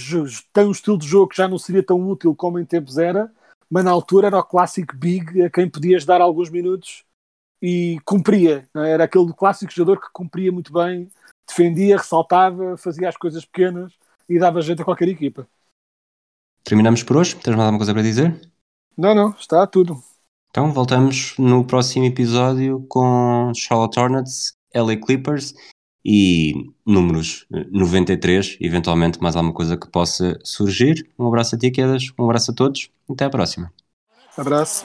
tem 0.53 0.65
um 0.67 0.71
estilo 0.71 0.99
de 0.99 1.07
jogo 1.07 1.29
que 1.29 1.37
já 1.37 1.49
não 1.49 1.59
seria 1.59 1.83
tão 1.83 2.01
útil 2.09 2.35
como 2.35 2.59
em 2.59 2.65
tempos 2.65 2.97
era, 2.97 3.31
mas 3.69 3.85
na 3.85 3.91
altura 3.91 4.29
era 4.29 4.39
o 4.39 4.45
clássico 4.45 4.97
big 4.97 5.43
a 5.43 5.51
quem 5.51 5.69
podias 5.69 6.05
dar 6.05 6.21
alguns 6.21 6.49
minutos 6.49 7.05
e 7.61 7.99
cumpria. 8.05 8.69
é? 8.77 8.91
Era 8.91 9.05
aquele 9.05 9.33
clássico 9.33 9.73
jogador 9.73 10.01
que 10.01 10.09
cumpria 10.13 10.53
muito 10.53 10.73
bem, 10.73 11.11
defendia, 11.47 11.97
ressaltava, 11.97 12.77
fazia 12.77 13.09
as 13.09 13.17
coisas 13.17 13.45
pequenas 13.45 13.93
e 14.29 14.39
dava 14.39 14.61
jeito 14.61 14.83
a 14.83 14.85
qualquer 14.85 15.09
equipa. 15.09 15.47
Terminamos 16.67 17.05
por 17.05 17.17
hoje. 17.17 17.37
Tens 17.37 17.55
mais 17.55 17.67
alguma 17.67 17.79
coisa 17.79 17.95
para 17.95 18.03
dizer? 18.03 18.41
Não, 18.99 19.15
não, 19.15 19.31
está 19.31 19.65
tudo. 19.69 20.03
Então 20.51 20.73
voltamos 20.73 21.35
no 21.39 21.65
próximo 21.65 22.05
episódio 22.05 22.85
com 22.89 23.53
Charlotte 23.55 24.01
Hornets, 24.01 24.55
LA 24.75 24.97
Clippers 24.97 25.55
e 26.05 26.55
números 26.85 27.47
eh, 27.53 27.67
93, 27.71 28.59
eventualmente 28.61 29.23
mais 29.23 29.37
alguma 29.37 29.55
coisa 29.55 29.77
que 29.77 29.89
possa 29.89 30.39
surgir. 30.43 31.09
Um 31.17 31.29
abraço 31.29 31.55
a 31.55 31.59
ti, 31.59 31.71
Quedas, 31.71 32.11
um 32.19 32.25
abraço 32.25 32.51
a 32.51 32.55
todos, 32.55 32.91
até 33.09 33.27
à 33.27 33.31
próxima. 33.31 33.73
Abraço. 34.37 34.85